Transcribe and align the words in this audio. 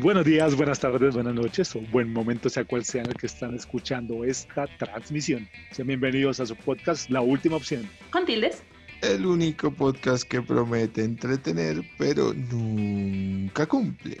Buenos 0.00 0.24
días, 0.24 0.56
buenas 0.56 0.80
tardes, 0.80 1.14
buenas 1.14 1.34
noches 1.34 1.76
o 1.76 1.80
buen 1.80 2.12
momento 2.12 2.48
sea 2.48 2.64
cual 2.64 2.84
sea 2.84 3.02
en 3.02 3.10
el 3.10 3.14
que 3.14 3.26
están 3.26 3.54
escuchando 3.54 4.24
esta 4.24 4.66
transmisión. 4.78 5.48
Sean 5.70 5.86
bienvenidos 5.86 6.40
a 6.40 6.46
su 6.46 6.56
podcast 6.56 7.10
La 7.10 7.20
Última 7.20 7.56
Opción. 7.56 7.88
Con 8.10 8.24
tildes. 8.24 8.62
El 9.00 9.26
único 9.26 9.70
podcast 9.70 10.24
que 10.24 10.42
promete 10.42 11.04
entretener 11.04 11.82
pero 11.98 12.32
nunca 12.32 13.66
cumple. 13.66 14.18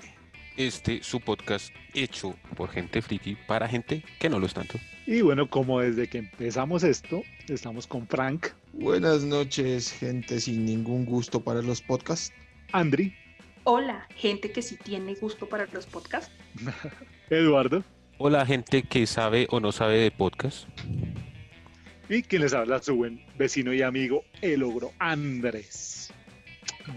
Este 0.56 1.02
su 1.02 1.20
podcast 1.20 1.74
hecho 1.94 2.36
por 2.56 2.68
gente 2.70 3.00
friki 3.00 3.36
para 3.46 3.68
gente 3.68 4.04
que 4.20 4.28
no 4.28 4.38
lo 4.38 4.46
es 4.46 4.54
tanto. 4.54 4.78
Y 5.06 5.22
bueno, 5.22 5.48
como 5.48 5.80
desde 5.80 6.08
que 6.08 6.18
empezamos 6.18 6.84
esto, 6.84 7.22
estamos 7.48 7.86
con 7.86 8.06
Frank, 8.06 8.48
Buenas 8.74 9.22
noches, 9.24 9.92
gente 9.92 10.40
sin 10.40 10.64
ningún 10.64 11.04
gusto 11.04 11.40
para 11.40 11.60
los 11.62 11.82
podcasts. 11.82 12.32
Andri, 12.72 13.14
Hola, 13.64 14.08
gente 14.16 14.50
que 14.50 14.62
sí 14.62 14.76
tiene 14.76 15.14
gusto 15.14 15.48
para 15.48 15.66
los 15.72 15.86
podcasts. 15.86 16.32
Eduardo 17.30 17.84
Hola 18.18 18.44
gente 18.46 18.82
que 18.82 19.06
sabe 19.06 19.46
o 19.50 19.60
no 19.60 19.72
sabe 19.72 19.98
de 19.98 20.10
podcast. 20.10 20.66
y 22.08 22.22
quien 22.22 22.42
les 22.42 22.52
habla 22.52 22.82
su 22.82 22.94
buen 22.96 23.24
vecino 23.38 23.72
y 23.72 23.82
amigo, 23.82 24.24
el 24.42 24.62
ogro 24.62 24.92
Andrés. 24.98 26.12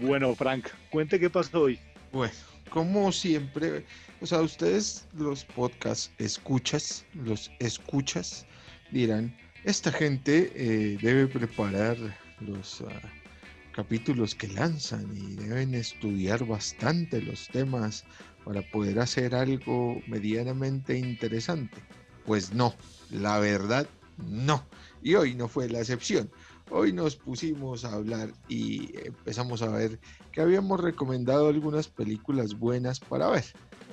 Bueno, 0.00 0.34
Frank, 0.34 0.68
cuente 0.90 1.18
qué 1.18 1.30
pasó 1.30 1.62
hoy. 1.62 1.78
Bueno, 2.12 2.34
como 2.70 3.12
siempre, 3.12 3.84
o 4.20 4.26
sea, 4.26 4.40
ustedes 4.40 5.06
los 5.14 5.44
podcasts 5.44 6.10
escuchas, 6.18 7.04
los 7.14 7.50
escuchas, 7.60 8.46
dirán, 8.90 9.36
esta 9.64 9.90
gente 9.90 10.52
eh, 10.54 10.98
debe 11.00 11.26
preparar 11.26 11.96
los 12.40 12.82
ah, 12.82 13.00
capítulos 13.72 14.34
que 14.34 14.48
lanzan 14.48 15.06
y 15.16 15.34
deben 15.36 15.74
estudiar 15.74 16.44
bastante 16.46 17.20
los 17.20 17.48
temas 17.48 18.04
para 18.44 18.62
poder 18.70 19.00
hacer 19.00 19.34
algo 19.34 20.00
medianamente 20.06 20.96
interesante. 20.96 21.76
Pues 22.24 22.52
no, 22.52 22.74
la 23.10 23.38
verdad 23.38 23.88
no. 24.18 24.64
Y 25.02 25.14
hoy 25.14 25.34
no 25.34 25.48
fue 25.48 25.68
la 25.68 25.80
excepción. 25.80 26.30
Hoy 26.70 26.92
nos 26.92 27.14
pusimos 27.14 27.84
a 27.84 27.92
hablar 27.92 28.32
y 28.48 28.90
empezamos 29.04 29.62
a 29.62 29.68
ver 29.68 30.00
que 30.32 30.40
habíamos 30.40 30.80
recomendado 30.80 31.48
algunas 31.48 31.86
películas 31.86 32.58
buenas 32.58 32.98
para 32.98 33.28
ver, 33.30 33.44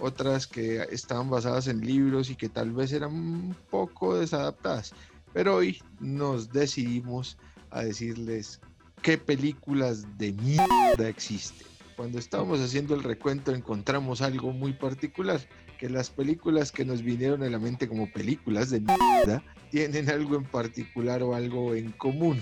otras 0.02 0.48
que 0.48 0.82
estaban 0.90 1.30
basadas 1.30 1.68
en 1.68 1.82
libros 1.82 2.32
y 2.32 2.36
que 2.36 2.50
tal 2.50 2.72
vez 2.72 2.92
eran 2.92 3.14
un 3.14 3.56
poco 3.70 4.16
desadaptadas. 4.16 4.94
Pero 5.34 5.58
hoy 5.58 5.82
nos 6.00 6.52
decidimos 6.52 7.38
a 7.70 7.84
decirles 7.84 8.60
qué 9.04 9.20
películas 9.20 10.18
de 10.18 10.32
mierda 10.34 11.08
existen. 11.08 11.68
Cuando 11.96 12.18
estábamos 12.18 12.60
haciendo 12.60 12.96
el 12.96 13.04
recuento 13.04 13.54
encontramos 13.54 14.24
algo 14.24 14.52
muy 14.52 14.74
particular, 14.74 15.40
que 15.84 15.90
las 15.90 16.10
películas 16.10 16.72
que 16.72 16.86
nos 16.86 17.04
vinieron 17.04 17.44
a 17.44 17.50
la 17.50 17.60
mente 17.60 17.90
como 17.90 18.10
películas 18.10 18.70
de 18.70 18.80
mierda 18.80 19.44
tienen 19.70 20.10
algo 20.10 20.38
en 20.38 20.46
particular 20.46 21.22
o 21.22 21.36
algo 21.36 21.76
en 21.76 21.92
común 21.92 22.40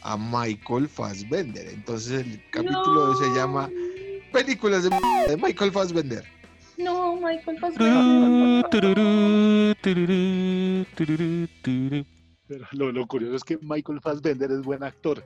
a 0.00 0.16
Michael 0.16 0.88
Fassbender. 0.88 1.68
Entonces 1.68 2.26
el 2.26 2.42
capítulo 2.50 3.14
se 3.14 3.32
llama 3.36 3.70
Películas 4.32 4.82
de 4.82 4.90
mierda 4.90 5.26
de 5.28 5.36
Michael 5.36 5.70
Fassbender. 5.70 6.24
No, 6.76 7.14
Michael 7.20 7.60
Fassbender. 7.60 8.64
Pero 12.48 12.66
lo, 12.72 12.90
lo 12.90 13.06
curioso 13.06 13.36
es 13.36 13.44
que 13.44 13.58
Michael 13.62 14.00
Fassbender 14.00 14.50
es 14.50 14.62
buen 14.62 14.82
actor. 14.82 15.24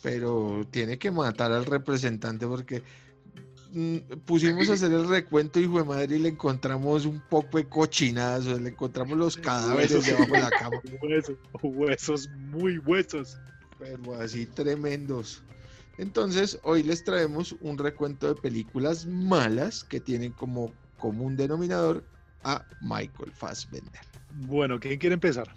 pero 0.00 0.60
tiene 0.70 0.96
que 0.96 1.10
matar 1.10 1.50
al 1.50 1.64
representante 1.66 2.46
porque 2.46 2.84
pusimos 4.24 4.68
a 4.70 4.74
hacer 4.74 4.92
el 4.92 5.08
recuento 5.08 5.58
y 5.58 5.66
de 5.66 5.84
madre 5.84 6.16
y 6.16 6.20
le 6.20 6.28
encontramos 6.30 7.06
un 7.06 7.20
poco 7.20 7.58
de 7.58 7.68
cochinadas, 7.68 8.46
le 8.46 8.68
encontramos 8.68 9.18
los 9.18 9.36
cadáveres 9.36 9.92
Huesos. 9.92 10.06
debajo 10.06 10.32
de 10.32 10.40
la 10.40 10.50
cama, 10.50 10.76
Huesos, 11.02 11.36
huesos 11.62 12.28
muy 12.50 12.78
huesos. 12.78 13.38
pero 13.78 14.14
así 14.20 14.46
tremendos. 14.46 15.42
Entonces, 15.98 16.58
hoy 16.62 16.82
les 16.82 17.04
traemos 17.04 17.54
un 17.60 17.78
recuento 17.78 18.28
de 18.32 18.40
películas 18.40 19.06
malas 19.06 19.84
que 19.84 20.00
tienen 20.00 20.32
como 20.32 20.72
común 20.98 21.36
denominador 21.36 22.04
a 22.42 22.64
Michael 22.80 23.32
Fassbender. 23.32 24.00
Bueno, 24.46 24.80
¿quién 24.80 24.98
quiere 24.98 25.14
empezar? 25.14 25.54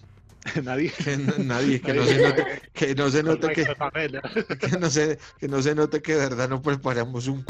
Nadie. 0.64 0.92
Que 1.04 1.18
nadie, 1.18 1.82
que 1.82 1.94
no 1.94 2.06
se 2.06 2.22
note, 2.22 2.62
que 2.74 2.96
no 2.96 3.10
se 3.10 3.24
note 3.24 3.48
que, 3.54 3.66
que 4.60 4.78
no 4.78 4.90
se, 4.90 5.18
que 5.40 5.48
no 5.48 5.62
se 5.62 5.76
note 5.76 6.02
que 6.02 6.14
de 6.14 6.20
verdad 6.20 6.50
no 6.50 6.62
preparamos 6.62 7.28
un 7.28 7.44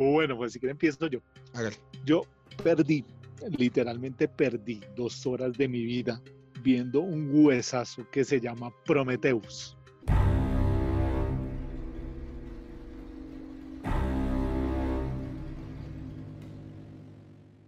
Bueno, 0.00 0.34
pues 0.34 0.54
si 0.54 0.58
quiere 0.58 0.70
empiezo 0.70 1.06
yo. 1.08 1.20
Hágale. 1.52 1.76
Yo 2.06 2.22
perdí, 2.64 3.04
literalmente 3.58 4.26
perdí 4.28 4.80
dos 4.96 5.26
horas 5.26 5.52
de 5.58 5.68
mi 5.68 5.84
vida 5.84 6.22
viendo 6.62 7.00
un 7.00 7.28
huesazo 7.30 8.08
que 8.10 8.24
se 8.24 8.40
llama 8.40 8.70
Prometheus. 8.86 9.76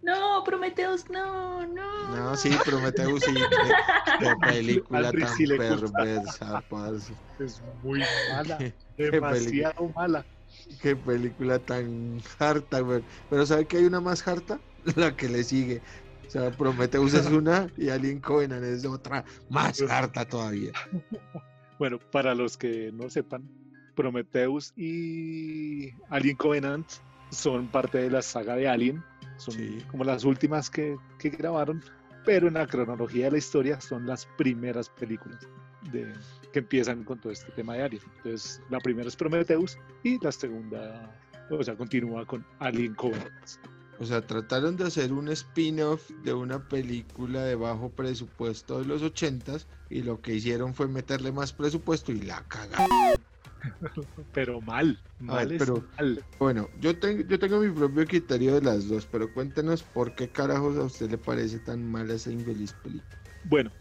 No, 0.01 0.43
Prometeus, 0.43 1.05
no, 1.11 1.67
no. 1.67 2.15
No, 2.15 2.35
sí, 2.35 2.49
Prometheus, 2.65 3.21
sí. 3.25 3.33
Qué, 4.19 4.35
película 4.41 5.11
tan 5.11 5.37
perversa, 5.55 6.63
parce. 6.67 7.15
Es 7.37 7.61
muy 7.83 8.03
mala, 8.31 8.57
demasiado 8.97 9.89
mala. 9.95 10.25
Qué 10.81 10.95
película 10.95 11.59
tan 11.59 12.21
harta, 12.39 12.79
güey. 12.81 13.03
Pero 13.29 13.45
¿sabe 13.45 13.65
que 13.65 13.77
hay 13.77 13.85
una 13.85 14.01
más 14.01 14.27
harta? 14.27 14.59
La 14.95 15.15
que 15.15 15.29
le 15.29 15.43
sigue. 15.43 15.81
O 16.27 16.29
sea, 16.29 16.51
Prometheus 16.51 17.13
es 17.13 17.25
una 17.31 17.67
y 17.77 17.89
Alien 17.89 18.19
Covenant 18.19 18.63
es 18.63 18.85
otra 18.85 19.23
más 19.49 19.81
harta 19.81 20.25
todavía. 20.25 20.71
Bueno, 21.79 21.99
para 22.11 22.33
los 22.35 22.55
que 22.55 22.91
no 22.93 23.09
sepan, 23.09 23.49
Prometheus 23.95 24.71
y 24.77 25.89
Alien 26.09 26.37
Covenant 26.37 26.87
son 27.31 27.67
parte 27.67 27.97
de 27.97 28.09
la 28.11 28.21
saga 28.21 28.55
de 28.55 28.69
Alien. 28.69 29.03
Son 29.37 29.55
Sí. 29.55 29.79
como 29.89 30.03
las 30.03 30.23
últimas 30.23 30.69
que, 30.69 30.95
que 31.19 31.29
grabaron, 31.31 31.83
pero 32.25 32.47
en 32.47 32.53
la 32.53 32.67
cronología 32.67 33.25
de 33.25 33.31
la 33.31 33.37
historia 33.39 33.81
son 33.81 34.05
las 34.05 34.27
primeras 34.37 34.87
películas 34.89 35.45
de, 35.91 36.13
que 36.53 36.59
empiezan 36.59 37.03
con 37.03 37.19
todo 37.19 37.33
este 37.33 37.51
tema 37.51 37.73
de 37.73 37.83
Alien. 37.83 38.03
Entonces, 38.17 38.61
la 38.69 38.79
primera 38.79 39.07
es 39.07 39.15
Prometheus 39.15 39.77
y 40.03 40.23
la 40.23 40.31
segunda, 40.31 41.11
o 41.49 41.61
sea, 41.63 41.75
continúa 41.75 42.25
con 42.25 42.45
Alien 42.59 42.93
Covenant. 42.95 43.33
O 43.99 44.05
sea, 44.05 44.25
trataron 44.25 44.75
de 44.77 44.85
hacer 44.85 45.11
un 45.13 45.27
spin-off 45.29 46.09
de 46.23 46.33
una 46.33 46.67
película 46.67 47.43
de 47.43 47.55
bajo 47.55 47.89
presupuesto 47.89 48.79
de 48.79 48.85
los 48.85 49.01
ochentas 49.01 49.67
y 49.89 50.01
lo 50.03 50.21
que 50.21 50.35
hicieron 50.35 50.73
fue 50.73 50.87
meterle 50.87 51.31
más 51.31 51.53
presupuesto 51.53 52.11
y 52.11 52.21
la 52.21 52.43
cagaron. 52.47 52.87
Pero 54.33 54.59
mal, 54.61 54.99
mal 55.19 55.55
pero- 55.57 55.83
mal. 55.97 56.23
Bueno, 56.37 56.69
yo, 56.81 56.97
tengo 56.97 57.23
yo 57.27 57.39
tengo 57.39 57.59
mi 57.59 57.71
propio 57.71 58.05
criterio 58.05 58.55
de 58.55 58.61
las 58.61 58.89
dos, 58.89 59.07
pero 59.09 59.31
cuéntenos 59.33 59.83
por 59.83 60.15
qué 60.15 60.27
carajos 60.27 60.77
a 60.77 60.83
usted 60.83 61.09
le 61.09 61.17
parece 61.17 61.59
tan 61.59 61.89
mala 61.89 62.15
esa 62.15 62.31
infeliz 62.31 62.73
película. 62.83 63.19
Bueno, 63.45 63.71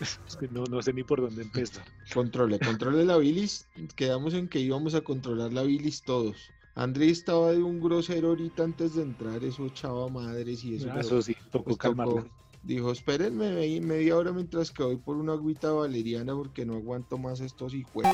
no, 0.50 0.64
no 0.64 0.82
sé 0.82 0.92
ni 0.92 1.02
por 1.02 1.20
dónde 1.20 1.42
empezar. 1.42 1.84
Controle, 2.12 2.58
controle 2.58 3.04
la 3.04 3.16
bilis. 3.16 3.66
Quedamos 3.96 4.34
en 4.34 4.48
que 4.48 4.60
íbamos 4.60 4.94
a 4.94 5.00
controlar 5.00 5.52
la 5.52 5.62
bilis 5.62 6.02
todos. 6.02 6.50
André 6.74 7.10
estaba 7.10 7.52
de 7.52 7.62
un 7.62 7.80
grosero 7.80 8.28
ahorita 8.28 8.64
antes 8.64 8.94
de 8.94 9.02
entrar, 9.02 9.42
eso 9.44 9.66
echaba 9.66 10.08
madres 10.08 10.64
y 10.64 10.76
eso. 10.76 10.88
Ah, 10.92 11.00
Eso 11.00 11.20
sí, 11.20 11.36
tocó 11.50 11.64
pues, 11.64 11.78
calmarla. 11.78 12.24
Dijo, 12.62 12.92
espérenme 12.92 13.80
media 13.80 14.16
hora 14.16 14.32
mientras 14.32 14.70
que 14.70 14.82
voy 14.82 14.96
por 14.96 15.16
una 15.16 15.32
agüita 15.32 15.72
valeriana 15.72 16.34
porque 16.34 16.66
no 16.66 16.74
aguanto 16.74 17.16
más 17.18 17.40
estos 17.40 17.74
hijos. 17.74 18.04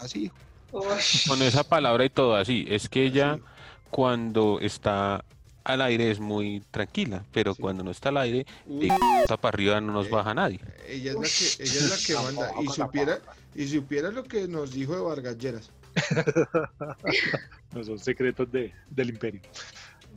Así. 0.00 0.30
Con 0.70 1.42
esa 1.42 1.64
palabra 1.64 2.04
y 2.04 2.10
todo 2.10 2.36
así. 2.36 2.64
Es 2.68 2.88
que 2.88 3.04
ella 3.04 3.32
así. 3.32 3.42
cuando 3.90 4.58
está 4.60 5.24
al 5.68 5.82
aire 5.82 6.10
es 6.10 6.18
muy 6.20 6.60
tranquila, 6.70 7.24
pero 7.32 7.54
Sí. 7.54 7.62
cuando 7.62 7.84
no 7.84 7.90
está 7.90 8.08
al 8.08 8.16
aire, 8.18 8.46
de 8.66 8.88
para 9.26 9.48
arriba 9.48 9.80
no 9.80 9.92
nos 9.92 10.08
baja 10.10 10.34
nadie. 10.34 10.60
ella 10.88 11.12
es 11.12 11.16
la 11.16 11.22
que, 11.22 11.62
ella 11.64 11.78
es 11.78 11.90
la 11.90 11.96
que 12.06 12.24
manda. 12.24 12.52
Y 12.62 12.66
supiera, 12.68 13.18
y 13.54 13.68
supiera 13.68 14.10
lo 14.10 14.24
que 14.24 14.48
nos 14.48 14.72
dijo 14.72 14.94
de 14.96 15.02
Vargas 15.02 15.38
Lleras. 15.38 15.70
No 17.74 17.84
son 17.84 17.98
secretos 17.98 18.50
de, 18.50 18.72
del 18.88 19.10
imperio. 19.10 19.42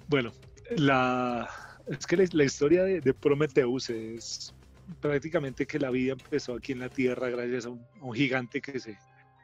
Bueno, 0.08 0.32
la, 0.78 1.50
es 1.88 2.06
que 2.08 2.16
la, 2.18 2.26
la 2.32 2.44
historia 2.46 2.84
de, 2.84 3.02
de 3.02 3.14
Prometheus 3.14 3.90
es 3.90 4.54
prácticamente 5.02 5.66
que 5.66 5.78
la 5.80 5.90
vida 5.90 6.14
empezó 6.14 6.56
aquí 6.56 6.72
en 6.72 6.80
la 6.80 6.90
Tierra 6.90 7.30
gracias 7.30 7.66
a 7.66 7.70
un, 7.70 7.86
a 8.00 8.06
un 8.06 8.14
gigante 8.14 8.62
que 8.62 8.80
se, 8.80 8.98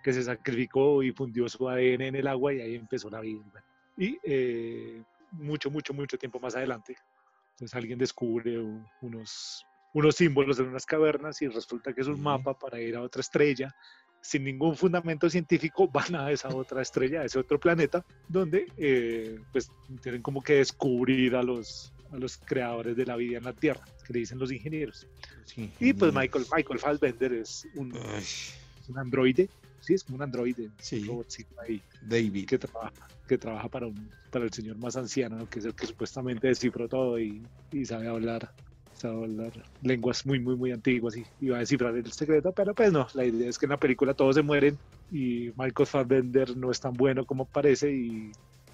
que 0.03 0.13
se 0.13 0.24
sacrificó 0.24 1.03
y 1.03 1.12
fundió 1.12 1.50
su 1.50 1.68
ADN 1.68 2.01
en 2.01 2.15
el 2.15 2.27
agua 2.27 2.53
y 2.53 2.62
ahí 2.62 2.75
empezó 2.75 3.10
la 3.10 3.19
vida. 3.19 3.42
Y 3.98 4.18
eh, 4.24 5.01
mucho, 5.31 5.69
mucho, 5.69 5.94
mucho 5.94 6.18
tiempo 6.18 6.39
más 6.39 6.56
adelante, 6.56 6.95
entonces 7.51 7.75
alguien 7.75 7.97
descubre 7.97 8.59
unos, 9.01 9.65
unos 9.94 10.15
símbolos 10.15 10.59
en 10.59 10.68
unas 10.68 10.85
cavernas 10.85 11.41
y 11.41 11.47
resulta 11.47 11.94
que 11.94 12.01
es 12.01 12.07
un 12.07 12.21
mapa 12.21 12.57
para 12.57 12.79
ir 12.79 12.95
a 12.95 13.01
otra 13.01 13.21
estrella 13.21 13.74
sin 14.21 14.44
ningún 14.44 14.75
fundamento 14.75 15.29
científico 15.29 15.88
van 15.94 16.15
a 16.15 16.31
esa 16.31 16.50
otra 16.50 16.81
estrella, 16.81 17.21
a 17.21 17.25
ese 17.25 17.39
otro 17.39 17.59
planeta, 17.59 18.06
donde 18.27 18.68
eh, 18.77 19.39
pues 19.51 19.71
tienen 20.01 20.21
como 20.21 20.41
que 20.41 20.56
descubrir 20.56 21.35
a 21.35 21.44
los, 21.44 21.94
a 22.12 22.18
los 22.18 22.38
creadores 22.38 22.95
de 22.95 23.06
la 23.06 23.15
vida 23.15 23.38
en 23.38 23.45
la 23.45 23.53
Tierra, 23.53 23.85
que 24.06 24.13
le 24.13 24.19
dicen 24.19 24.38
los 24.38 24.51
ingenieros. 24.51 25.07
Sí, 25.45 25.71
Y 25.79 25.94
pues. 25.94 26.13
Michael, 26.13 26.45
Michael 26.53 26.79
Fassbender 26.79 27.33
es 27.33 27.65
un, 27.75 27.95
es 27.95 28.53
un 28.89 28.97
androide, 29.00 29.50
sí, 29.79 29.94
es 29.94 30.03
como 30.03 30.18
un 30.18 30.24
androide, 30.24 30.71
Sí. 30.79 31.01
un 31.01 31.07
robotcito 31.07 31.56
ahí 31.62 31.81
David. 32.01 32.45
que 32.47 32.57
trabaja, 32.57 33.12
que 33.27 33.38
trabaja 33.38 33.69
para, 33.69 33.88
un, 33.88 34.09
para 34.29 34.45
el 34.45 34.51
señor 34.53 34.77
más 34.77 34.95
anciano, 34.97 35.47
que 35.47 35.59
es 35.59 35.65
el 35.65 35.75
que 35.75 35.88
supuestamente 35.88 36.47
descifró 36.47 36.88
todo 36.88 37.19
y, 37.19 37.50
y 37.71 37.85
sabe 37.85 38.07
hablar 38.07 38.50
sabe 38.94 39.25
hablar 39.25 39.51
lenguas 39.81 40.25
muy, 40.25 40.39
muy, 40.39 40.56
muy 40.56 40.71
antiguas 40.71 41.15
y 41.18 41.24
iba 41.39 41.57
a 41.57 41.59
descifrar 41.59 41.95
el 41.95 42.12
secreto, 42.12 42.51
pero 42.53 42.74
pues 42.74 42.91
no, 42.91 43.07
la 43.13 43.25
idea 43.25 43.47
es 43.50 43.57
que 43.59 43.68
en 43.68 43.71
la 43.71 43.77
película 43.79 44.13
todos 44.15 44.35
se 44.35 44.41
mueren 44.41 44.79
y 45.09 45.50
Michael 45.56 45.85
Fassbender 45.88 46.57
no 46.57 46.71
es 46.71 46.79
tan 46.79 46.94
bueno 46.94 47.24
como 47.25 47.45
parece 47.45 47.94
y, 47.94 48.31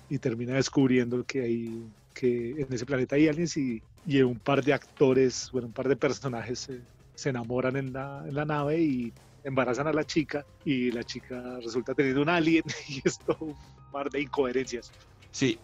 y 0.07 0.19
termina 0.19 0.55
descubriendo 0.55 1.23
que 1.25 1.41
hay 1.41 1.93
que 2.13 2.51
en 2.61 2.71
ese 2.71 2.85
planeta 2.85 3.15
hay 3.15 3.27
aliens 3.27 3.57
y, 3.57 3.83
y 4.05 4.21
un 4.21 4.39
par 4.39 4.63
de 4.63 4.71
actores, 4.73 5.49
bueno, 5.51 5.67
un 5.67 5.73
par 5.73 5.87
de 5.89 5.97
personajes 5.97 6.59
se, 6.59 6.87
se 7.15 7.29
enamoran 7.29 7.75
en 7.75 7.91
la, 7.91 8.23
en 8.27 8.35
la 8.35 8.45
nave 8.45 8.81
y 8.81 9.13
embarazan 9.43 9.87
a 9.87 9.93
la 9.93 10.03
chica 10.03 10.45
y 10.65 10.91
la 10.91 11.03
chica 11.03 11.59
resulta 11.63 11.93
teniendo 11.93 12.21
un 12.21 12.29
alien 12.29 12.63
y 12.87 13.01
es 13.03 13.19
todo 13.19 13.37
un 13.41 13.55
par 13.91 14.09
de 14.09 14.21
incoherencias. 14.21 14.91
Sí. 15.31 15.59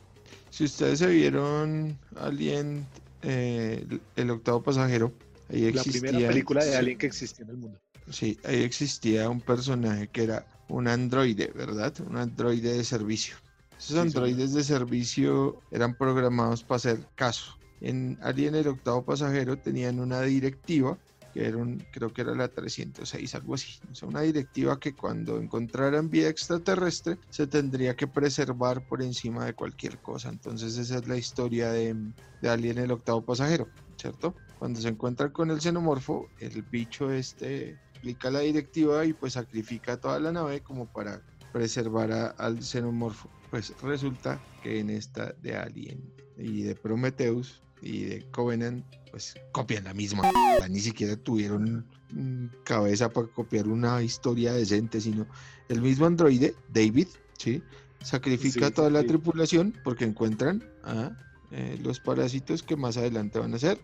Si 0.52 0.64
ustedes 0.64 0.98
se 1.00 1.08
vieron 1.08 1.96
Alien, 2.16 2.84
eh, 3.22 3.86
el- 4.16 4.32
octavo 4.32 4.64
pasajero, 4.64 5.14
ahí 5.48 5.72
La 5.72 5.82
existía. 5.82 6.02
primera 6.02 6.28
película 6.28 6.66
de 6.66 6.76
alien 6.76 6.98
que 6.98 7.06
existió 7.06 7.44
en 7.46 7.52
el 7.52 7.58
mundo. 7.58 7.80
Sí, 8.10 8.40
ahí 8.44 8.64
existía 8.64 9.30
un 9.30 9.42
personaje 9.42 10.08
que 10.08 10.24
era 10.24 10.48
un 10.68 10.88
androide, 10.88 11.52
¿verdad? 11.56 11.94
Un 12.02 12.18
androide 12.18 12.74
de 12.74 12.84
servicio. 12.84 13.36
Esos 13.78 13.92
Sí, 13.92 13.98
androides 14.00 14.56
de 14.56 14.64
servicio 14.64 15.62
eran 15.72 15.96
programados 15.96 16.64
para 16.64 16.78
hacer 16.78 16.98
caso. 17.16 17.56
En 17.82 18.18
Alien 18.24 18.56
el 18.56 18.68
octavo 18.68 19.06
pasajero 19.06 19.56
tenían 19.58 20.00
una 20.00 20.22
directiva, 20.22 20.98
que 21.32 21.46
era 21.46 21.58
un, 21.58 21.78
creo 21.92 22.12
que 22.12 22.22
era 22.22 22.34
la 22.36 22.48
306, 22.48 23.36
algo 23.36 23.54
así. 23.56 23.80
O 23.92 23.96
sea, 23.96 24.08
una 24.10 24.22
directiva 24.22 24.80
que 24.80 24.96
cuando 24.96 25.38
encontraran 25.40 26.10
vida 26.10 26.30
extraterrestre 26.30 27.20
se 27.30 27.48
tendría 27.48 27.96
que 27.96 28.08
preservar 28.08 28.84
por 28.86 29.02
encima 29.02 29.46
de 29.46 29.54
cualquier 29.54 30.00
cosa. 30.02 30.30
Entonces 30.30 30.78
esa 30.78 30.98
es 30.98 31.08
la 31.08 31.18
historia 31.18 31.72
de, 31.72 31.96
de 32.42 32.50
Alien 32.50 32.78
el 32.80 32.92
octavo 32.92 33.24
pasajero, 33.26 33.70
¿cierto? 33.98 34.36
Cuando 34.58 34.82
se 34.82 34.90
encuentran 34.90 35.32
con 35.32 35.52
el 35.52 35.62
xenomorfo, 35.62 36.30
el 36.40 36.64
bicho 36.64 37.12
este 37.12 37.80
aplica 37.98 38.30
la 38.32 38.40
directiva 38.40 39.06
y 39.06 39.14
pues 39.14 39.34
sacrifica 39.34 39.98
toda 39.98 40.20
la 40.20 40.32
nave 40.32 40.62
como 40.62 40.88
para 40.88 41.22
preservar 41.52 42.12
a- 42.12 42.28
al 42.28 42.62
xenomorfo. 42.64 43.30
Pues 43.50 43.76
resulta 43.82 44.42
que 44.62 44.80
en 44.80 44.90
esta 44.90 45.34
de 45.42 45.56
Alien 45.56 46.14
y 46.38 46.64
de 46.64 46.76
Prometheus 46.76 47.62
y 47.82 48.04
de 48.04 48.26
Covenant, 48.32 48.86
pues 49.12 49.36
copian 49.52 49.84
la 49.86 49.94
misma. 49.94 50.24
Ni 50.70 50.80
siquiera 50.80 51.16
tuvieron 51.16 51.86
mm, 52.12 52.46
cabeza 52.64 53.10
para 53.10 53.28
copiar 53.28 53.68
una 53.68 54.02
historia 54.02 54.54
decente, 54.54 55.02
sino 55.02 55.28
el 55.70 55.82
mismo 55.82 56.06
androide, 56.06 56.56
David, 56.74 57.08
¿sí? 57.38 57.62
Sacrifica 58.02 58.68
Sí, 58.68 58.74
toda 58.74 58.90
la 58.90 59.02
sí. 59.02 59.08
tripulación 59.08 59.74
porque 59.84 60.06
encuentran 60.06 60.64
a 60.84 61.12
eh, 61.52 61.80
los 61.82 62.00
parásitos 62.00 62.64
que 62.64 62.76
más 62.76 62.98
adelante 62.98 63.40
van 63.40 63.54
a 63.54 63.60
ser 63.60 63.80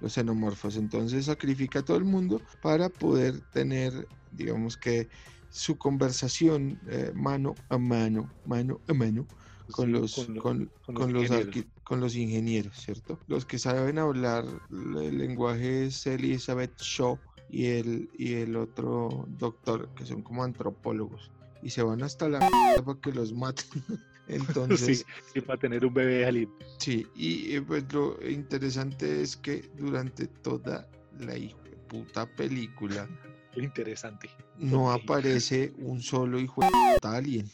los 0.00 0.14
xenomorfos. 0.14 0.76
Entonces 0.76 1.26
sacrifica 1.26 1.80
a 1.80 1.82
todo 1.82 1.96
el 1.96 2.04
mundo 2.04 2.40
para 2.62 2.88
poder 2.88 3.40
tener, 3.52 4.08
digamos 4.32 4.76
que, 4.76 5.08
su 5.50 5.76
conversación 5.76 6.78
eh, 6.88 7.12
mano 7.14 7.54
a 7.68 7.76
mano, 7.76 8.30
mano 8.46 8.80
a 8.88 8.94
mano, 8.94 9.26
con 9.70 9.92
los, 9.92 10.28
lo- 10.28 10.42
con, 10.42 10.70
con 10.84 10.94
con 10.94 11.12
los 11.12 11.24
ingenieros. 11.30 11.64
con 11.84 12.00
los 12.00 12.14
ingenieros, 12.16 12.76
¿cierto? 12.76 13.18
Los 13.26 13.44
que 13.46 13.58
saben 13.58 13.98
hablar 13.98 14.44
el 14.70 15.18
lenguaje 15.18 15.86
es 15.86 16.06
Elizabeth 16.06 16.78
Shaw 16.80 17.18
y 17.48 17.66
el, 17.66 18.08
y 18.16 18.34
el 18.34 18.56
otro 18.56 19.24
doctor, 19.28 19.88
que 19.94 20.04
son 20.06 20.22
como 20.22 20.44
antropólogos, 20.44 21.30
y 21.62 21.70
se 21.70 21.82
van 21.82 22.02
hasta 22.02 22.28
la 22.28 22.38
mierda 22.40 22.82
para 22.84 23.00
que 23.00 23.12
los 23.12 23.32
maten. 23.32 23.64
Entonces, 24.28 24.98
Sí, 24.98 25.04
sí, 25.34 25.40
para 25.40 25.58
tener 25.58 25.84
un 25.84 25.92
bebé 25.92 26.24
alien. 26.24 26.48
Sí, 26.78 27.04
y 27.16 27.58
pues 27.60 27.92
lo 27.92 28.16
interesante 28.28 29.22
es 29.22 29.36
que 29.36 29.68
durante 29.76 30.28
toda 30.28 30.88
la 31.18 31.36
hijo 31.36 31.58
puta 31.88 32.24
película 32.36 33.08
Interesante. 33.56 34.30
no 34.56 34.92
aparece 34.92 35.72
un 35.78 36.00
solo 36.00 36.38
hijo 36.38 36.60
de 36.62 36.68
puta 36.94 37.16
alien. 37.16 37.50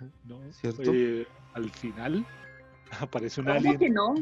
¿no? 0.24 0.40
¿Cierto? 0.52 0.92
Eh, 0.92 1.26
al 1.54 1.70
final 1.70 2.26
aparece 3.00 3.40
un 3.40 3.46
¿Cómo 3.46 3.58
alien. 3.58 3.78
que 3.78 3.90
no? 3.90 4.14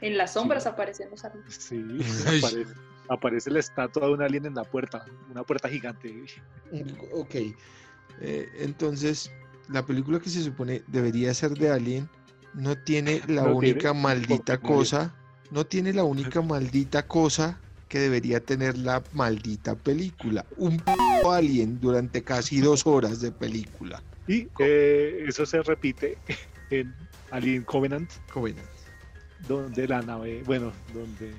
En 0.00 0.16
las 0.18 0.34
sombras 0.34 0.64
Sí. 0.64 0.68
aparecen 0.68 1.10
los 1.10 1.24
aliens. 1.24 1.54
Sí, 1.54 1.82
aparece, 2.38 2.66
aparece 3.08 3.50
la 3.50 3.60
estatua 3.60 4.06
de 4.06 4.12
un 4.12 4.22
alien 4.22 4.46
en 4.46 4.54
la 4.54 4.64
puerta, 4.64 5.04
una 5.30 5.42
puerta 5.42 5.68
gigante. 5.68 6.24
Ok, 7.12 7.34
eh, 8.20 8.48
entonces 8.58 9.30
la 9.68 9.84
película 9.84 10.20
que 10.20 10.28
se 10.30 10.42
supone 10.42 10.82
debería 10.86 11.32
ser 11.34 11.52
de 11.52 11.70
Alien 11.70 12.08
no 12.54 12.76
tiene 12.76 13.20
la 13.26 13.42
No 13.42 13.56
única 13.56 13.92
maldita 13.94 14.58
cosa, 14.58 15.14
no 15.50 15.64
tiene 15.66 15.92
la 15.92 16.04
única 16.04 16.40
maldita 16.42 17.06
cosa 17.06 17.58
que 17.88 17.98
debería 17.98 18.40
tener 18.40 18.76
la 18.78 19.02
maldita 19.12 19.74
película. 19.74 20.44
Un 20.56 20.82
alien 21.24 21.78
durante 21.80 22.22
casi 22.22 22.60
dos 22.60 22.86
horas 22.86 23.20
de 23.20 23.30
película. 23.32 24.02
Y 24.26 24.48
eh, 24.58 25.24
eso 25.28 25.46
se 25.46 25.62
repite 25.62 26.18
en 26.70 26.92
Alien 27.30 27.62
Covenant, 27.62 28.10
Covenant. 28.32 28.66
donde 29.48 29.86
la 29.86 30.02
nave, 30.02 30.42
bueno, 30.44 30.72
donde 30.92 31.32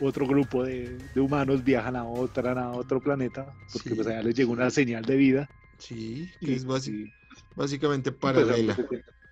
otro 0.00 0.26
grupo 0.26 0.62
de, 0.62 0.98
de 1.14 1.20
humanos 1.20 1.64
viajan 1.64 1.96
a 1.96 2.04
otra 2.04 2.52
a 2.52 2.70
otro 2.72 3.00
planeta, 3.00 3.46
porque 3.72 3.88
Sí. 3.90 3.94
pues 3.94 4.06
allá 4.06 4.22
les 4.22 4.34
llegó 4.34 4.52
una 4.52 4.68
señal 4.70 5.02
de 5.04 5.16
vida. 5.16 5.50
Sí, 5.78 6.30
Y, 6.40 6.46
que 6.46 6.54
es 6.56 6.66
y, 6.88 7.10
básicamente 7.54 8.12
pues, 8.12 8.34
paralela. 8.34 8.76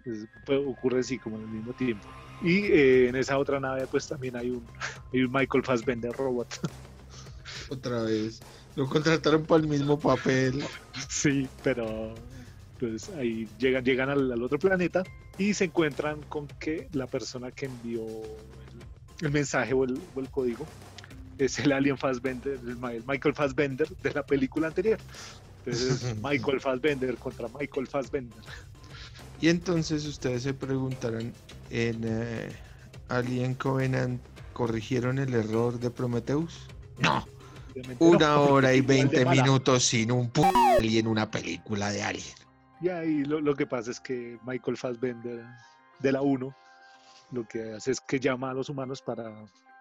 es- 0.05 0.26
pues, 0.46 0.61
ocurre 0.66 1.00
así 1.00 1.19
como 1.19 1.37
en 1.38 1.43
el 1.44 1.49
mismo 1.49 1.72
tiempo. 1.75 2.06
Y 2.42 2.64
eh, 2.66 3.08
en 3.08 3.16
esa 3.16 3.38
otra 3.38 3.60
nave 3.60 3.86
pues 3.86 4.06
también 4.06 4.36
hay 4.36 4.50
un, 4.50 4.64
hay 5.12 5.22
un 5.22 5.32
Michael 5.32 5.64
Fassbender 5.64 6.12
robot. 6.12 6.48
Otra 7.70 8.02
vez. 8.02 8.40
Lo 8.76 8.88
contrataron 8.88 9.44
para 9.44 9.62
el 9.62 9.69
mismo 9.69 9.98
papel. 9.98 10.62
Sí, 11.08 11.48
pero 11.62 12.14
pues 12.78 13.08
ahí 13.10 13.48
llegan, 13.58 13.84
llegan 13.84 14.10
al, 14.10 14.32
al 14.32 14.42
otro 14.42 14.58
planeta 14.58 15.04
y 15.38 15.54
se 15.54 15.66
encuentran 15.66 16.22
con 16.25 16.46
que 16.46 16.88
la 16.92 17.06
persona 17.06 17.52
que 17.52 17.66
envió 17.66 18.02
el, 18.04 19.26
el 19.26 19.30
mensaje 19.30 19.73
o 19.73 19.85
el, 19.85 19.99
o 20.14 20.20
el 20.20 20.28
código 20.28 20.66
es 21.38 21.59
el 21.59 21.73
Alien 21.73 21.99
Fassbender, 21.99 22.59
el 22.66 22.76
Michael 23.06 23.35
Fassbender 23.35 23.88
de 24.02 24.12
la 24.12 24.25
película 24.25 24.68
anterior. 24.68 24.99
Entonces 25.64 26.16
Michael 26.23 26.61
Fassbender 26.61 27.16
contra 27.16 27.49
Michael 27.49 27.87
Fassbender. 27.87 28.38
Y 29.40 29.49
entonces 29.49 30.06
ustedes 30.06 30.42
se 30.42 30.54
preguntarán, 30.54 31.32
en 31.71 32.02
eh, 32.04 32.52
Alien 33.09 33.54
Covenant, 33.54 34.21
¿corrigieron 34.52 35.18
el 35.18 35.35
error 35.35 35.78
de 35.78 35.90
Prometheus? 35.90 36.68
No, 36.99 37.26
una 37.99 38.38
hora 38.38 38.73
y 38.73 38.78
igual 38.78 38.97
de 38.97 39.02
20 39.02 39.25
mala. 39.25 39.42
minutos 39.42 39.85
sin 39.85 40.12
un 40.12 40.30
p 40.30 40.42
alien, 40.78 41.06
una 41.06 41.30
película 41.30 41.90
de 41.90 42.02
Alien. 42.02 42.35
Y 42.80 42.88
ahí 42.88 43.25
lo, 43.25 43.40
lo 43.40 43.54
que 43.54 43.66
pasa 43.66 43.90
es 43.90 44.00
que 44.00 44.38
Michael 44.44 44.76
Fassbender 44.76 45.44
de 46.00 46.12
la 46.12 46.23
1 46.23 46.54
lo 47.30 47.47
que 47.49 47.73
hace 47.73 47.90
es 47.90 48.00
que 48.00 48.21
llama 48.21 48.50
a 48.50 48.54
los 48.54 48.68
humanos 48.68 49.02
para, 49.02 49.33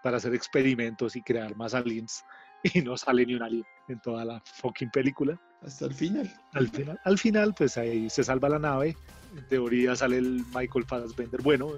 para 0.02 0.18
hacer 0.18 0.34
experimentos 0.34 1.16
y 1.16 1.22
crear 1.22 1.56
más 1.56 1.74
aliens 1.74 2.24
y 2.74 2.82
no 2.82 2.98
sale 2.98 3.26
ni 3.26 3.36
un 3.36 3.44
alien 3.44 3.66
en 3.88 4.00
toda 4.00 4.26
la 4.26 4.42
fucking 4.62 4.90
película. 4.92 5.40
Hasta 5.62 5.86
el 5.86 5.94
final. 5.94 6.34
Al 6.54 6.70
final, 6.70 7.00
al 7.04 7.18
final 7.18 7.54
pues 7.54 7.78
ahí 7.78 8.10
se 8.10 8.24
salva 8.24 8.50
la 8.50 8.60
nave, 8.60 8.96
en 9.36 9.48
teoría 9.48 9.96
sale 9.96 10.18
el 10.18 10.44
Michael 10.54 10.86
Fassbender 10.86 11.42
bueno, 11.42 11.72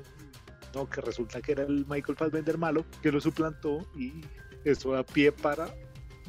no, 0.74 0.90
que 0.90 1.02
resulta 1.02 1.42
que 1.42 1.54
era 1.54 1.64
el 1.64 1.86
Michael 1.88 2.18
Fassbender 2.18 2.58
malo 2.58 2.86
que 3.02 3.12
lo 3.12 3.22
suplantó 3.22 3.88
y 3.96 4.22
eso 4.64 4.92
da 4.92 5.04
pie 5.04 5.32
para 5.32 5.74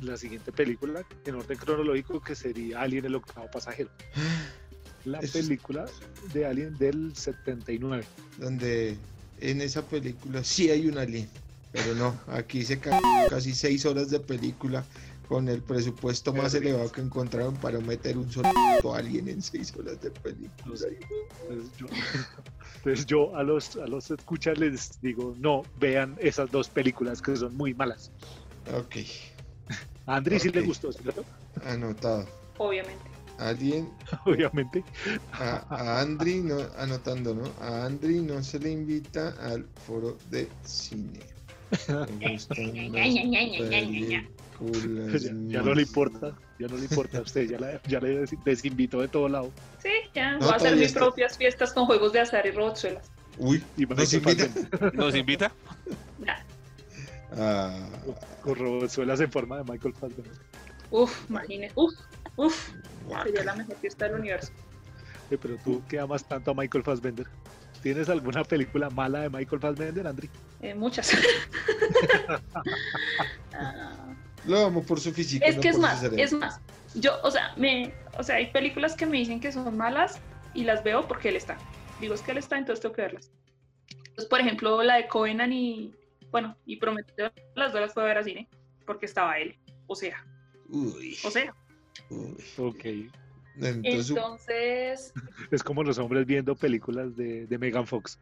la 0.00 0.16
siguiente 0.16 0.52
película 0.52 1.02
en 1.24 1.34
orden 1.34 1.58
cronológico 1.58 2.20
que 2.20 2.34
sería 2.34 2.82
Alien 2.82 3.06
el 3.06 3.14
octavo 3.14 3.48
pasajero. 3.50 3.90
La 5.04 5.20
película 5.20 5.86
de 6.32 6.46
Alien 6.46 6.76
del 6.78 7.14
79. 7.14 8.04
Donde 8.38 8.98
en 9.38 9.60
esa 9.60 9.86
película 9.86 10.42
sí 10.42 10.68
hay 10.68 10.88
un 10.88 10.98
alien. 10.98 11.28
Pero 11.72 11.94
no, 11.94 12.18
aquí 12.28 12.64
se 12.64 12.78
ca 12.78 13.00
casi 13.28 13.54
seis 13.54 13.84
horas 13.84 14.10
de 14.10 14.20
película 14.20 14.84
con 15.28 15.48
el 15.48 15.60
presupuesto 15.60 16.32
más 16.32 16.54
elevado 16.54 16.90
que 16.92 17.00
encontraron 17.00 17.54
para 17.56 17.80
meter 17.80 18.16
un 18.16 18.30
solo 18.30 18.48
alien 18.94 19.28
en 19.28 19.42
seis 19.42 19.74
horas 19.76 20.00
de 20.00 20.10
película. 20.10 20.52
Entonces 20.64 21.76
yo, 21.76 21.86
entonces 22.76 23.06
yo 23.06 23.36
a 23.36 23.42
los 23.42 23.76
a 23.76 23.86
los 23.86 24.10
escuchas 24.10 24.56
les 24.58 25.00
digo, 25.02 25.34
no, 25.38 25.64
vean 25.78 26.16
esas 26.20 26.50
dos 26.50 26.68
películas 26.68 27.20
que 27.20 27.36
son 27.36 27.56
muy 27.56 27.74
malas. 27.74 28.12
Ok, 28.78 28.96
A 30.06 30.16
Andrés 30.16 30.42
sí 30.42 30.50
le 30.50 30.62
gustó, 30.62 30.92
¿cierto? 30.92 31.24
anotado. 31.64 32.26
Obviamente. 32.58 33.04
Alguien, 33.38 33.90
obviamente. 34.24 34.82
a, 35.32 35.66
a 35.68 36.00
Andri, 36.00 36.40
no, 36.40 36.56
anotando, 36.78 37.34
¿no? 37.34 37.44
A 37.60 37.84
Andri 37.84 38.20
no 38.20 38.42
se 38.42 38.58
le 38.58 38.70
invita 38.70 39.34
al 39.40 39.66
foro 39.86 40.16
de 40.30 40.48
cine. 40.64 41.20
Ya, 41.88 42.06
ya 45.48 45.62
no 45.62 45.74
le 45.74 45.82
importa, 45.82 46.36
ya 46.58 46.66
no 46.68 46.76
le 46.76 46.82
importa 46.84 47.18
a 47.18 47.22
usted, 47.22 47.48
ya, 47.48 47.58
la, 47.58 47.80
ya 47.86 48.00
le 48.00 48.20
des- 48.20 48.44
desinvitó 48.44 49.00
de 49.00 49.08
todo 49.08 49.28
lado. 49.28 49.50
Sí, 49.82 49.90
ya. 50.14 50.32
No, 50.32 50.38
voy 50.40 50.48
a 50.50 50.54
hacer 50.56 50.74
mis 50.76 50.86
está. 50.86 51.00
propias 51.00 51.36
fiestas 51.36 51.72
con 51.72 51.86
juegos 51.86 52.12
de 52.12 52.20
azar 52.20 52.46
y 52.46 52.50
robozuelas. 52.50 53.10
Uy, 53.38 53.62
Y 53.76 53.84
¿nos 53.86 54.12
invita? 54.14 54.48
¿Nos 54.94 55.14
invita? 55.14 55.52
Ya. 56.24 56.44
Ah, 57.36 57.86
Con 58.40 58.54
robozuelas 58.54 59.20
en 59.20 59.30
forma 59.30 59.58
de 59.58 59.64
Michael 59.70 59.94
Fassbender. 59.94 60.32
Uf, 60.90 61.28
imagínese. 61.28 61.72
Uf, 61.76 61.92
uf. 62.36 62.70
guaca. 63.06 63.24
Sería 63.24 63.44
la 63.44 63.56
mejor 63.56 63.76
fiesta 63.76 64.06
del 64.06 64.20
universo. 64.20 64.52
Eh, 65.30 65.36
pero 65.40 65.56
tú 65.62 65.82
que 65.88 65.98
amas 65.98 66.24
tanto 66.24 66.52
a 66.52 66.54
Michael 66.54 66.84
Fassbender, 66.84 67.26
¿tienes 67.82 68.08
alguna 68.08 68.44
película 68.44 68.90
mala 68.90 69.20
de 69.20 69.30
Michael 69.30 69.60
Fassbender, 69.60 70.06
Andri? 70.06 70.30
Eh, 70.60 70.74
muchas. 70.74 71.10
Ah, 73.58 74.14
Lo 74.44 74.66
amo 74.66 74.82
por 74.82 75.00
su 75.00 75.12
físico. 75.12 75.44
es 75.46 75.56
no 75.56 75.62
que 75.62 75.68
es 75.68 75.76
por 75.76 75.84
su 75.88 75.88
más, 75.88 76.02
es 76.04 76.32
más. 76.32 76.60
Yo, 76.94 77.18
o 77.22 77.30
sea, 77.30 77.52
me, 77.56 77.92
o 78.18 78.22
sea, 78.22 78.36
hay 78.36 78.46
películas 78.48 78.94
que 78.94 79.06
me 79.06 79.16
dicen 79.18 79.40
que 79.40 79.50
son 79.52 79.76
malas 79.76 80.18
y 80.54 80.64
las 80.64 80.84
veo 80.84 81.06
porque 81.08 81.30
él 81.30 81.36
está. 81.36 81.56
Digo, 82.00 82.14
es 82.14 82.20
que 82.20 82.32
él 82.32 82.38
está, 82.38 82.58
entonces 82.58 82.82
tengo 82.82 82.94
que 82.94 83.02
verlas. 83.02 83.30
Entonces, 83.98 84.26
por 84.26 84.40
ejemplo, 84.40 84.82
la 84.82 84.96
de 84.96 85.08
Covenant 85.08 85.52
y, 85.52 85.94
bueno, 86.30 86.56
y 86.66 86.76
Prometeo, 86.76 87.32
las 87.54 87.72
dos 87.72 87.80
las 87.80 87.94
fue 87.94 88.02
a 88.02 88.06
ver 88.06 88.18
a 88.18 88.24
cine 88.24 88.48
porque 88.86 89.06
estaba 89.06 89.38
él. 89.38 89.58
O 89.86 89.94
sea, 89.96 90.24
Uy, 90.68 91.16
o 91.24 91.30
sea. 91.30 91.54
uy. 92.10 92.36
Ok. 92.58 92.84
Entonces, 93.60 94.10
Entonces, 94.10 95.14
Es 95.50 95.62
como 95.62 95.82
los 95.82 95.98
hombres 95.98 96.26
viendo 96.26 96.54
películas 96.56 97.16
de, 97.16 97.46
de 97.46 97.58
Megan 97.58 97.86
Fox. 97.86 98.18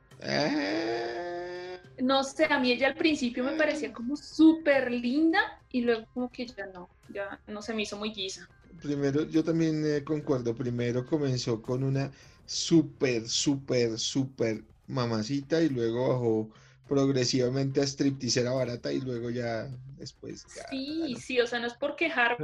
no 1.99 2.25
sé, 2.25 2.47
a 2.51 2.59
mí 2.59 2.73
ella 2.73 2.89
al 2.89 2.95
principio 2.97 3.45
me 3.45 3.53
parecía 3.53 3.93
como 3.93 4.17
súper 4.17 4.91
linda 4.91 5.41
y 5.71 5.83
luego 5.83 6.07
como 6.13 6.31
que 6.31 6.47
ya 6.47 6.67
no, 6.67 6.89
ya 7.09 7.41
no 7.47 7.63
se 7.63 7.75
me 7.75 7.83
hizo 7.83 7.97
muy 7.97 8.13
guisa. 8.13 8.49
primero, 8.83 9.23
yo 9.25 9.43
también 9.43 9.85
eh, 9.87 10.05
concuerdo. 10.05 10.55
Primero 10.55 11.05
comenzó 11.07 11.61
con 11.63 11.83
una 11.85 12.11
súper, 12.47 13.29
súper, 13.29 13.99
súper 13.99 14.65
mamacita 14.87 15.63
y 15.63 15.69
luego 15.71 16.09
bajó 16.09 16.51
progresivamente 16.87 17.81
a 17.81 17.85
stripteasera 17.85 18.53
barata 18.53 18.93
y 18.93 19.01
luego 19.01 19.31
ya 19.31 19.67
después 19.97 20.45
ya. 20.55 20.67
Sí, 20.69 21.17
sí, 21.19 21.41
o 21.41 21.47
sea, 21.47 21.59
no 21.59 21.67
es 21.67 21.75
por 21.75 21.97
quejarme 21.97 22.39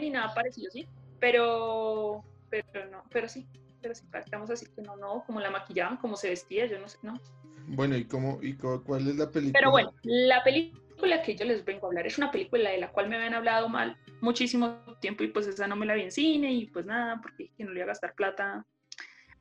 ni 0.00 0.10
nada 0.10 0.34
parecido, 0.34 0.70
sí, 0.70 0.86
pero, 1.20 2.24
pero 2.50 2.86
no, 2.90 3.02
pero 3.10 3.28
sí, 3.28 3.46
pero 3.80 3.94
sí, 3.94 4.04
estamos 4.14 4.50
así 4.50 4.66
que 4.66 4.82
no, 4.82 4.96
no, 4.96 5.24
como 5.26 5.40
la 5.40 5.50
maquillaban, 5.50 5.96
como 5.96 6.16
se 6.16 6.30
vestía, 6.30 6.66
yo 6.66 6.78
no 6.78 6.88
sé, 6.88 6.98
no. 7.02 7.20
Bueno, 7.68 7.96
¿y 7.96 8.04
cómo, 8.04 8.38
y 8.42 8.54
cuál 8.54 9.08
es 9.08 9.16
la 9.16 9.30
película? 9.30 9.58
Pero 9.58 9.70
bueno, 9.70 9.92
la 10.02 10.42
película 10.42 11.22
que 11.22 11.36
yo 11.36 11.44
les 11.44 11.64
vengo 11.64 11.86
a 11.86 11.90
hablar 11.90 12.06
es 12.06 12.18
una 12.18 12.30
película 12.30 12.70
de 12.70 12.78
la 12.78 12.90
cual 12.90 13.08
me 13.08 13.16
habían 13.16 13.34
hablado 13.34 13.68
mal 13.68 13.96
muchísimo 14.20 14.80
tiempo 15.00 15.22
y 15.22 15.28
pues 15.28 15.46
esa 15.46 15.66
no 15.68 15.76
me 15.76 15.86
la 15.86 15.94
vi 15.94 16.02
en 16.02 16.10
cine 16.10 16.52
y 16.52 16.66
pues 16.66 16.86
nada, 16.86 17.20
porque 17.20 17.50
que 17.56 17.64
no 17.64 17.70
le 17.70 17.80
iba 17.80 17.84
a 17.84 17.88
gastar 17.88 18.14
plata. 18.14 18.66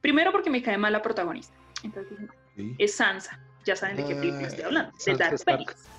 Primero 0.01 0.31
porque 0.31 0.49
me 0.49 0.61
cae 0.61 0.77
mal 0.77 0.93
la 0.93 1.01
protagonista, 1.01 1.55
entonces 1.83 2.11
dije, 2.11 2.23
no, 2.25 2.33
Sí. 2.55 2.75
es 2.79 2.95
Sansa, 2.95 3.39
ya 3.65 3.75
saben 3.75 3.97
de 3.97 4.05
qué 4.05 4.15
película 4.15 4.47
estoy 4.47 4.63
hablando, 4.65 4.91
de 4.91 4.99
Sansa 4.99 5.23
Dark. 5.23 5.43
Phoenix. 5.43 5.89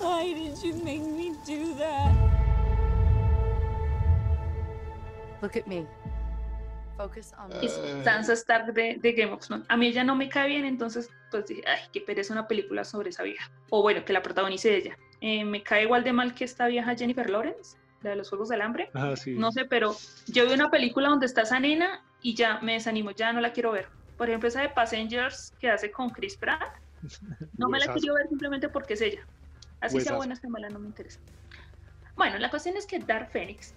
Why 0.00 0.34
did 0.34 0.56
you 0.62 0.74
make 0.82 1.00
me 1.00 1.30
do 1.46 1.74
that? 1.78 2.41
Look 5.42 5.56
at 5.56 5.66
me. 5.66 5.86
Focus 6.96 7.32
on 7.38 7.48
me. 7.48 7.66
es. 7.66 7.78
Sansa 8.04 8.32
Stark 8.32 8.72
de, 8.72 8.96
de 9.00 9.12
Game 9.12 9.32
of 9.32 9.44
Thrones. 9.44 9.66
A 9.68 9.76
mí 9.76 9.88
ella 9.88 10.04
no 10.04 10.14
me 10.14 10.28
cae 10.28 10.48
bien, 10.48 10.64
entonces 10.64 11.10
pues 11.30 11.46
dije, 11.46 11.64
ay, 11.66 11.80
qué 11.92 12.00
pereza 12.00 12.32
una 12.32 12.46
película 12.46 12.84
sobre 12.84 13.10
esa 13.10 13.24
vieja. 13.24 13.50
O 13.70 13.82
bueno, 13.82 14.04
que 14.04 14.12
la 14.12 14.22
protagonice 14.22 14.76
ella. 14.76 14.96
Eh, 15.20 15.44
me 15.44 15.62
cae 15.62 15.82
igual 15.82 16.04
de 16.04 16.12
mal 16.12 16.34
que 16.34 16.44
esta 16.44 16.66
vieja 16.66 16.94
Jennifer 16.94 17.28
Lawrence, 17.28 17.76
la 18.02 18.10
de 18.10 18.16
los 18.16 18.28
Juegos 18.28 18.48
del 18.48 18.60
Hambre. 18.60 18.90
Ah, 18.94 19.14
sí. 19.16 19.34
No 19.34 19.50
sé, 19.50 19.64
pero 19.64 19.96
yo 20.26 20.46
vi 20.46 20.52
una 20.52 20.70
película 20.70 21.08
donde 21.08 21.26
está 21.26 21.42
esa 21.42 21.58
nena 21.58 22.04
y 22.20 22.34
ya 22.34 22.60
me 22.60 22.74
desanimo, 22.74 23.10
ya 23.10 23.32
no 23.32 23.40
la 23.40 23.52
quiero 23.52 23.72
ver. 23.72 23.88
Por 24.16 24.28
ejemplo, 24.28 24.48
esa 24.48 24.60
de 24.60 24.68
Passengers 24.68 25.52
que 25.58 25.70
hace 25.70 25.90
con 25.90 26.10
Chris 26.10 26.36
Pratt, 26.36 26.76
no 27.58 27.68
me 27.68 27.80
la 27.80 27.92
quiero 27.92 28.14
ver 28.14 28.28
simplemente 28.28 28.68
porque 28.68 28.94
es 28.94 29.00
ella. 29.00 29.26
Así 29.80 30.00
sea 30.00 30.16
buena, 30.16 30.36
sea 30.36 30.48
mala, 30.48 30.68
no 30.68 30.78
me 30.78 30.86
interesa. 30.86 31.18
Bueno, 32.14 32.38
la 32.38 32.50
cuestión 32.50 32.76
es 32.76 32.86
que 32.86 33.00
Dark 33.00 33.30
Phoenix, 33.32 33.74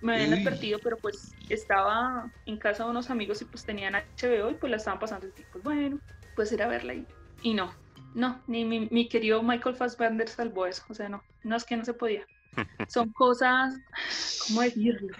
me 0.00 0.14
habían 0.14 0.32
advertido, 0.34 0.78
pero 0.82 0.96
pues 0.98 1.34
estaba 1.48 2.30
en 2.46 2.58
casa 2.58 2.84
de 2.84 2.90
unos 2.90 3.10
amigos 3.10 3.40
y 3.42 3.44
pues 3.44 3.64
tenían 3.64 3.94
HBO 3.94 4.50
y 4.50 4.54
pues 4.54 4.70
la 4.70 4.76
estaban 4.78 4.98
pasando. 4.98 5.26
Y 5.26 5.42
pues 5.52 5.62
bueno, 5.64 5.98
pues 6.34 6.50
ir 6.52 6.62
a 6.62 6.68
verla 6.68 6.94
y, 6.94 7.06
y 7.42 7.54
no, 7.54 7.72
no, 8.14 8.42
ni 8.46 8.64
mi, 8.64 8.88
mi 8.90 9.08
querido 9.08 9.42
Michael 9.42 9.76
Fassbender 9.76 10.28
salvó 10.28 10.66
eso. 10.66 10.82
O 10.88 10.94
sea, 10.94 11.08
no, 11.08 11.22
no 11.42 11.56
es 11.56 11.64
que 11.64 11.76
no 11.76 11.84
se 11.84 11.94
podía. 11.94 12.26
Son 12.88 13.10
cosas, 13.12 13.74
¿cómo 14.46 14.62
decirlo? 14.62 15.16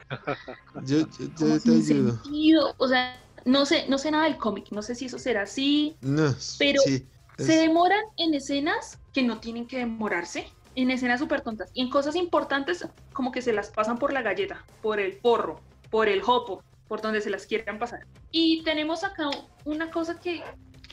Yo, 0.84 0.98
yo- 0.98 1.06
yo 1.18 1.28
como 1.36 1.54
te 1.54 1.60
sin 1.60 1.72
ayudo. 1.72 2.12
sentido. 2.22 2.74
O 2.78 2.88
sea, 2.88 3.20
no 3.44 3.66
sé, 3.66 3.86
no 3.88 3.98
sé 3.98 4.10
nada 4.10 4.24
del 4.24 4.38
cómic, 4.38 4.66
no 4.70 4.82
sé 4.82 4.94
si 4.94 5.06
eso 5.06 5.18
será 5.18 5.42
así. 5.42 5.96
No, 6.00 6.34
Pero 6.58 6.80
sí, 6.82 7.06
es- 7.38 7.46
Se 7.46 7.56
demoran 7.56 8.02
en 8.16 8.32
escenas 8.34 8.98
que 9.12 9.22
no 9.22 9.40
tienen 9.40 9.66
que 9.66 9.78
demorarse, 9.78 10.46
en 10.76 10.90
escenas 10.90 11.20
súper 11.20 11.40
tontas. 11.40 11.70
Y 11.74 11.82
en 11.82 11.90
cosas 11.90 12.16
importantes, 12.16 12.86
como 13.12 13.32
que 13.32 13.42
se 13.42 13.52
las 13.52 13.70
pasan 13.70 13.98
por 13.98 14.12
la 14.12 14.22
galleta, 14.22 14.64
por 14.82 15.00
el 15.00 15.16
porro, 15.18 15.60
por 15.90 16.08
el 16.08 16.22
jopo, 16.22 16.62
por 16.88 17.00
donde 17.00 17.20
se 17.20 17.30
las 17.30 17.46
quieran 17.46 17.78
pasar. 17.78 18.06
Y 18.30 18.62
tenemos 18.62 19.04
acá 19.04 19.30
una 19.64 19.90
cosa 19.90 20.18
que 20.18 20.42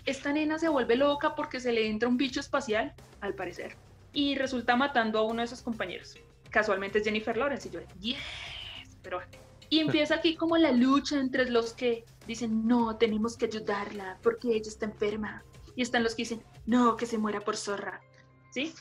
esta 0.05 0.33
nena 0.33 0.57
se 0.57 0.69
vuelve 0.69 0.95
loca 0.95 1.35
porque 1.35 1.59
se 1.59 1.71
le 1.71 1.87
entra 1.87 2.09
un 2.09 2.17
bicho 2.17 2.39
espacial, 2.39 2.93
al 3.19 3.35
parecer, 3.35 3.75
y 4.13 4.35
resulta 4.35 4.75
matando 4.75 5.19
a 5.19 5.23
uno 5.23 5.41
de 5.41 5.47
sus 5.47 5.61
compañeros. 5.61 6.15
Casualmente 6.49 6.99
es 6.99 7.05
Jennifer 7.05 7.37
Lawrence 7.37 7.67
y 7.67 7.71
yo, 7.71 7.79
yes, 7.99 8.17
pero 9.01 9.17
bueno. 9.17 9.31
Y 9.69 9.79
empieza 9.79 10.15
aquí 10.15 10.35
como 10.35 10.57
la 10.57 10.71
lucha 10.71 11.19
entre 11.19 11.49
los 11.49 11.73
que 11.73 12.05
dicen, 12.27 12.67
no, 12.67 12.97
tenemos 12.97 13.37
que 13.37 13.45
ayudarla 13.45 14.17
porque 14.21 14.49
ella 14.49 14.69
está 14.69 14.85
enferma. 14.85 15.43
Y 15.75 15.81
están 15.81 16.03
los 16.03 16.15
que 16.15 16.23
dicen, 16.23 16.43
no, 16.65 16.97
que 16.97 17.05
se 17.05 17.17
muera 17.17 17.39
por 17.39 17.55
zorra. 17.55 18.01
¿Sí? 18.51 18.73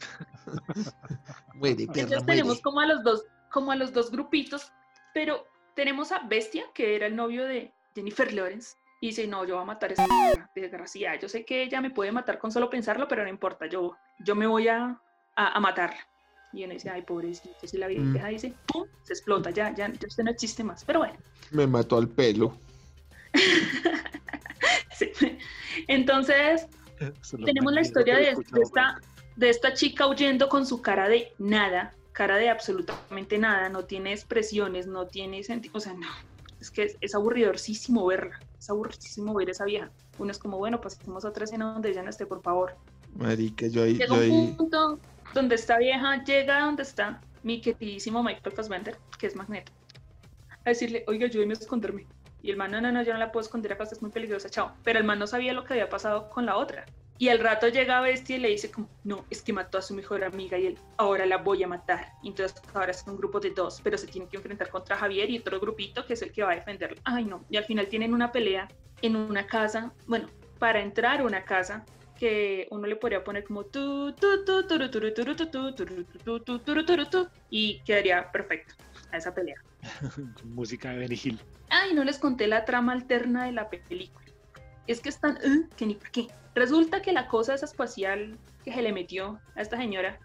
Muere, 1.54 1.86
perra, 1.86 2.00
Entonces 2.00 2.08
muere. 2.18 2.24
tenemos 2.26 2.60
como 2.60 2.80
a 2.80 2.86
los 2.86 3.02
dos, 3.02 3.24
como 3.50 3.72
a 3.72 3.76
los 3.76 3.92
dos 3.92 4.10
grupitos, 4.10 4.72
pero 5.14 5.46
tenemos 5.74 6.12
a 6.12 6.20
Bestia, 6.20 6.64
que 6.74 6.96
era 6.96 7.06
el 7.06 7.16
novio 7.16 7.44
de 7.44 7.72
Jennifer 7.94 8.32
Lawrence, 8.32 8.76
y 9.00 9.08
dice, 9.08 9.26
no, 9.26 9.44
yo 9.44 9.54
voy 9.54 9.62
a 9.62 9.66
matar 9.66 9.90
a 9.90 9.92
esa 9.94 10.50
desgraciada. 10.54 11.18
Yo 11.18 11.28
sé 11.28 11.44
que 11.44 11.62
ella 11.62 11.80
me 11.80 11.90
puede 11.90 12.12
matar 12.12 12.38
con 12.38 12.52
solo 12.52 12.68
pensarlo, 12.68 13.08
pero 13.08 13.22
no 13.22 13.28
importa, 13.30 13.66
yo, 13.66 13.96
yo 14.18 14.34
me 14.34 14.46
voy 14.46 14.68
a, 14.68 15.00
a, 15.36 15.46
a 15.56 15.60
matarla. 15.60 15.98
Y 16.52 16.64
uno 16.64 16.74
dice, 16.74 16.90
ay, 16.90 17.02
pobrecito, 17.02 17.66
si 17.66 17.78
la 17.78 17.86
Mm. 17.88 18.12
vieja 18.12 18.28
dice, 18.28 18.54
pum, 18.66 18.84
se 19.04 19.12
explota, 19.14 19.50
ya, 19.50 19.74
ya, 19.74 19.88
ya 19.88 20.06
usted 20.06 20.24
no 20.24 20.30
existe 20.32 20.64
más. 20.64 20.84
Pero 20.84 20.98
bueno, 21.00 21.14
Me 21.52 21.66
mató 21.66 21.96
al 21.96 22.08
pelo. 22.08 22.56
sí. 24.98 25.10
Entonces, 25.88 26.66
tenemos 27.44 27.72
la 27.72 27.80
historia 27.80 28.16
de, 28.18 28.30
esta, 28.60 28.98
de 29.40 29.48
esta 29.48 29.72
chica 29.72 30.06
huyendo 30.06 30.50
con 30.50 30.66
su 30.66 30.82
cara 30.82 31.08
de 31.08 31.32
nada, 31.38 31.94
cara 32.12 32.36
de 32.36 32.50
absolutamente 32.50 33.38
nada, 33.38 33.70
no 33.70 33.86
tiene 33.86 34.12
expresiones, 34.12 34.86
no 34.86 35.06
tiene 35.06 35.42
sentido, 35.42 35.72
o 35.78 35.80
sea, 35.80 35.94
no, 35.94 36.08
es 36.60 36.70
que 36.70 36.82
es, 36.82 36.96
es 37.00 37.14
aburridorcísimo 37.14 38.04
verla, 38.04 38.38
es 38.58 38.68
aburridísimo 38.68 39.32
ver 39.32 39.48
esa 39.48 39.64
vieja. 39.64 39.90
Uno 40.18 40.30
es 40.30 40.38
como, 40.38 40.58
bueno, 40.58 40.78
pasemos 40.82 41.24
a 41.24 41.30
otra 41.30 41.44
escena 41.44 41.72
donde 41.72 41.88
ella 41.88 42.02
no 42.02 42.10
esté, 42.10 42.26
por 42.26 42.42
favor. 42.42 42.76
Marica, 43.16 43.66
yo 43.68 43.82
ahí, 43.84 43.94
Llega 43.94 44.08
yo 44.08 44.14
un 44.14 44.20
ahí. 44.20 44.54
punto 44.58 44.98
donde 45.32 45.54
esta 45.54 45.78
vieja 45.78 46.22
llega 46.22 46.58
a 46.58 46.66
donde 46.66 46.82
está 46.82 47.22
mi 47.42 47.62
queridísimo 47.62 48.22
Michael 48.22 48.54
Fassbender, 48.54 48.98
que 49.18 49.26
es 49.26 49.36
Magneto, 49.36 49.72
a 50.66 50.68
decirle, 50.68 51.02
oiga, 51.06 51.24
ayúdeme 51.28 51.54
a 51.54 51.56
esconderme. 51.56 52.06
Y 52.42 52.50
el 52.50 52.58
man, 52.58 52.72
no, 52.72 52.82
no, 52.82 52.92
no, 52.92 53.02
yo 53.02 53.14
no 53.14 53.18
la 53.18 53.32
puedo 53.32 53.42
esconder 53.42 53.72
acá, 53.72 53.84
usted 53.84 53.96
es 53.96 54.02
muy 54.02 54.10
peligrosa, 54.10 54.50
chao. 54.50 54.72
Pero 54.84 54.98
el 54.98 55.04
man 55.06 55.18
no 55.18 55.26
sabía 55.26 55.54
lo 55.54 55.64
que 55.64 55.72
había 55.72 55.88
pasado 55.88 56.28
con 56.28 56.44
la 56.44 56.58
otra. 56.58 56.84
Y 57.20 57.28
al 57.28 57.38
rato 57.38 57.68
llega 57.68 58.00
Bestia 58.00 58.36
y 58.36 58.38
le 58.40 58.48
dice 58.48 58.70
como, 58.70 58.88
no, 59.04 59.26
es 59.28 59.42
que 59.42 59.52
mató 59.52 59.76
a 59.76 59.82
su 59.82 59.94
mejor 59.94 60.24
amiga 60.24 60.56
y 60.56 60.68
él, 60.68 60.78
ahora 60.96 61.26
la 61.26 61.36
voy 61.36 61.62
a 61.62 61.68
matar. 61.68 62.14
Entonces 62.24 62.58
ahora 62.72 62.92
es 62.92 63.04
un 63.06 63.14
grupo 63.18 63.38
de 63.38 63.50
dos, 63.50 63.78
pero 63.84 63.98
se 63.98 64.06
tiene 64.06 64.26
que 64.26 64.38
enfrentar 64.38 64.70
contra 64.70 64.96
Javier 64.96 65.28
y 65.28 65.36
otro 65.38 65.60
grupito 65.60 66.06
que 66.06 66.14
es 66.14 66.22
el 66.22 66.32
que 66.32 66.42
va 66.42 66.52
a 66.52 66.54
defenderlo. 66.54 66.96
Ay, 67.04 67.26
no. 67.26 67.44
Y 67.50 67.58
al 67.58 67.64
final 67.64 67.88
tienen 67.88 68.14
una 68.14 68.32
pelea 68.32 68.68
en 69.02 69.16
una 69.16 69.46
casa, 69.46 69.92
bueno, 70.06 70.30
para 70.58 70.80
entrar 70.80 71.20
a 71.20 71.24
una 71.24 71.44
casa 71.44 71.84
que 72.18 72.66
uno 72.70 72.86
le 72.86 72.96
podría 72.96 73.22
poner 73.22 73.44
como 73.44 73.64
tu 73.64 74.12
tu 74.14 74.42
tu 74.46 74.66
tu, 74.66 74.78
tu, 74.78 74.90
turu, 74.90 75.12
tu, 75.36 75.46
tu, 75.46 75.74
tu, 75.74 76.58
turu, 76.60 76.84
turu, 76.86 77.04
tu, 77.06 77.28
y 77.50 77.80
quedaría 77.80 78.32
perfecto 78.32 78.74
a 79.12 79.18
esa 79.18 79.34
pelea. 79.34 79.56
Música 80.44 80.90
de 80.92 81.00
Benny. 81.00 81.38
Ay, 81.68 81.92
no 81.92 82.02
les 82.02 82.18
conté 82.18 82.46
la 82.46 82.64
trama 82.64 82.92
alterna 82.92 83.44
de 83.44 83.52
la 83.52 83.68
película. 83.68 84.24
Es 84.86 85.00
que 85.02 85.10
están, 85.10 85.36
"Uh, 85.44 85.68
que 85.76 85.84
ni 85.84 85.94
por 85.96 86.10
qué. 86.10 86.26
Resulta 86.60 87.00
que 87.00 87.12
la 87.14 87.26
cosa 87.26 87.54
esa 87.54 87.64
espacial 87.64 88.36
que 88.62 88.70
se 88.74 88.82
le 88.82 88.92
metió 88.92 89.40
a 89.56 89.62
esta 89.62 89.78
señora 89.78 90.18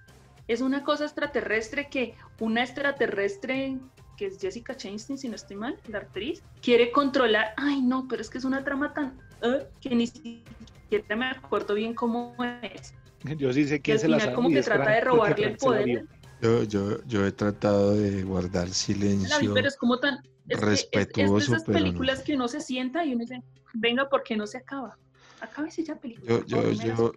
es 0.50 0.60
una 0.60 0.84
cosa 0.84 1.06
extraterrestre 1.06 1.88
que 1.90 2.14
una 2.42 2.62
extraterrestre 2.62 3.78
que 4.18 4.26
es 4.26 4.38
Jessica 4.42 4.76
Chastain, 4.76 5.18
si 5.18 5.30
no 5.30 5.36
estoy 5.36 5.56
mal, 5.56 5.80
la 5.88 6.00
actriz, 6.00 6.44
quiere 6.62 6.92
controlar, 6.92 7.54
ay 7.56 7.82
no, 7.82 8.06
pero 8.10 8.22
es 8.22 8.30
que 8.30 8.38
es 8.40 8.44
una 8.44 8.66
trama 8.66 8.94
tan, 8.94 9.18
eh, 9.44 9.66
que 9.80 9.96
ni 9.96 10.08
siquiera 10.08 11.16
me 11.16 11.28
acuerdo 11.28 11.74
bien 11.74 11.94
cómo 11.94 12.36
es. 12.62 12.94
Yo 13.38 13.54
sí 13.54 13.64
sé 13.66 13.78
Que 13.78 13.82
quién 13.94 14.00
se 14.00 14.10
la 14.10 14.20
sabe 14.20 14.36
como 14.36 14.50
que 14.50 14.60
es 14.60 14.66
trata 14.66 14.90
de 14.92 14.96
porque 15.04 15.10
robarle 15.10 15.48
el 15.48 15.58
poder. 15.58 16.06
Yo, 16.42 16.64
yo, 16.64 17.02
yo 17.06 17.26
he 17.26 17.32
tratado 17.32 17.96
de 17.96 18.24
guardar 18.24 18.64
La 18.64 18.68
vi, 18.68 18.74
silencio. 18.74 19.54
pero 19.54 19.70
es 19.70 19.78
como 19.78 20.00
tan, 20.00 20.16
es, 20.16 20.22
que 20.48 20.54
es- 20.54 20.62
es, 20.62 20.66
respetuoso, 20.66 21.36
de 21.38 21.44
esas 21.44 21.64
pero 21.64 21.80
no. 21.80 21.86
películas 21.86 22.24
que 22.24 22.36
uno 22.36 22.50
se 22.50 22.60
sienta 22.60 23.06
y 23.06 23.14
uno 23.14 23.22
dice, 23.22 23.42
venga, 23.74 24.10
¿por 24.10 24.22
qué 24.22 24.36
no 24.36 24.46
se 24.46 24.58
acaba? 24.58 24.98
Acábese 25.42 25.84
ya 25.84 25.96
película. 25.96 26.44
Yo- 26.48 26.72
yo- 26.72 26.72
yo-. 26.72 27.14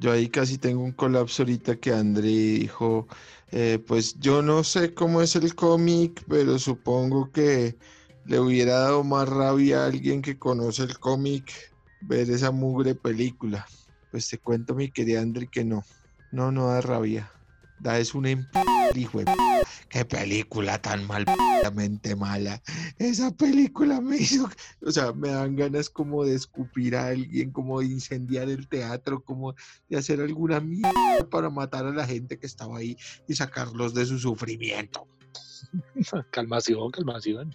Yo 0.00 0.12
ahí 0.12 0.28
casi 0.28 0.58
tengo 0.58 0.82
un 0.84 0.92
colapso 0.92 1.42
ahorita 1.42 1.74
que 1.76 1.92
André 1.92 2.28
dijo, 2.28 3.08
eh, 3.50 3.82
pues 3.84 4.14
yo 4.20 4.42
no 4.42 4.62
sé 4.62 4.94
cómo 4.94 5.22
es 5.22 5.34
el 5.34 5.56
cómic, 5.56 6.22
pero 6.28 6.56
supongo 6.60 7.32
que 7.32 7.76
le 8.24 8.38
hubiera 8.38 8.74
dado 8.74 9.02
más 9.02 9.28
rabia 9.28 9.82
a 9.82 9.86
alguien 9.86 10.22
que 10.22 10.38
conoce 10.38 10.84
el 10.84 11.00
cómic 11.00 11.52
ver 12.00 12.30
esa 12.30 12.52
mugre 12.52 12.94
película. 12.94 13.66
Pues 14.10 14.28
te 14.28 14.38
cuento, 14.38 14.76
mi 14.76 14.88
querida 14.92 15.20
André, 15.20 15.48
que 15.48 15.64
no, 15.64 15.82
no, 16.30 16.52
no 16.52 16.68
da 16.68 16.80
rabia. 16.80 17.32
Da 17.80 17.98
es 17.98 18.14
un. 18.14 18.48
Hijo 18.96 19.18
de 19.18 19.24
p- 19.26 19.32
Qué 19.88 20.04
película 20.04 20.80
tan 20.80 21.06
malmente 21.06 22.14
mala. 22.16 22.62
Esa 22.98 23.30
película 23.34 24.00
me 24.00 24.16
hizo, 24.18 24.48
o 24.82 24.90
sea, 24.90 25.12
me 25.12 25.28
dan 25.30 25.56
ganas 25.56 25.88
como 25.90 26.24
de 26.24 26.34
escupir 26.34 26.94
a 26.96 27.08
alguien, 27.08 27.50
como 27.50 27.80
de 27.80 27.86
incendiar 27.86 28.48
el 28.48 28.68
teatro, 28.68 29.22
como 29.22 29.54
de 29.88 29.96
hacer 29.96 30.20
alguna 30.20 30.60
mierda 30.60 31.28
para 31.30 31.48
matar 31.50 31.86
a 31.86 31.90
la 31.92 32.06
gente 32.06 32.38
que 32.38 32.46
estaba 32.46 32.78
ahí 32.78 32.96
y 33.26 33.34
sacarlos 33.34 33.94
de 33.94 34.04
su 34.06 34.18
sufrimiento. 34.18 35.06
Calmación, 36.30 36.90
calmación. 36.90 37.54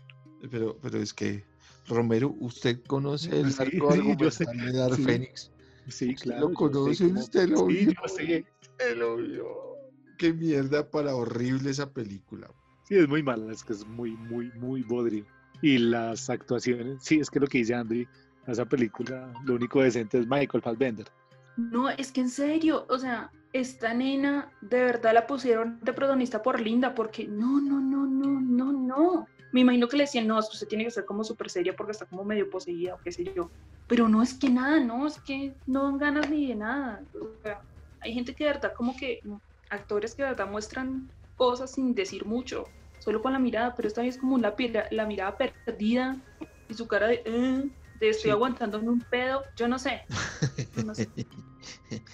Pero, 0.51 0.77
pero 0.81 0.97
es 0.99 1.13
que, 1.13 1.43
Romero, 1.87 2.35
¿usted 2.39 2.81
conoce 2.87 3.39
el 3.39 3.51
Sí, 3.53 3.57
arco 3.59 3.93
sí, 3.93 3.99
argumental 3.99 4.57
de 4.65 4.71
Dark 4.73 4.95
sí. 4.95 5.03
Fénix? 5.03 5.51
Sí, 5.87 6.09
¿Usted 6.13 6.23
claro. 6.31 6.49
lo 6.49 6.53
conoce? 6.53 7.05
¿Usted 7.05 7.49
lo 7.49 7.67
Sí, 7.67 7.73
vio? 7.73 7.91
yo 7.93 8.07
sé. 8.07 8.45
Usted 8.61 8.97
lo 8.97 9.17
vio. 9.17 9.72
Qué 10.17 10.33
mierda 10.33 10.89
para 10.89 11.15
horrible 11.15 11.71
esa 11.71 11.91
película. 11.91 12.49
Sí, 12.83 12.95
es 12.95 13.07
muy 13.07 13.23
mala, 13.23 13.51
es 13.51 13.63
que 13.63 13.73
es 13.73 13.85
muy, 13.85 14.11
muy, 14.11 14.51
muy 14.53 14.83
bodrio. 14.83 15.25
Y 15.61 15.77
las 15.77 16.29
actuaciones, 16.29 16.97
sí, 17.01 17.19
es 17.19 17.29
que 17.29 17.39
lo 17.39 17.47
que 17.47 17.59
dice 17.59 17.73
Andy, 17.73 18.07
esa 18.47 18.65
película, 18.65 19.33
lo 19.45 19.55
único 19.55 19.81
decente 19.81 20.19
es 20.19 20.27
Michael 20.27 20.61
Fassbender. 20.61 21.07
No, 21.55 21.89
es 21.89 22.11
que 22.11 22.21
en 22.21 22.29
serio, 22.29 22.85
o 22.89 22.97
sea, 22.97 23.31
esta 23.53 23.93
nena 23.93 24.51
de 24.61 24.83
verdad 24.83 25.13
la 25.13 25.27
pusieron 25.27 25.79
de 25.81 25.93
protagonista 25.93 26.41
por 26.41 26.59
linda, 26.59 26.93
porque 26.93 27.27
no, 27.27 27.61
no, 27.61 27.79
no, 27.79 28.05
no, 28.05 28.41
no, 28.41 28.73
no. 28.73 29.27
Me 29.51 29.61
imagino 29.61 29.87
que 29.87 29.97
le 29.97 30.03
decían, 30.03 30.25
no, 30.25 30.39
es 30.39 30.47
que 30.47 30.53
usted 30.53 30.67
tiene 30.67 30.83
que 30.83 30.91
ser 30.91 31.05
como 31.05 31.23
súper 31.23 31.49
seria 31.49 31.75
porque 31.75 31.91
está 31.91 32.07
como 32.07 32.25
medio 32.25 32.49
poseída 32.49 32.95
o 32.95 32.99
qué 33.03 33.11
sé 33.11 33.31
yo. 33.35 33.51
Pero 33.87 34.09
no 34.09 34.23
es 34.23 34.33
que 34.33 34.49
nada, 34.49 34.79
no, 34.79 35.05
es 35.05 35.19
que 35.19 35.53
no 35.67 35.83
dan 35.83 35.99
ganas 35.99 36.29
ni 36.29 36.47
de 36.47 36.55
nada. 36.55 37.03
O 37.13 37.29
sea, 37.43 37.61
hay 38.01 38.13
gente 38.13 38.33
que 38.33 38.45
de 38.45 38.53
verdad 38.53 38.73
como 38.75 38.97
que, 38.97 39.21
actores 39.69 40.15
que 40.15 40.23
de 40.23 40.29
verdad 40.29 40.47
muestran 40.47 41.11
cosas 41.35 41.71
sin 41.71 41.93
decir 41.95 42.25
mucho, 42.25 42.65
solo 42.99 43.21
con 43.21 43.33
la 43.33 43.39
mirada, 43.39 43.75
pero 43.75 43.87
esta 43.87 44.01
vez 44.01 44.15
es 44.15 44.21
como 44.21 44.37
la, 44.37 44.55
la 44.91 45.05
mirada 45.05 45.37
perdida 45.37 46.21
y 46.67 46.73
su 46.73 46.87
cara 46.87 47.07
de, 47.07 47.21
"Eh", 47.25 47.63
de 47.95 48.09
estoy 48.09 48.29
Sí. 48.29 48.31
aguantándome 48.31 48.89
un 48.89 49.01
pedo, 49.01 49.43
yo 49.55 49.67
no 49.67 49.79
sé. 49.79 50.03
No 50.87 50.95
sé. 50.95 51.09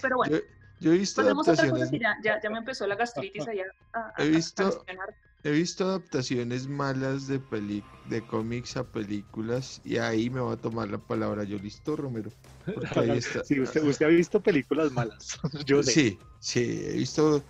Pero 0.01 0.17
bueno. 0.17 0.35
Yo, 0.37 0.41
yo 0.79 0.93
he 0.93 0.97
visto 0.97 1.21
adaptaciones, 1.21 1.91
ya, 1.91 2.15
ya, 2.23 2.39
ya 2.41 2.49
me 2.49 2.57
empezó 2.59 2.87
la 2.87 2.95
gastritis 2.95 3.47
allá 3.47 3.65
a, 3.93 3.99
a- 3.99 4.13
He 4.23 4.29
visto-. 4.29 4.85
He 5.43 5.51
visto 5.51 5.85
adaptaciones 5.85 6.67
malas 6.67 7.27
de 7.27 7.39
peli, 7.39 7.85
de 8.03 8.25
cómics 8.25 8.77
a 8.77 8.89
películas 8.89 9.81
y 9.83 9.97
ahí 9.97 10.29
me 10.29 10.39
va 10.41 10.53
a 10.53 10.57
tomar 10.57 10.89
la 10.89 10.99
palabra 10.99 11.43
yo 11.43 11.57
listo, 11.57 11.95
Romero. 11.95 12.31
Porque 12.75 12.99
ahí 12.99 13.17
está. 13.17 13.43
Sí, 13.43 13.59
usted, 13.59 13.83
usted 13.83 14.05
ha 14.05 14.09
visto 14.09 14.41
películas 14.41 14.91
malas. 14.91 15.39
Yo 15.65 15.81
sé. 15.81 15.93
Sí, 15.93 16.19
sí, 16.39 16.81
he 16.85 16.93
visto 16.93 17.45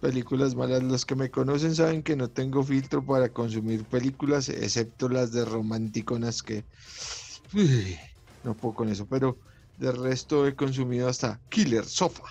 películas 0.00 0.54
malas. 0.54 0.82
Los 0.82 1.04
que 1.04 1.16
me 1.16 1.30
conocen 1.30 1.74
saben 1.74 2.02
que 2.02 2.16
no 2.16 2.30
tengo 2.30 2.62
filtro 2.62 3.04
para 3.04 3.32
consumir 3.32 3.86
películas, 3.86 4.48
excepto 4.48 5.08
las 5.08 5.32
de 5.32 5.44
romanticonas 5.44 6.42
que 6.42 6.66
uy, 7.54 7.98
no 8.42 8.56
puedo 8.56 8.74
con 8.74 8.88
eso, 8.88 9.06
pero 9.08 9.38
de 9.76 9.92
resto 9.92 10.46
he 10.46 10.54
consumido 10.54 11.08
hasta 11.08 11.42
Killer 11.48 11.84
Sofa. 11.84 12.24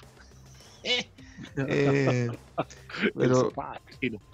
Eh, 1.67 2.29
El 3.03 3.13
pero 3.15 3.53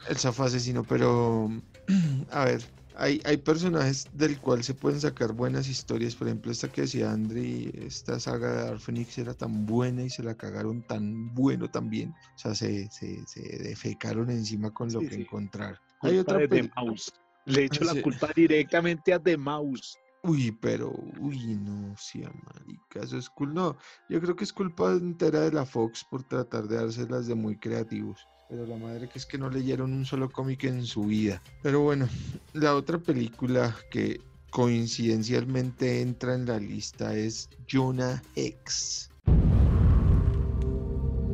el 0.09 0.17
sofá 0.17 0.45
asesino, 0.45 0.83
pero 0.83 1.49
a 2.31 2.45
ver, 2.45 2.61
hay, 2.95 3.21
hay 3.25 3.37
personajes 3.37 4.07
del 4.13 4.39
cual 4.39 4.63
se 4.63 4.73
pueden 4.73 4.99
sacar 5.01 5.33
buenas 5.33 5.67
historias. 5.67 6.15
Por 6.15 6.27
ejemplo, 6.27 6.51
esta 6.51 6.69
que 6.69 6.81
decía 6.81 7.11
Andri, 7.11 7.71
esta 7.75 8.19
saga 8.19 8.51
de 8.51 8.63
Dark 8.65 8.79
Phoenix 8.79 9.17
era 9.17 9.33
tan 9.33 9.65
buena 9.65 10.03
y 10.03 10.09
se 10.09 10.23
la 10.23 10.35
cagaron 10.35 10.81
tan 10.83 11.33
bueno 11.33 11.69
también. 11.69 12.13
O 12.35 12.37
sea, 12.37 12.55
se, 12.55 12.89
se, 12.89 13.25
se 13.27 13.41
defecaron 13.59 14.29
encima 14.29 14.71
con 14.71 14.91
lo 14.91 15.01
Sí, 15.01 15.07
que 15.07 15.15
sí. 15.15 15.21
encontraron. 15.21 15.77
Hay 16.01 16.17
otra 16.17 16.39
de 16.39 16.47
The 16.47 16.55
peli- 16.55 16.71
Mouse. 16.75 17.11
Le 17.45 17.65
echo 17.65 17.81
Ah, 17.83 17.85
la 17.85 17.93
sí. 17.93 18.01
culpa 18.01 18.29
directamente 18.35 19.13
a 19.13 19.19
The 19.19 19.37
Mouse. 19.37 19.97
Uy, 20.27 20.51
pero, 20.51 20.91
uy, 21.19 21.55
no, 21.55 21.95
sí, 21.97 22.21
marica, 22.21 23.01
eso 23.03 23.17
es 23.17 23.29
cool. 23.29 23.53
No, 23.53 23.77
yo 24.09 24.19
creo 24.19 24.35
que 24.35 24.43
es 24.43 24.51
culpa 24.51 24.91
entera 24.91 25.41
de 25.41 25.51
la 25.51 25.65
Fox 25.65 26.03
por 26.03 26.23
tratar 26.23 26.67
de 26.67 26.77
dárselas 26.77 27.27
de 27.27 27.35
muy 27.35 27.57
creativos. 27.57 28.27
Pero 28.49 28.65
la 28.65 28.77
madre 28.77 29.07
que 29.07 29.19
es 29.19 29.25
que 29.25 29.37
no 29.37 29.49
leyeron 29.49 29.93
un 29.93 30.05
solo 30.05 30.29
cómic 30.31 30.63
en 30.63 30.85
su 30.85 31.03
vida. 31.03 31.41
Pero 31.61 31.81
bueno, 31.81 32.09
la 32.53 32.75
otra 32.75 32.97
película 32.97 33.75
que 33.91 34.19
coincidencialmente 34.49 36.01
entra 36.01 36.33
en 36.33 36.45
la 36.47 36.57
lista 36.59 37.15
es 37.15 37.49
Jonah 37.69 38.21
Hex. 38.35 39.11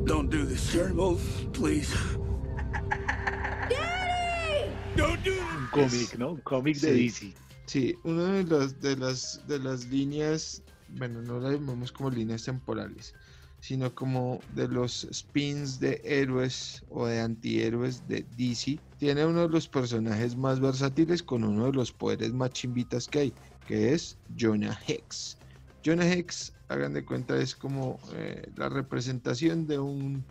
Don't 0.05 0.29
do 0.31 0.45
this, 0.45 0.69
Turnbull, 0.71 1.17
please. 1.53 1.93
Don't 4.97 5.23
do 5.23 5.31
Un 5.31 5.67
cómic, 5.71 6.17
¿no? 6.17 6.31
Un 6.31 6.41
cómic 6.41 6.77
de 6.77 7.09
Sí. 7.09 7.29
DC. 7.29 7.33
Sí, 7.65 7.95
una 8.03 8.33
de 8.33 8.43
las, 8.43 8.79
de 8.81 8.97
las, 8.97 9.41
de 9.47 9.59
las 9.59 9.85
líneas, 9.85 10.63
bueno, 10.87 11.21
no 11.21 11.39
la 11.39 11.51
llamamos 11.53 11.91
como 11.91 12.09
líneas 12.09 12.43
temporales, 12.43 13.13
sino 13.59 13.93
como 13.95 14.39
de 14.49 14.67
los 14.67 15.07
spins 15.13 15.79
de 15.79 16.01
héroes 16.03 16.83
o 16.89 17.05
de 17.05 17.21
antihéroes 17.21 18.05
de 18.07 18.23
DC. 18.35 18.83
Tiene 18.97 19.25
uno 19.25 19.43
de 19.43 19.49
los 19.49 19.69
personajes 19.69 20.35
más 20.35 20.59
versátiles 20.59 21.23
con 21.23 21.43
uno 21.43 21.67
de 21.67 21.73
los 21.73 21.93
poderes 21.93 22.33
más 22.33 22.51
chimbitas 22.51 23.07
que 23.07 23.19
hay, 23.19 23.35
que 23.65 23.93
es 23.93 24.19
Jonah 24.37 24.77
Hex. 24.87 25.37
Jonah 25.85 26.11
Hex, 26.11 26.53
hagan 26.67 26.93
de 26.93 27.05
cuenta, 27.05 27.37
es 27.37 27.55
como 27.55 27.99
eh, 28.13 28.51
la 28.55 28.69
representación 28.69 29.65
de 29.65 29.79
un 29.79 30.27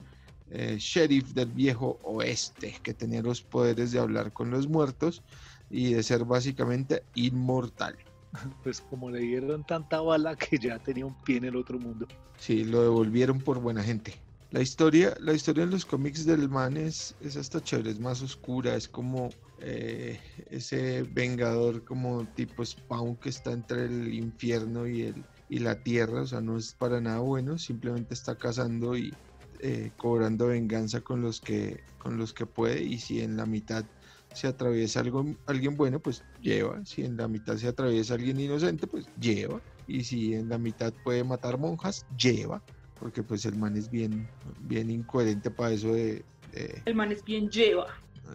eh, 0.48 0.76
sheriff 0.78 1.32
del 1.32 1.52
viejo 1.52 2.00
oeste 2.02 2.80
que 2.82 2.92
tenía 2.94 3.22
los 3.22 3.42
poderes 3.42 3.92
de 3.92 4.00
hablar 4.00 4.32
con 4.32 4.50
los 4.50 4.68
muertos 4.68 5.22
y 5.70 5.94
de 5.94 6.02
ser 6.02 6.24
básicamente 6.24 7.04
inmortal. 7.14 7.96
Pues 8.62 8.80
como 8.80 9.11
le 9.11 9.20
dieron 9.20 9.64
tanta 9.64 10.00
bala 10.00 10.37
que 10.37 10.56
ya 10.56 10.78
tenía 10.78 11.04
un 11.04 11.14
pie 11.24 11.38
en 11.38 11.46
el 11.46 11.56
otro 11.56 11.80
mundo. 11.80 12.06
Sí, 12.38 12.64
lo 12.64 12.83
devolvieron 12.83 13.40
por 13.40 13.59
buena 13.61 13.83
gente. 13.83 14.14
La 14.52 14.61
historia, 14.61 15.16
la 15.20 15.33
historia 15.33 15.64
en 15.64 15.70
los 15.70 15.85
cómics 15.85 16.24
del 16.26 16.48
man 16.48 16.76
es, 16.76 17.14
es 17.20 17.37
hasta 17.37 17.62
chévere, 17.62 17.90
es 17.90 18.00
más 18.00 18.20
oscura, 18.20 18.74
es 18.74 18.88
como 18.88 19.30
eh, 19.61 20.18
ese 20.50 21.02
vengador 21.02 21.85
como 21.85 22.24
tipo 22.35 22.64
Spawn 22.64 23.16
que 23.16 23.28
está 23.28 23.52
entre 23.52 23.85
el 23.85 24.12
infierno 24.12 24.88
y, 24.88 25.02
el, 25.02 25.24
y 25.48 25.61
la 25.61 25.80
tierra, 25.83 26.22
o 26.22 26.26
sea, 26.26 26.40
no 26.40 26.56
es 26.56 26.74
para 26.74 27.00
nada 27.00 27.20
bueno, 27.20 27.59
simplemente 27.59 28.14
está 28.14 28.37
cazando 28.37 28.96
y 28.96 29.14
eh, 29.61 29.92
cobrando 29.96 30.48
venganza 30.48 31.00
con 31.00 31.20
los 31.20 31.40
que 31.40 31.85
con 31.98 32.16
los 32.16 32.33
que 32.33 32.46
puede 32.46 32.83
y 32.83 32.98
si 32.98 33.20
en 33.20 33.37
la 33.37 33.44
mitad 33.44 33.85
se 34.34 34.46
atraviesa 34.48 35.00
algo, 35.00 35.24
alguien 35.46 35.76
bueno, 35.76 36.00
pues 36.00 36.22
lleva. 36.40 36.84
Si 36.84 37.02
en 37.04 37.16
la 37.16 37.28
mitad 37.28 37.56
se 37.56 37.68
atraviesa 37.68 38.14
alguien 38.14 38.40
inocente, 38.40 38.86
pues 38.86 39.06
lleva. 39.20 39.60
Y 39.86 40.04
si 40.04 40.34
en 40.34 40.48
la 40.48 40.58
mitad 40.58 40.92
puede 41.04 41.24
matar 41.24 41.58
monjas, 41.58 42.06
lleva. 42.16 42.62
Porque 42.98 43.22
pues 43.22 43.44
el 43.44 43.56
man 43.56 43.76
es 43.76 43.90
bien, 43.90 44.28
bien 44.60 44.90
incoherente 44.90 45.50
para 45.50 45.72
eso 45.72 45.92
de... 45.92 46.24
de- 46.52 46.82
El 46.84 46.94
man 46.94 47.10
es 47.12 47.24
bien 47.24 47.48
lleva. 47.50 47.86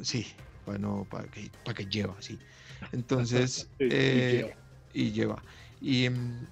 sí, 0.01 0.25
para 0.65 0.77
no, 0.77 1.05
para 1.09 1.27
que, 1.29 1.51
para 1.63 1.75
que 1.75 1.85
lleva, 1.85 2.15
sí. 2.21 2.39
Entonces, 2.91 3.69
eh, 3.79 4.41
lleva. 4.43 4.55
y 4.93 5.11
lleva. 5.11 5.43
Y 5.81 6.09
mm, 6.09 6.47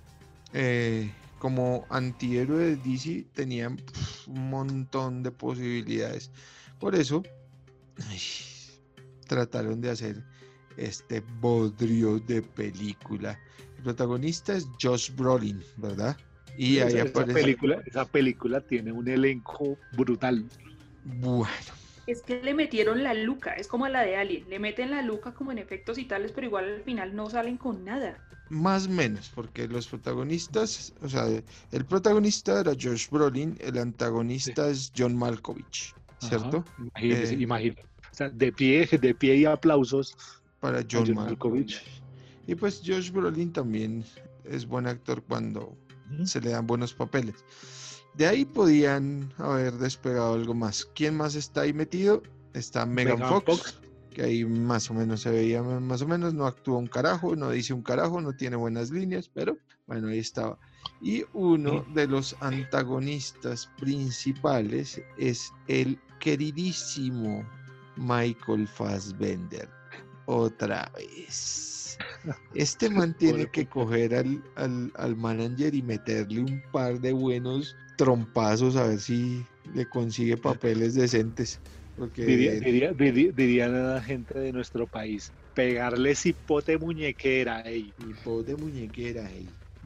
eh, 0.53 1.12
como 1.39 1.86
antihéroe 1.89 2.63
de 2.63 2.75
DC 2.77 3.25
tenían 3.34 3.77
un 4.27 4.49
montón 4.49 5.23
de 5.23 5.32
posibilidades. 5.32 6.32
Por 6.79 6.95
eso 6.95 7.23
ay, 8.08 8.19
trataron 9.34 9.82
de 9.82 9.91
hacer 9.91 10.26
este 10.78 11.22
bodrio 11.22 12.19
de 12.19 12.41
película. 12.43 13.41
El 13.78 13.84
protagonista 13.84 14.56
es 14.56 14.72
Josh 14.82 15.12
Brolin, 15.15 15.63
¿verdad? 15.78 16.17
Y 16.56 16.80
ahí 16.80 17.00
esa, 17.00 17.04
esa 17.04 17.24
aparece. 17.24 17.34
película, 17.34 17.82
esa 17.86 18.12
película 18.12 18.62
tiene 18.62 18.91
un 18.91 19.08
elenco 19.08 19.82
brutal. 19.91 20.52
Bueno, 21.04 21.74
Es 22.06 22.24
que 22.24 22.41
le 22.41 22.54
metieron 22.54 23.04
la 23.04 23.13
luca, 23.13 23.54
es 23.56 23.67
como 23.67 23.88
la 23.89 24.04
de 24.04 24.15
Alien. 24.15 24.48
Le 24.50 24.60
meten 24.60 24.91
la 24.91 25.02
luca 25.02 25.34
como 25.34 25.52
en 25.52 25.58
efectos 25.58 25.98
y 25.98 26.06
tales, 26.06 26.32
pero 26.32 26.48
igual 26.48 26.65
al 26.76 26.84
final 26.84 27.13
no 27.15 27.30
salen 27.30 27.58
con 27.58 27.84
nada. 27.84 28.26
Más 28.50 28.88
menos, 28.88 29.30
porque 29.34 29.67
los 29.67 29.88
protagonistas, 29.88 30.93
o 31.02 31.10
sea, 31.10 31.26
el 31.72 31.86
protagonista 31.86 32.60
era 32.60 32.74
Josh 32.80 33.10
Brolin, 33.10 33.58
el 33.60 33.78
antagonista 33.78 34.69
es 34.69 34.91
John 34.96 35.17
Malkovich, 35.17 35.96
¿cierto? 36.19 36.65
Ajá, 36.65 36.74
Imagínese, 36.78 37.36
Eh, 37.36 37.38
imagínese. 37.39 37.92
O 38.13 38.15
sea, 38.15 38.30
de 38.30 38.52
pie, 38.52 38.88
de 38.88 39.15
pie 39.15 39.38
y 39.38 39.45
aplausos. 39.45 40.15
Para 40.60 40.86
John, 40.89 41.06
John 41.08 41.15
Malkovich. 41.15 41.73
Malkovich. 41.73 42.04
Y 42.45 42.56
pues 42.56 42.82
Josh 42.86 43.12
Brolin 43.12 43.52
también 43.52 44.06
es 44.43 44.67
buen 44.67 44.86
actor 44.86 45.23
cuando 45.23 45.76
se 46.26 46.39
le 46.39 46.52
dan 46.52 46.67
buenos 46.67 46.93
papeles. 46.93 47.43
De 48.13 48.28
ahí 48.28 48.45
podían 48.45 49.34
haber 49.38 49.73
despegado 49.73 50.36
algo 50.36 50.54
más. 50.54 50.86
¿Quién 50.93 51.17
más 51.17 51.34
está 51.34 51.62
ahí 51.62 51.73
metido? 51.73 52.21
Está 52.54 52.86
Megan, 52.86 53.15
Megan 53.15 53.30
Fox, 53.30 53.45
Fox. 53.45 53.82
que 54.12 54.21
ahí 54.21 54.45
más 54.45 54.91
o 54.91 54.93
menos 54.93 55.21
se 55.21 55.32
veía, 55.32 55.63
más 55.63 56.04
o 56.04 56.08
menos, 56.08 56.36
no 56.36 56.45
actúa 56.45 56.78
un 56.78 56.86
carajo, 56.86 57.36
no 57.36 57.49
dice 57.49 57.73
un 57.73 57.82
carajo, 57.82 58.21
no 58.21 58.36
tiene 58.36 58.56
buenas 58.56 58.91
líneas, 58.91 59.32
pero 59.34 59.58
bueno, 59.88 60.10
ahí 60.10 60.19
estaba. 60.19 60.60
Y 61.02 61.23
uno 61.34 61.84
de 61.95 62.08
los 62.08 62.36
antagonistas 62.41 63.69
principales 63.80 65.02
es 65.17 65.52
el 65.67 65.99
queridísimo 66.19 67.43
Michael 67.97 68.67
Fassbender. 68.67 69.69
Otra 70.25 70.91
vez. 70.95 71.97
Este 72.56 72.89
man 72.89 73.13
tiene 73.19 73.45
que 73.47 73.65
coger 73.67 74.15
al, 74.15 74.43
al, 74.56 74.91
al 74.95 75.15
manager 75.15 75.73
y 75.75 75.82
meterle 75.82 76.41
un 76.41 76.62
par 76.71 76.99
de 76.99 77.13
buenos 77.13 77.75
trompazos 77.97 78.75
a 78.75 78.88
ver 78.88 78.99
si 78.99 79.45
le 79.73 79.86
consigue 79.89 80.38
papeles 80.38 80.95
decentes. 80.95 81.60
Porque 81.95 82.25
Diría, 82.25 82.53
diría, 82.53 82.93
diría, 82.93 83.32
diría 83.32 83.67
la 83.67 84.01
gente 84.01 84.39
de 84.39 84.51
nuestro 84.51 84.88
país. 84.88 85.32
Pegarle 85.53 86.15
cipote 86.15 86.77
muñequera, 86.77 87.62
ey. 87.62 87.93
Muñequera. 88.58 89.29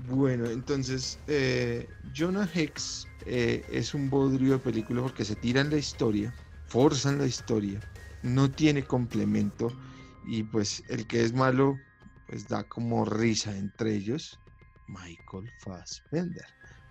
Bueno, 0.07 0.49
entonces, 0.49 1.19
eh, 1.27 1.85
Jonah 2.15 2.49
Hex 2.53 3.07
eh, 3.25 3.61
es 3.71 3.93
un 3.93 4.09
bodrio 4.09 4.53
de 4.53 4.59
película 4.59 5.01
porque 5.01 5.25
se 5.25 5.35
tiran 5.35 5.69
la 5.69 5.77
historia, 5.77 6.33
forzan 6.67 7.17
la 7.17 7.25
historia, 7.25 7.79
no 8.27 8.49
tiene 8.51 8.83
complemento 8.83 9.69
y 10.25 10.43
pues 10.43 10.83
el 10.89 11.07
que 11.07 11.23
es 11.23 11.33
malo, 11.33 11.79
pues 12.27 12.47
da 12.47 12.63
como 12.63 13.05
risa 13.05 13.57
entre 13.57 13.95
ellos, 13.95 14.39
Michael 14.87 15.51
Fassbender, 15.59 16.45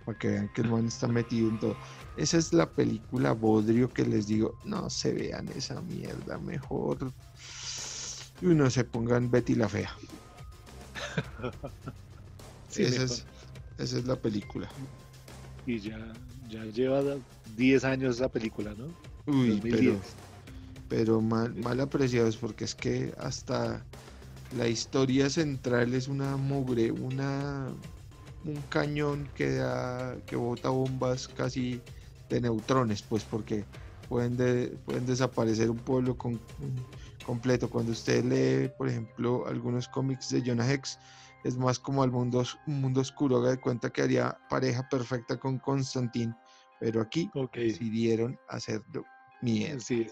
para 0.05 0.19
que 0.19 0.29
vean 0.29 0.49
que 0.55 0.63
el 0.63 0.71
man 0.71 0.87
está 0.87 1.07
metido 1.09 1.49
en 1.49 1.59
todo. 1.59 1.77
Esa 2.17 2.39
es 2.39 2.53
la 2.53 2.71
película 2.71 3.33
bodrio 3.33 3.89
que 3.89 4.05
les 4.05 4.27
digo, 4.27 4.55
no 4.65 4.89
se 4.91 5.13
vean 5.13 5.49
esa 5.49 5.81
mierda, 5.83 6.39
mejor 6.39 7.13
y 8.41 8.47
uno 8.47 8.71
se 8.71 8.85
pongan 8.85 9.31
Betty 9.31 9.55
la 9.55 9.69
Fea. 9.69 9.91
Sí, 12.69 12.83
esa, 12.83 13.05
es, 13.05 13.25
esa 13.79 13.99
es 13.99 14.05
la 14.05 14.17
película. 14.17 14.69
Y 15.65 15.79
ya, 15.79 15.99
ya 16.51 16.63
lleva 16.67 17.01
10 17.57 17.85
años 17.85 18.17
esa 18.17 18.29
película, 18.29 18.75
¿no? 18.75 18.87
Uy, 19.25 19.61
2010. 19.61 19.73
pero, 19.73 20.01
pero 20.89 21.21
mal, 21.21 21.55
mal 21.57 21.81
apreciados 21.81 22.39
porque 22.39 22.65
es 22.65 22.75
que 22.75 23.13
hasta 23.19 23.89
la 24.51 24.69
historia 24.69 25.31
central 25.31 25.95
es 25.95 26.09
una 26.09 26.37
mugre, 26.37 26.93
una 26.93 27.77
un 28.43 28.63
cañón 28.69 29.27
que 29.35 29.53
da, 29.57 30.23
que 30.27 30.37
bota 30.37 30.71
bombas 30.71 31.29
casi 31.29 31.87
de 32.29 32.41
neutrones, 32.41 33.03
pues 33.03 33.25
porque 33.27 33.69
pueden 34.07 34.37
de- 34.37 34.79
pueden 34.85 35.05
desaparecer 35.07 35.71
un 35.71 35.83
pueblo 35.85 36.17
con, 36.17 36.47
completo. 37.23 37.69
Cuando 37.71 37.93
usted 37.93 38.25
lee, 38.25 38.69
por 38.77 38.89
ejemplo, 38.89 39.47
algunos 39.47 39.89
cómics 39.89 40.29
de 40.29 40.43
Jonah 40.45 40.71
Hex, 40.73 40.99
es 41.43 41.57
más 41.57 41.79
como 41.79 42.03
al 42.03 42.11
mundo, 42.13 42.43
un 42.67 42.81
mundo 42.81 43.01
oscuro, 43.01 43.39
haga 43.39 43.51
de 43.51 43.61
cuenta 43.61 43.91
que 43.91 44.03
haría 44.03 44.41
pareja 44.49 44.89
perfecta 44.89 45.39
con 45.39 45.59
Constantine, 45.59 46.35
pero 46.79 47.01
aquí 47.01 47.31
decidieron 47.53 48.39
hacerlo 48.47 49.05
mierda. 49.41 49.81
Sí, 49.81 50.07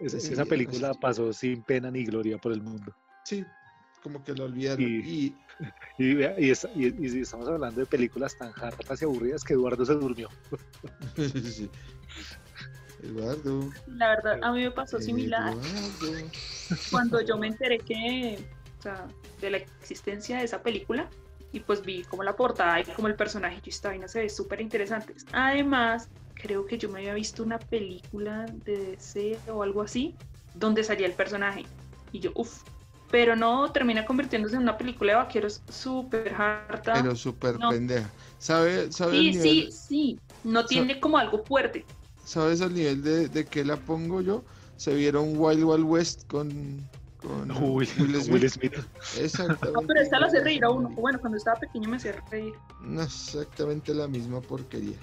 esa, 0.00 0.16
esa 0.16 0.44
película 0.44 0.92
pasó 0.94 1.32
sin 1.32 1.62
pena 1.62 1.90
ni 1.90 2.04
gloria 2.04 2.38
por 2.38 2.52
el 2.52 2.62
mundo. 2.62 2.94
Sí, 3.24 3.46
como 4.02 4.22
que 4.24 4.32
lo 4.34 4.44
olvidaron. 4.44 4.82
Y- 4.82 4.86
Y, 5.26 5.36
Y, 5.98 6.14
vea, 6.14 6.34
y, 6.40 6.50
es- 6.50 6.66
y- 6.74 6.86
y 7.04 7.08
si 7.10 7.20
estamos 7.20 7.46
hablando 7.48 7.80
de 7.80 7.86
películas 7.86 8.34
tan 8.36 8.50
hartas 8.56 9.02
y 9.02 9.04
aburridas 9.04 9.44
que 9.44 9.52
Eduardo 9.52 9.84
se 9.84 9.92
durmió. 9.94 10.28
sí. 11.16 11.70
Eduardo. 13.02 13.70
La 13.86 14.10
verdad, 14.10 14.38
a 14.42 14.52
mí 14.52 14.60
me 14.62 14.70
pasó 14.70 15.00
similar 15.00 15.52
Eduardo. 15.52 16.28
cuando 16.90 17.20
yo 17.22 17.38
me 17.38 17.46
enteré 17.48 17.78
que, 17.78 18.38
o 18.78 18.82
sea, 18.82 19.06
de 19.40 19.50
la 19.50 19.56
existencia 19.58 20.38
de 20.38 20.44
esa 20.44 20.62
película 20.62 21.08
y 21.52 21.60
pues 21.60 21.82
vi 21.82 22.02
como 22.04 22.22
la 22.22 22.36
portada 22.36 22.80
y 22.80 22.84
como 22.84 23.08
el 23.08 23.16
personaje 23.16 23.60
y 23.64 23.70
esta 23.70 23.88
vaina 23.88 24.06
se 24.06 24.20
ve 24.20 24.28
súper 24.28 24.60
interesante. 24.60 25.14
Además, 25.32 26.08
creo 26.40 26.66
que 26.66 26.78
yo 26.78 26.88
me 26.88 27.00
había 27.00 27.14
visto 27.14 27.42
una 27.42 27.58
película 27.58 28.46
de 28.64 28.76
DC 28.96 29.38
o 29.50 29.62
algo 29.62 29.82
así 29.82 30.14
donde 30.54 30.82
salía 30.82 31.06
el 31.06 31.12
personaje 31.12 31.64
y 32.12 32.20
yo, 32.20 32.32
uff, 32.34 32.62
pero 33.10 33.34
no, 33.36 33.70
termina 33.72 34.04
convirtiéndose 34.04 34.56
en 34.56 34.62
una 34.62 34.78
película 34.78 35.12
de 35.12 35.18
vaqueros 35.18 35.62
súper 35.68 36.32
harta. 36.34 36.94
Pero 36.94 37.14
súper 37.16 37.58
No. 37.58 37.70
pendeja. 37.70 38.08
¿Sabe, 38.38 38.90
sabe 38.92 39.12
sí, 39.12 39.28
el 39.28 39.32
sí, 39.34 39.38
nivel, 39.38 39.72
sí, 39.72 40.18
no 40.44 40.64
tiene 40.66 41.00
como 41.00 41.18
algo 41.18 41.44
fuerte. 41.44 41.84
¿Sabes 42.24 42.60
al 42.60 42.72
nivel 42.74 43.02
de, 43.02 43.28
de 43.28 43.44
que 43.44 43.64
la 43.64 43.76
pongo 43.76 44.20
yo? 44.20 44.44
Se 44.76 44.94
vieron 44.94 45.34
Wild 45.36 45.64
Wild 45.64 45.84
West 45.84 46.26
con, 46.28 46.88
con 47.20 47.50
Uy, 47.62 47.88
Will 47.98 48.20
Smith. 48.22 48.32
Will 48.32 48.50
Smith. 48.50 48.74
Exactamente. 49.18 49.72
No, 49.72 49.86
pero 49.86 50.00
esta 50.00 50.18
la 50.20 50.26
hace 50.26 50.40
reír 50.40 50.64
a 50.64 50.70
uno. 50.70 50.88
Bueno, 50.90 51.18
cuando 51.20 51.36
estaba 51.36 51.58
pequeño 51.58 51.88
me 51.90 51.96
hacía 51.96 52.14
reír. 52.30 52.54
no, 52.80 53.02
exactamente 53.02 53.92
la 53.94 54.06
misma 54.08 54.40
porquería. 54.40 54.96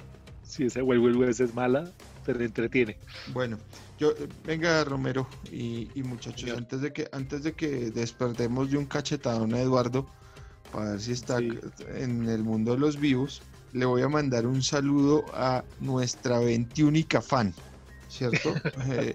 Sí, 0.47 0.65
ese 0.65 0.81
Will 0.81 0.99
Will 0.99 1.17
West 1.17 1.41
es 1.41 1.53
mala, 1.53 1.93
pero 2.23 2.43
entretiene. 2.43 2.97
Bueno, 3.33 3.59
yo 3.97 4.11
eh, 4.11 4.27
venga 4.43 4.83
Romero 4.83 5.27
y, 5.43 5.89
y 5.99 6.03
muchachos, 6.03 6.49
antes 6.55 6.81
de 6.81 6.93
que 6.93 7.07
antes 7.11 7.43
de 7.43 7.53
que 7.53 7.91
despertemos 7.91 8.69
de 8.71 8.77
un 8.77 8.85
cachetadón 8.85 9.53
a 9.53 9.61
Eduardo 9.61 10.05
para 10.71 10.91
ver 10.91 11.01
si 11.01 11.11
está 11.11 11.39
Sí. 11.39 11.59
en 11.89 12.27
el 12.29 12.43
mundo 12.43 12.73
de 12.73 12.79
los 12.79 12.97
vivos, 12.99 13.41
le 13.71 13.85
voy 13.85 14.01
a 14.01 14.09
mandar 14.09 14.47
un 14.47 14.61
saludo 14.61 15.25
a 15.33 15.65
nuestra 15.79 16.39
21 16.39 17.21
fan, 17.21 17.53
¿cierto? 18.07 18.53
Eh, 18.91 19.13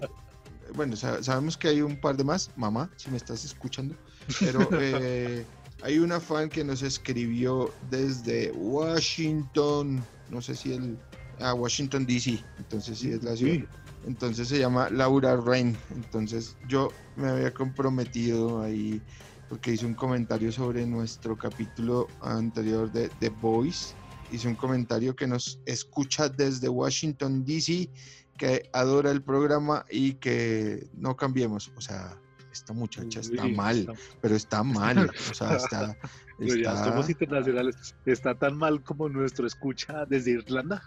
bueno, 0.75 0.95
sa- 0.95 1.21
sabemos 1.23 1.57
que 1.57 1.67
hay 1.67 1.81
un 1.81 1.99
par 1.99 2.15
de 2.15 2.23
más, 2.23 2.51
mamá, 2.55 2.89
si 2.95 3.09
me 3.11 3.17
estás 3.17 3.43
escuchando, 3.43 3.95
pero 4.39 4.69
eh, 4.79 5.45
hay 5.81 5.99
una 5.99 6.19
fan 6.21 6.49
que 6.49 6.63
nos 6.63 6.81
escribió 6.83 7.77
desde 7.81 8.51
Washington, 8.53 10.07
no 10.27 10.41
sé 10.41 10.55
si 10.55 10.73
el, 10.73 10.97
a 11.39 11.53
Washington 11.53 12.05
DC, 12.05 12.43
entonces 12.57 12.99
sí 12.99 13.11
es 13.11 13.23
la 13.23 13.35
ciudad. 13.35 13.53
Sí, 13.53 13.65
Entonces 14.05 14.47
se 14.47 14.59
llama 14.59 14.89
Laura 14.89 15.37
Rain. 15.37 15.77
Entonces 15.95 16.55
yo 16.67 16.89
me 17.15 17.29
había 17.29 17.53
comprometido 17.53 18.61
ahí 18.61 19.01
porque 19.49 19.73
hice 19.73 19.85
un 19.85 19.93
comentario 19.93 20.51
sobre 20.51 20.85
nuestro 20.85 21.37
capítulo 21.37 22.07
anterior 22.21 22.91
de 22.91 23.09
The 23.19 23.29
Voice. 23.29 23.93
Hice 24.31 24.47
un 24.47 24.55
comentario 24.55 25.15
que 25.15 25.27
nos 25.27 25.59
escucha 25.65 26.27
desde 26.27 26.69
Washington, 26.69 27.45
D.C., 27.45 27.89
que 28.37 28.67
adora 28.73 29.11
el 29.11 29.21
programa 29.21 29.85
y 29.91 30.13
que 30.13 30.87
no 30.95 31.15
cambiemos. 31.15 31.71
O 31.75 31.81
sea, 31.81 32.17
esta 32.51 32.73
muchacha 32.73 33.19
está 33.19 33.47
mal, 33.47 33.93
pero 34.21 34.35
está 34.35 34.63
mal. 34.63 35.11
O 35.29 35.33
sea, 35.33 35.55
está... 35.55 35.97
pero 36.47 36.61
ya 36.61 36.83
somos 36.83 37.09
internacionales. 37.09 37.95
Está 38.05 38.35
tan 38.35 38.57
mal 38.57 38.81
como 38.83 39.09
nuestro 39.09 39.47
escucha 39.47 40.05
desde 40.05 40.31
Irlanda. 40.31 40.81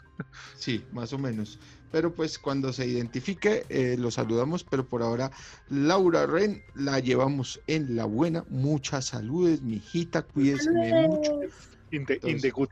Sí, 0.56 0.84
más 0.92 1.12
o 1.12 1.18
menos. 1.18 1.58
Pero 1.92 2.14
pues 2.14 2.38
cuando 2.38 2.72
se 2.72 2.86
identifique, 2.86 3.64
eh, 3.68 3.96
lo 3.98 4.10
saludamos, 4.10 4.64
pero 4.64 4.84
por 4.84 5.02
ahora 5.02 5.30
Laura 5.68 6.26
Ren 6.26 6.62
la 6.74 7.00
llevamos 7.00 7.60
en 7.66 7.96
la 7.96 8.04
buena. 8.04 8.44
Muchas 8.48 9.06
saludes, 9.06 9.62
mijita, 9.62 10.22
cuídese 10.22 10.70
mucho. 10.72 11.40
In 11.90 12.04
the, 12.04 12.18
in 12.24 12.40
the 12.40 12.50
good. 12.50 12.68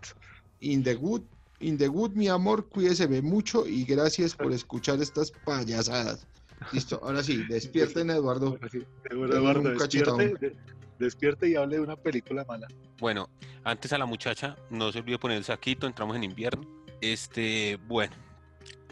In 0.61 0.83
the 0.83 0.94
good, 0.94 1.23
in 1.61 1.79
the 1.79 1.88
good, 1.88 2.12
mi 2.12 2.29
amor, 2.29 2.68
cuídese 2.68 3.07
mucho 3.23 3.66
y 3.66 3.85
gracias 3.85 4.35
por 4.35 4.53
escuchar 4.53 5.01
estas 5.01 5.31
payasadas. 5.44 6.27
Listo, 6.73 7.01
ahora 7.03 7.23
sí, 7.23 7.44
despierten 7.49 8.11
a 8.11 8.16
Eduardo. 8.16 8.49
Ahora 8.49 8.68
sí, 8.68 8.85
Eduardo, 9.11 9.70
despierte, 9.70 10.57
despierte 10.99 11.49
y 11.49 11.57
hable 11.57 11.77
de 11.77 11.83
una 11.83 11.97
película 11.97 12.45
mala. 12.45 12.69
Bueno, 12.99 13.29
antes 13.65 13.93
a 13.93 13.99
la 13.99 14.07
muchacha, 14.07 14.57
no 14.71 14.93
se 14.93 14.99
olvide 15.01 15.19
poner 15.19 15.39
el 15.39 15.45
saquito, 15.45 15.87
entramos 15.87 16.17
en 16.17 16.25
invierno. 16.25 16.65
Este, 17.01 17.79
bueno, 17.87 18.15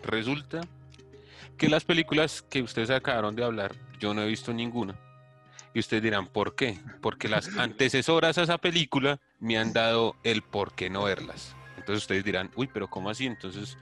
resulta 0.03 0.61
que 1.57 1.69
las 1.69 1.85
películas 1.85 2.43
que 2.43 2.62
ustedes 2.62 2.91
acabaron 2.91 3.37
de 3.37 3.45
hablar, 3.45 3.75
yo 3.99 4.15
no 4.15 4.23
he 4.23 4.27
visto 4.27 4.53
ninguna. 4.53 4.99
Y 5.75 5.81
ustedes 5.81 6.03
dirán, 6.03 6.27
¿por 6.27 6.55
qué? 6.55 6.79
Porque 7.01 7.29
las 7.29 7.49
antecesoras 7.59 8.37
a 8.38 8.43
esa 8.43 8.59
película 8.59 9.21
me 9.38 9.59
han 9.59 9.73
dado 9.73 10.17
el 10.23 10.43
por 10.43 10.75
qué 10.75 10.91
no 10.91 11.05
verlas. 11.05 11.55
Entonces 11.77 12.05
ustedes 12.05 12.25
dirán, 12.25 12.51
uy, 12.57 12.69
pero 12.73 12.88
¿cómo 12.88 13.11
así? 13.11 13.27
Entonces, 13.27 13.79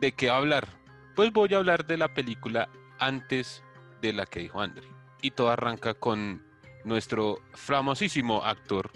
¿de 0.00 0.12
qué 0.12 0.28
va 0.28 0.34
a 0.34 0.38
hablar? 0.38 0.68
Pues 1.16 1.32
voy 1.32 1.52
a 1.54 1.58
hablar 1.58 1.86
de 1.86 1.96
la 1.96 2.12
película 2.12 2.68
antes 2.98 3.62
de 4.00 4.12
la 4.12 4.26
que 4.26 4.40
dijo 4.40 4.60
Andre. 4.60 4.86
Y 5.22 5.30
todo 5.30 5.50
arranca 5.50 5.94
con 5.94 6.42
nuestro 6.84 7.38
famosísimo 7.52 8.42
actor 8.42 8.90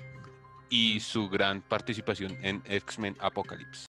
y 0.68 1.01
su 1.01 1.29
gran 1.29 1.62
participación 1.62 2.37
en 2.42 2.62
X-Men 2.66 3.16
Apocalypse. 3.20 3.87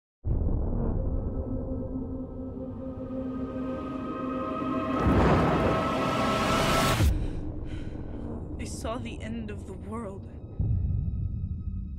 I 8.60 8.66
saw 8.66 8.98
the 8.98 9.20
end 9.22 9.50
of 9.50 9.66
the 9.66 9.74
world. 9.90 10.28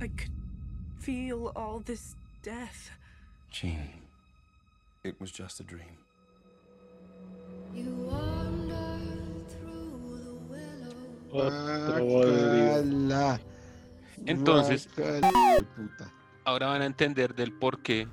I 0.01 0.07
could 0.07 0.31
feel 0.99 1.51
all 1.55 1.81
this 1.83 2.15
death. 2.41 2.91
Jean, 3.51 4.03
it 5.03 5.19
was 5.19 5.31
just 5.31 5.59
a 5.59 5.63
dream. 5.63 5.97
Otro 7.75 7.91
bodrio. 8.07 8.38
Entonces- 14.25 14.87
puta. 14.87 16.11
Ahora 16.45 16.67
van 16.67 16.81
a 16.81 16.85
entender 16.85 17.35
del 17.35 17.53
por 17.53 17.81
qué 17.81 18.07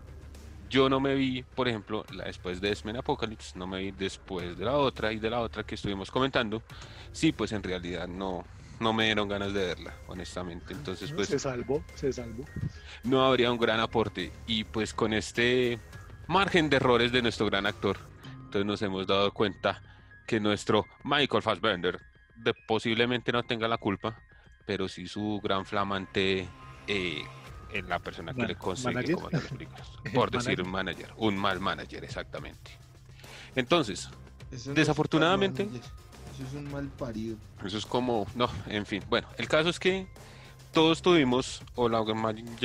yo 0.69 0.89
no 0.89 1.01
me 1.01 1.15
vi, 1.15 1.43
por 1.43 1.69
ejemplo, 1.69 2.05
la 2.13 2.25
después 2.25 2.61
de 2.61 2.69
X-Men 2.71 2.97
Apocalypse, 2.97 3.57
no 3.59 3.67
me 3.67 3.79
vi 3.79 3.91
después 3.93 4.59
de 4.59 4.65
la 4.65 4.73
otra 4.77 5.13
y 5.13 5.19
de 5.19 5.31
la 5.31 5.41
otra 5.41 5.65
que 5.65 5.77
estuvimos 5.77 6.11
comentando. 6.11 6.63
Sí, 7.13 7.33
pues 7.33 7.53
en 7.53 7.63
realidad 7.63 8.09
no, 8.09 8.45
no 8.81 8.93
me 8.93 9.05
dieron 9.07 9.29
ganas 9.29 9.53
de 9.55 9.65
verla, 9.67 9.95
honestamente. 10.09 10.75
Entonces, 10.75 11.13
pues 11.13 11.29
Se 11.29 11.39
salvó, 11.39 11.83
se 11.95 12.13
salvó. 12.13 12.45
no 13.05 13.25
habría 13.25 13.51
un 13.53 13.59
gran 13.59 13.79
aporte. 13.81 14.33
Y 14.47 14.65
pues 14.65 14.93
con 14.93 15.13
este 15.13 15.79
margen 16.27 16.69
de 16.69 16.77
errores 16.77 17.13
de 17.13 17.23
nuestro 17.23 17.47
gran 17.47 17.65
actor, 17.67 17.97
entonces 18.37 18.67
nos 18.67 18.83
hemos 18.83 19.07
dado 19.07 19.33
cuenta 19.33 19.81
que 20.27 20.41
nuestro 20.41 20.85
Michael 21.05 21.43
Fassbender 21.43 22.01
de- 22.37 22.55
posiblemente 22.55 23.33
no 23.33 23.43
tenga 23.43 23.69
la 23.69 23.79
culpa, 23.79 24.21
pero 24.67 24.89
sí 24.89 25.07
su 25.09 25.41
gran 25.43 25.65
flamante 25.67 26.49
eh, 26.87 27.23
en 27.73 27.89
la 27.89 27.99
persona 27.99 28.33
que 28.33 28.39
Man- 28.41 28.49
le 28.49 28.55
consigue 28.57 28.95
¿manager? 28.95 29.15
como 29.17 29.31
las 29.31 29.43
películas. 29.43 29.89
El 30.05 30.13
Por 30.13 30.31
decir 30.31 30.61
un 30.63 30.71
manager, 30.71 31.13
un 31.17 31.37
mal 31.37 31.61
manager, 31.61 32.05
exactamente. 32.05 32.73
Entonces, 33.55 34.05
Eso 34.05 34.11
no 34.51 34.57
es 34.57 34.67
un 34.69 34.75
Desafortunadamente- 34.75 35.65
manager, 35.67 35.91
Eso 36.35 36.45
es 36.47 36.53
un 36.55 36.71
mal 36.71 36.89
parido. 36.89 37.37
Eso 37.65 37.79
es 37.79 37.87
como, 37.87 38.27
no, 38.35 38.49
en 38.67 38.85
fin. 38.87 39.03
Bueno, 39.09 39.27
el 39.39 39.49
caso 39.49 39.69
es 39.71 39.79
que 39.81 40.07
todos 40.77 41.01
tuvimos, 41.01 41.63
o 41.75 41.89
la 41.89 42.05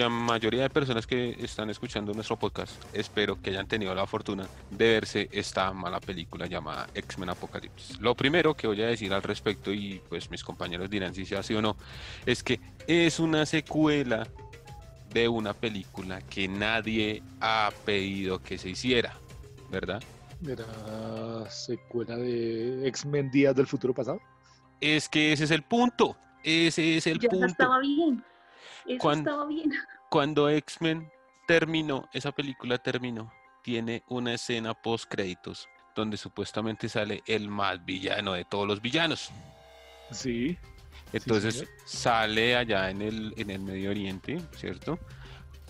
mayoría 0.09 0.63
de 0.63 0.69
personas 0.69 1.07
que 1.07 1.29
están 1.39 1.69
escuchando 1.69 2.13
nuestro 2.13 2.35
podcast, 2.35 2.73
espero 2.93 3.41
que 3.41 3.51
hayan 3.51 3.69
tenido 3.69 3.95
la 3.95 4.05
fortuna 4.05 4.49
de 4.69 4.89
verse 4.89 5.29
esta 5.31 5.71
mala 5.71 6.01
película 6.01 6.45
llamada 6.45 6.89
X-Men 6.93 7.29
Apocalypse. 7.29 7.93
Lo 8.01 8.13
primero 8.13 8.53
que 8.53 8.67
voy 8.67 8.81
a 8.81 8.87
decir 8.87 9.13
al 9.13 9.23
respecto, 9.23 9.71
y 9.71 10.01
pues 10.09 10.29
mis 10.29 10.43
compañeros 10.43 10.89
dirán 10.89 11.15
si 11.15 11.25
sea 11.25 11.39
así 11.39 11.53
o 11.53 11.61
no, 11.61 11.77
es 12.25 12.43
que 12.43 12.59
es 12.85 13.17
una 13.21 13.45
secuela 13.45 14.27
de 15.13 15.29
una 15.29 15.53
película 15.53 16.19
que 16.19 16.49
nadie 16.49 17.23
ha 17.39 17.71
pedido 17.85 18.43
que 18.43 18.57
se 18.57 18.71
hiciera, 18.71 19.13
¿verdad? 19.69 20.03
Era 20.45 21.49
secuela 21.49 22.17
de 22.17 22.85
X-Men 22.89 23.31
Días 23.31 23.55
del 23.55 23.67
Futuro 23.67 23.93
Pasado. 23.93 24.19
Es 24.81 25.07
que 25.07 25.31
ese 25.31 25.45
es 25.45 25.51
el 25.51 25.63
punto. 25.63 26.17
Ese 26.43 26.97
es 26.97 27.07
el 27.07 27.19
Ya 27.19 27.29
punto. 27.29 27.45
estaba 27.45 27.79
bien. 27.79 28.23
Eso 28.85 28.97
Cuan- 28.99 29.19
estaba 29.19 29.45
bien. 29.45 29.71
cuando 30.09 30.49
X-Men 30.49 31.09
terminó, 31.47 32.09
esa 32.13 32.31
película 32.31 32.77
terminó, 32.77 33.31
tiene 33.63 34.03
una 34.07 34.33
escena 34.33 34.73
post 34.73 35.05
créditos 35.09 35.67
donde 35.95 36.17
supuestamente 36.17 36.87
sale 36.89 37.21
el 37.27 37.49
más 37.49 37.83
villano 37.85 38.33
de 38.33 38.45
todos 38.45 38.67
los 38.67 38.81
villanos. 38.81 39.29
Sí. 40.11 40.57
Entonces 41.13 41.65
sale 41.85 42.55
allá 42.55 42.89
en 42.89 43.01
el, 43.01 43.33
en 43.37 43.49
el 43.49 43.59
Medio 43.59 43.89
Oriente, 43.91 44.41
¿cierto? 44.55 44.97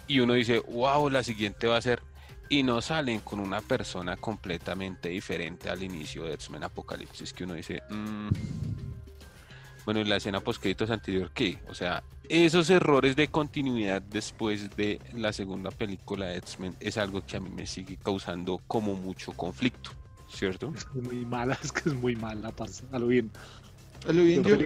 Y 0.07 0.19
uno 0.19 0.33
dice, 0.33 0.59
wow, 0.59 1.09
la 1.09 1.23
siguiente 1.23 1.67
va 1.67 1.77
a 1.77 1.81
ser. 1.81 2.01
Y 2.49 2.63
no 2.63 2.81
salen 2.81 3.21
con 3.21 3.39
una 3.39 3.61
persona 3.61 4.17
completamente 4.17 5.09
diferente 5.09 5.69
al 5.69 5.81
inicio 5.83 6.25
de 6.25 6.33
X-Men 6.33 6.65
Apocalipsis, 6.65 7.31
que 7.33 7.45
uno 7.45 7.53
dice, 7.53 7.81
"Mm". 7.89 8.27
Bueno, 9.85 9.99
y 9.99 10.05
la 10.05 10.17
escena 10.17 10.39
post 10.41 10.61
créditos 10.61 10.89
anterior, 10.91 11.31
¿qué? 11.33 11.59
O 11.69 11.73
sea, 11.73 12.03
esos 12.29 12.69
errores 12.69 13.15
de 13.15 13.27
continuidad 13.27 14.01
después 14.01 14.75
de 14.75 14.99
la 15.13 15.33
segunda 15.33 15.71
película 15.71 16.27
de 16.27 16.37
X-Men 16.37 16.75
es 16.79 16.97
algo 16.97 17.25
que 17.25 17.37
a 17.37 17.39
mí 17.39 17.49
me 17.49 17.65
sigue 17.65 17.97
causando 17.97 18.61
como 18.67 18.95
mucho 18.95 19.33
conflicto, 19.33 19.91
¿cierto? 20.29 20.71
Es 20.75 20.87
muy 20.93 21.25
mala, 21.25 21.57
es 21.63 21.71
que 21.71 21.89
es 21.89 21.95
muy 21.95 22.15
mala, 22.15 22.51
parce, 22.51 22.83
a 22.91 22.99
lo 22.99 23.07
bien. 23.07 23.31
A 24.07 24.11
lo 24.13 24.23
bien, 24.23 24.43
yo- 24.43 24.57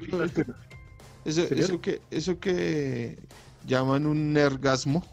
Eso, 1.25 1.81
que, 1.81 2.01
eso 2.11 2.39
que 2.39 3.17
llaman 3.65 4.05
un 4.05 4.31
nergasmo 4.31 5.03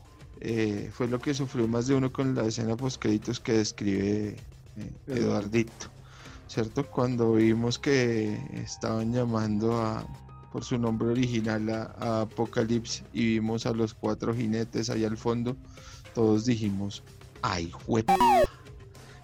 eh, 0.41 0.91
fue 0.93 1.09
lo 1.09 1.19
que 1.21 1.33
sufrió 1.33 1.67
más 1.69 1.87
de 1.87 1.95
uno 1.95 2.13
con 2.13 2.35
la 2.35 2.45
escena 2.45 2.77
post 2.77 3.01
créditos 3.01 3.41
que 3.41 3.53
describe 3.53 4.29
eh, 4.31 4.37
Eduardo. 5.07 5.23
Eduardito, 5.23 5.87
¿cierto? 6.53 6.87
Cuando 6.91 7.33
vimos 7.33 7.79
que 7.79 8.39
estaban 8.53 9.13
llamando 9.13 9.81
a 9.81 10.07
por 10.53 10.65
su 10.65 10.77
nombre 10.77 11.09
original 11.09 11.71
a, 11.71 12.21
Apocalipsis 12.21 13.05
y 13.15 13.39
vimos 13.39 13.65
a 13.65 13.73
los 13.73 13.95
cuatro 13.95 14.35
jinetes 14.35 14.91
ahí 14.91 15.07
al 15.07 15.17
fondo, 15.17 15.57
todos 16.15 16.45
dijimos, 16.45 17.03
ay, 17.41 17.71
jue... 17.71 18.05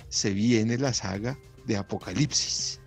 se 0.09 0.31
viene 0.33 0.79
la 0.79 0.95
saga 0.95 1.39
de 1.67 1.77
Apocalipsis, 1.77 2.81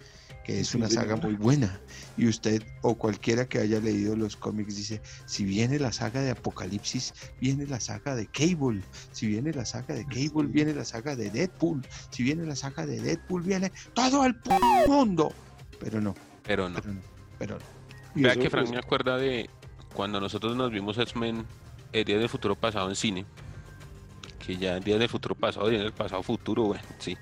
que 0.44 0.60
es 0.60 0.74
una 0.76 0.90
saga 0.90 1.16
muy 1.16 1.36
buena. 1.36 1.80
Y 2.18 2.28
usted 2.28 2.64
o 2.82 2.96
cualquiera 2.96 3.48
que 3.48 3.60
haya 3.60 3.80
leído 3.80 4.16
los 4.16 4.36
cómics 4.36 4.76
dice, 4.76 5.02
si 5.26 5.44
viene 5.46 5.80
la 5.80 5.92
saga 5.92 6.22
de 6.22 6.32
Apocalipsis, 6.32 7.14
viene 7.40 7.66
la 7.68 7.80
saga 7.80 8.16
de 8.16 8.28
Cable. 8.28 8.82
Si 9.12 9.28
viene 9.28 9.54
la 9.54 9.66
saga 9.66 9.94
de 9.96 10.04
Cable, 10.06 10.48
Sí. 10.48 10.52
viene 10.52 10.74
la 10.74 10.86
saga 10.86 11.16
de 11.16 11.30
Deadpool. 11.30 11.82
Si 12.10 12.24
viene 12.24 12.46
la 12.46 12.56
saga 12.56 12.86
de 12.86 13.00
Deadpool, 13.02 13.44
viene 13.44 13.72
todo 13.94 14.26
el 14.26 14.40
pu- 14.42 14.88
mundo. 14.88 15.32
Pero 15.80 16.02
no, 16.02 16.16
Pero 16.44 16.70
no. 16.70 16.76
pero 16.76 16.94
no, 16.94 17.02
pero 17.40 17.56
no. 17.60 17.66
y 18.20 18.24
Vea 18.24 18.36
que 18.36 18.50
Frank 18.50 18.66
pues, 18.66 18.72
me 18.72 18.78
acuerda 18.80 19.18
de 19.18 19.50
cuando 19.94 20.20
nosotros 20.20 20.56
nos 20.56 20.72
vimos 20.72 20.98
X-Men 20.98 21.46
el 21.94 22.06
día 22.06 22.18
del 22.18 22.30
futuro 22.30 22.56
pasado 22.56 22.90
en 22.90 22.96
cine. 22.96 23.26
Que 24.46 24.58
ya 24.58 24.78
el 24.78 24.84
día 24.84 24.98
del 24.98 25.08
futuro 25.10 25.36
pasado 25.36 25.72
y 25.72 25.76
en 25.76 25.82
el 25.82 25.92
pasado 25.94 26.24
futuro, 26.24 26.64
bueno, 26.64 26.84
sí. 27.00 27.16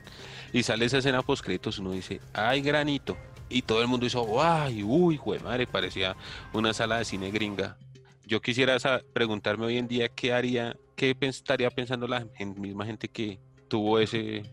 Y 0.54 0.64
sale 0.64 0.86
esa 0.86 0.98
escena 1.00 1.22
post 1.22 1.44
créditos, 1.44 1.80
uno 1.80 1.92
dice, 1.92 2.20
ay 2.34 2.62
granito. 2.62 3.18
Y 3.50 3.64
todo 3.64 3.82
el 3.82 3.88
mundo 3.88 4.06
hizo, 4.06 4.42
ay, 4.44 4.84
uy, 4.84 5.18
jue 5.18 5.40
madre, 5.40 5.66
parecía 5.68 6.16
una 6.54 6.74
sala 6.74 7.00
de 7.00 7.06
cine 7.06 7.32
gringa. 7.32 7.78
Yo 8.26 8.42
quisiera 8.42 8.78
preguntarme 9.14 9.66
hoy 9.66 9.78
en 9.78 9.88
día 9.88 10.08
qué 10.10 10.34
haría, 10.34 10.78
qué 10.96 11.16
estaría 11.22 11.70
pensando 11.72 12.08
la 12.08 12.28
misma 12.56 12.86
gente 12.86 13.08
que 13.08 13.40
tuvo 13.68 14.00
ese, 14.00 14.44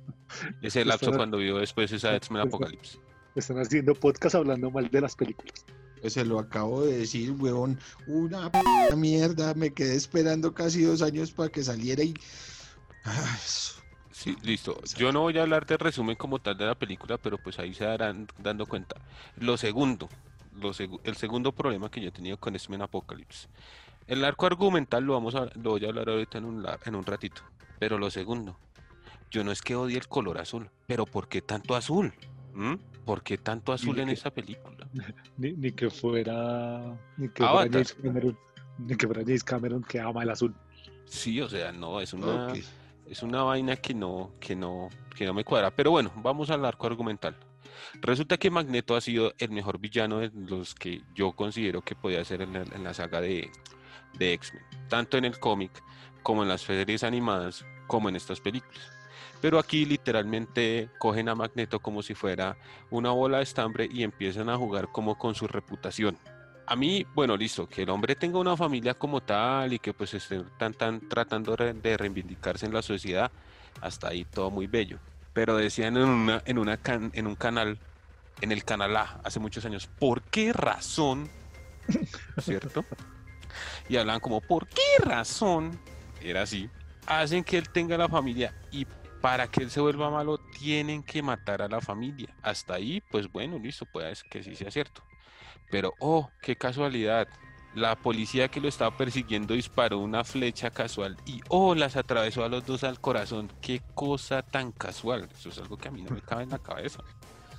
ese 0.62 0.84
lapso 0.84 1.06
Están- 1.06 1.18
cuando 1.18 1.36
vio 1.38 1.58
después 1.58 1.92
esa 1.92 2.16
X-Men 2.16 2.42
Apocalipsis. 2.48 2.98
están 3.34 3.58
haciendo 3.58 3.94
podcast 3.94 4.34
hablando 4.34 4.70
mal 4.70 4.88
de 4.90 5.00
las 5.02 5.14
películas. 5.14 5.64
Pues 6.00 6.12
se 6.14 6.24
lo 6.24 6.38
acabo 6.38 6.84
de 6.86 6.98
decir, 6.98 7.32
huevón. 7.32 7.78
Una 8.06 8.50
p- 8.52 8.60
mierda. 8.96 9.54
Me 9.54 9.70
quedé 9.72 9.96
esperando 9.96 10.54
casi 10.54 10.82
dos 10.82 11.02
años 11.02 11.32
para 11.32 11.48
que 11.50 11.62
saliera 11.62 12.02
y. 12.02 12.14
Ah, 13.04 13.38
eso. 13.44 13.82
Sí, 14.16 14.34
listo. 14.42 14.80
Yo 14.96 15.12
no 15.12 15.20
voy 15.20 15.36
a 15.36 15.42
hablar 15.42 15.66
de 15.66 15.76
resumen 15.76 16.16
como 16.16 16.38
tal 16.38 16.56
de 16.56 16.64
la 16.64 16.74
película, 16.74 17.18
pero 17.18 17.36
pues 17.36 17.58
ahí 17.58 17.74
se 17.74 17.84
darán 17.84 18.26
dando 18.38 18.64
cuenta. 18.64 18.96
Lo 19.36 19.58
segundo, 19.58 20.08
lo 20.58 20.70
segu- 20.70 21.00
el 21.04 21.16
segundo 21.16 21.52
problema 21.52 21.90
que 21.90 22.00
yo 22.00 22.08
he 22.08 22.12
tenido 22.12 22.38
con 22.38 22.54
X-Men 22.54 22.80
Apocalypse. 22.80 23.46
El 24.06 24.24
arco 24.24 24.46
argumental 24.46 25.04
lo 25.04 25.12
vamos 25.12 25.34
a, 25.34 25.50
lo 25.62 25.72
voy 25.72 25.84
a 25.84 25.88
hablar 25.88 26.08
ahorita 26.08 26.38
en 26.38 26.46
un, 26.46 26.62
la- 26.62 26.78
en 26.86 26.94
un 26.94 27.04
ratito. 27.04 27.42
Pero 27.78 27.98
lo 27.98 28.10
segundo, 28.10 28.56
yo 29.30 29.44
no 29.44 29.52
es 29.52 29.60
que 29.60 29.76
odie 29.76 29.98
el 29.98 30.08
color 30.08 30.38
azul, 30.38 30.70
pero 30.86 31.04
¿por 31.04 31.28
qué 31.28 31.42
tanto 31.42 31.76
azul? 31.76 32.14
¿Mm? 32.54 32.76
¿Por 33.04 33.22
qué 33.22 33.36
tanto 33.36 33.74
azul 33.74 33.98
en 33.98 34.06
que- 34.08 34.14
esa 34.14 34.30
película? 34.30 34.88
Ni, 35.36 35.52
ni 35.52 35.72
que 35.72 35.90
fuera. 35.90 36.96
Ni 37.18 37.28
que 37.28 37.44
fuera. 37.44 37.70
James 37.70 37.92
Cameron. 38.02 38.38
Ni 38.78 38.96
que 38.96 39.06
fuera 39.06 39.20
James 39.22 39.44
Cameron 39.44 39.82
que 39.82 40.00
ama 40.00 40.22
el 40.22 40.30
azul. 40.30 40.54
Sí, 41.04 41.38
o 41.42 41.50
sea, 41.50 41.70
no, 41.70 42.00
es 42.00 42.14
una... 42.14 42.46
Ok. 42.46 42.58
Es 43.08 43.22
una 43.22 43.42
vaina 43.42 43.76
que 43.76 43.94
no, 43.94 44.32
que 44.40 44.56
no, 44.56 44.88
que 45.14 45.24
no 45.24 45.34
me 45.34 45.44
cuadra. 45.44 45.70
Pero 45.70 45.90
bueno, 45.92 46.12
vamos 46.16 46.50
al 46.50 46.64
arco 46.64 46.86
argumental. 46.86 47.36
Resulta 48.00 48.36
que 48.36 48.50
Magneto 48.50 48.96
ha 48.96 49.00
sido 49.00 49.32
el 49.38 49.50
mejor 49.50 49.78
villano 49.78 50.18
de 50.18 50.30
los 50.34 50.74
que 50.74 51.02
yo 51.14 51.32
considero 51.32 51.82
que 51.82 51.94
podía 51.94 52.24
ser 52.24 52.42
en 52.42 52.84
la, 52.84 52.94
saga 52.94 53.20
de, 53.20 53.50
de 54.18 54.32
X-Men. 54.34 54.64
Tanto 54.88 55.18
en 55.18 55.24
el 55.24 55.38
cómic, 55.38 55.70
como 56.22 56.42
en 56.42 56.48
las 56.48 56.62
series 56.62 57.04
animadas, 57.04 57.64
como 57.86 58.08
en 58.08 58.16
estas 58.16 58.40
películas. 58.40 58.90
Pero 59.40 59.58
aquí 59.58 59.84
literalmente 59.84 60.88
cogen 60.98 61.28
a 61.28 61.34
Magneto 61.34 61.80
como 61.80 62.02
si 62.02 62.14
fuera 62.14 62.56
una 62.90 63.10
bola 63.10 63.38
de 63.38 63.44
estambre 63.44 63.88
y 63.90 64.02
empiezan 64.02 64.48
a 64.48 64.56
jugar 64.56 64.88
como 64.90 65.18
con 65.18 65.34
su 65.34 65.46
reputación. 65.46 66.18
A 66.68 66.74
mí, 66.76 67.06
bueno, 67.14 67.36
listo, 67.36 67.68
que 67.68 67.82
el 67.82 67.90
hombre 67.90 68.16
tenga 68.16 68.38
una 68.38 68.56
familia 68.56 68.94
como 68.94 69.20
tal 69.20 69.72
y 69.72 69.78
que 69.78 69.94
pues 69.94 70.14
esté 70.14 70.42
tan, 70.58 70.74
tan 70.74 71.00
tratando 71.08 71.54
de 71.56 71.96
reivindicarse 71.96 72.66
en 72.66 72.74
la 72.74 72.82
sociedad, 72.82 73.30
hasta 73.80 74.08
ahí 74.08 74.24
todo 74.24 74.50
muy 74.50 74.66
bello. 74.66 74.98
Pero 75.32 75.56
decían 75.56 75.96
en, 75.96 76.04
una, 76.04 76.42
en, 76.44 76.58
una 76.58 76.76
can- 76.76 77.10
en 77.14 77.26
un 77.26 77.36
canal 77.36 77.78
en 78.40 78.52
el 78.52 78.64
canal 78.64 78.96
A 78.96 79.20
hace 79.24 79.38
muchos 79.40 79.64
años. 79.64 79.86
¿Por 79.86 80.22
qué 80.22 80.52
razón? 80.52 81.28
¿Cierto? 82.42 82.84
Y 83.88 83.96
hablaban 83.96 84.20
como, 84.20 84.40
¿por 84.40 84.66
qué 84.66 84.82
razón? 85.04 85.78
Era 86.20 86.42
así. 86.42 86.68
Hacen 87.06 87.44
que 87.44 87.56
él 87.58 87.68
tenga 87.70 87.96
la 87.96 88.08
familia 88.08 88.52
y 88.72 88.86
para 89.22 89.46
que 89.46 89.62
él 89.62 89.70
se 89.70 89.80
vuelva 89.80 90.10
malo 90.10 90.38
tienen 90.38 91.02
que 91.02 91.22
matar 91.22 91.62
a 91.62 91.68
la 91.68 91.80
familia. 91.80 92.34
Hasta 92.42 92.74
ahí, 92.74 93.00
pues 93.00 93.30
bueno, 93.30 93.58
listo, 93.58 93.86
puede 93.86 94.12
que 94.28 94.42
sí 94.42 94.54
sea 94.56 94.70
cierto. 94.70 95.02
Pero, 95.70 95.94
oh, 95.98 96.30
qué 96.42 96.56
casualidad. 96.56 97.28
La 97.74 97.94
policía 97.96 98.48
que 98.48 98.60
lo 98.60 98.68
estaba 98.68 98.96
persiguiendo 98.96 99.52
disparó 99.52 99.98
una 99.98 100.24
flecha 100.24 100.70
casual 100.70 101.16
y, 101.26 101.40
oh, 101.48 101.74
las 101.74 101.96
atravesó 101.96 102.44
a 102.44 102.48
los 102.48 102.64
dos 102.64 102.84
al 102.84 103.00
corazón. 103.00 103.52
Qué 103.60 103.82
cosa 103.94 104.42
tan 104.42 104.72
casual. 104.72 105.28
Eso 105.38 105.50
es 105.50 105.58
algo 105.58 105.76
que 105.76 105.88
a 105.88 105.90
mí 105.90 106.02
no 106.02 106.10
me 106.10 106.22
cabe 106.22 106.44
en 106.44 106.50
la 106.50 106.58
cabeza. 106.58 107.00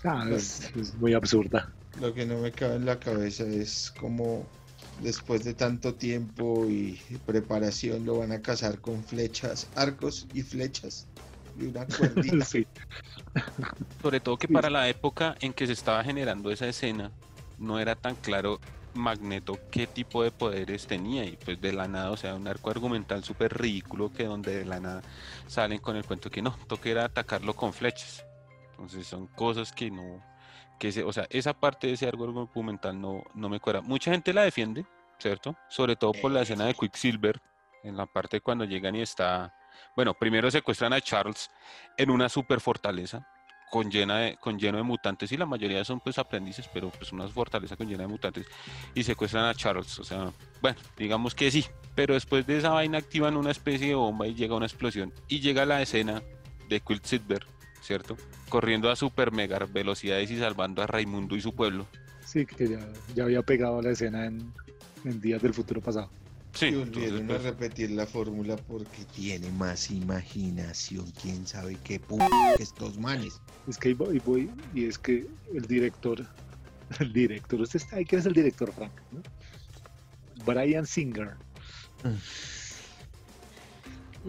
Ah, 0.04 0.26
es, 0.32 0.72
es 0.76 0.96
muy 0.96 1.14
absurda. 1.14 1.72
Lo 2.00 2.14
que 2.14 2.26
no 2.26 2.40
me 2.40 2.52
cabe 2.52 2.76
en 2.76 2.86
la 2.86 3.00
cabeza 3.00 3.44
es 3.44 3.94
como 4.00 4.46
después 5.02 5.44
de 5.44 5.54
tanto 5.54 5.94
tiempo 5.94 6.66
y 6.68 7.00
preparación 7.26 8.06
lo 8.06 8.20
van 8.20 8.32
a 8.32 8.42
cazar 8.42 8.80
con 8.80 9.04
flechas, 9.04 9.68
arcos 9.76 10.28
y 10.34 10.42
flechas 10.42 11.08
y 11.60 11.66
una 11.66 11.86
cuerdita. 11.98 12.46
Sí. 12.46 12.66
Sobre 14.02 14.20
todo 14.20 14.38
que 14.38 14.48
para 14.48 14.70
la 14.70 14.88
época 14.90 15.36
en 15.40 15.54
que 15.54 15.68
se 15.68 15.74
estaba 15.74 16.04
generando 16.04 16.52
esa 16.52 16.68
escena, 16.68 17.12
no 17.58 17.80
era 17.80 17.96
tan 17.96 18.16
claro 18.16 18.60
Magneto 18.94 19.60
qué 19.72 19.88
tipo 19.88 20.24
de 20.24 20.32
poderes 20.32 20.88
tenía 20.88 21.24
y 21.24 21.38
pues 21.38 21.62
de 21.62 21.72
la 21.74 21.88
nada, 21.88 22.12
o 22.12 22.18
sea, 22.18 22.36
un 22.36 22.48
arco 22.48 22.70
argumental 22.70 23.24
súper 23.24 23.58
ridículo 23.58 24.12
que 24.12 24.26
donde 24.26 24.60
de 24.60 24.66
la 24.66 24.80
nada 24.80 25.02
salen 25.48 25.80
con 25.80 25.96
el 25.96 26.06
cuento 26.06 26.30
que 26.30 26.42
no, 26.42 26.56
toca 26.68 26.90
era 26.90 27.06
atacarlo 27.06 27.56
con 27.56 27.74
flechas. 27.74 28.26
Entonces 28.72 29.08
son 29.08 29.28
cosas 29.28 29.72
que 29.72 29.90
no, 29.90 30.24
que 30.80 30.92
se, 30.92 31.04
o 31.04 31.14
sea, 31.14 31.28
esa 31.30 31.54
parte 31.54 31.88
de 31.88 31.94
ese 31.94 32.08
arco 32.08 32.24
argumental 32.24 33.00
no, 33.00 33.24
no 33.34 33.50
me 33.50 33.60
cuadra. 33.60 33.82
Mucha 33.82 34.12
gente 34.12 34.34
la 34.34 34.44
defiende, 34.44 34.86
¿cierto? 35.20 35.56
Sobre 35.70 35.96
todo 35.96 36.12
por 36.14 36.32
la 36.32 36.42
escena 36.42 36.66
de 36.66 36.74
Quicksilver, 36.74 37.42
en 37.84 37.96
la 37.96 38.06
parte 38.06 38.42
cuando 38.42 38.66
llegan 38.66 38.96
y 38.96 39.02
está, 39.02 39.54
bueno, 39.96 40.14
primero 40.14 40.52
secuestran 40.52 40.94
a 40.94 41.02
Charles 41.02 41.50
en 41.98 42.10
una 42.10 42.30
super 42.30 42.60
fortaleza 42.60 43.28
con, 43.70 43.92
llena 43.92 44.20
de, 44.20 44.38
con 44.38 44.58
lleno 44.58 44.78
de 44.78 44.84
mutantes 44.84 45.32
y 45.32 45.38
la 45.38 45.46
mayoría 45.46 45.84
son 45.84 46.00
pues 46.00 46.18
aprendices, 46.18 46.70
pero 46.74 46.90
pues 46.90 47.12
una 47.12 47.28
fortaleza 47.28 47.76
con 47.76 47.88
llena 47.88 48.04
de 48.04 48.08
mutantes 48.08 48.46
y 48.96 49.04
secuestran 49.04 49.46
a 49.46 49.54
Charles, 49.54 50.00
o 50.00 50.04
sea, 50.04 50.32
bueno, 50.62 50.78
digamos 50.98 51.36
que 51.36 51.52
sí, 51.52 51.66
pero 51.96 52.14
después 52.14 52.46
de 52.48 52.58
esa 52.58 52.70
vaina 52.70 52.98
activan 52.98 53.38
una 53.38 53.52
especie 53.52 53.88
de 53.88 53.96
bomba 53.96 54.28
y 54.28 54.36
llega 54.36 54.56
una 54.56 54.66
explosión 54.66 55.14
y 55.28 55.40
llega 55.40 55.66
la 55.66 55.82
escena 55.82 56.22
de 56.70 56.80
Quicksilver, 56.80 57.46
¿cierto? 57.82 58.18
Corriendo 58.50 58.90
a 58.90 58.96
super 58.96 59.32
mega 59.32 59.60
velocidades 59.60 60.32
y 60.32 60.38
salvando 60.38 60.82
a 60.82 60.88
Raimundo 60.88 61.36
y 61.36 61.42
su 61.42 61.54
pueblo. 61.54 61.88
Sí, 62.26 62.46
que 62.46 62.68
ya, 62.68 62.80
ya 63.16 63.24
había 63.24 63.42
pegado 63.42 63.82
la 63.82 63.92
escena 63.92 64.26
en, 64.26 64.54
en 65.06 65.22
Días 65.22 65.42
del 65.42 65.54
Futuro 65.54 65.82
pasado. 65.82 66.10
Sí, 66.58 66.66
y 66.66 66.70
entonces, 66.70 67.12
volvieron 67.12 67.24
a 67.26 67.28
pues, 67.28 67.44
repetir 67.44 67.92
la 67.92 68.08
fórmula 68.08 68.56
porque 68.56 69.06
tiene 69.14 69.52
más 69.52 69.92
imaginación, 69.92 71.06
quién 71.22 71.46
sabe 71.46 71.78
qué 71.84 72.00
p 72.00 72.16
estos 72.58 72.98
manes. 72.98 73.40
Es 73.68 73.78
que 73.78 73.90
ahí 73.90 73.94
voy, 73.94 74.18
voy, 74.20 74.50
y 74.74 74.86
es 74.86 74.98
que 74.98 75.28
el 75.54 75.68
director, 75.68 76.26
el 77.00 77.14
director, 77.14 77.62
usted 77.62 77.80
sabe 77.80 78.06
quién 78.06 78.22
es 78.22 78.26
el 78.26 78.34
director, 78.34 78.74
Frank, 78.74 78.92
¿no? 79.12 79.22
Brian 80.46 80.88
Singer. 80.88 81.36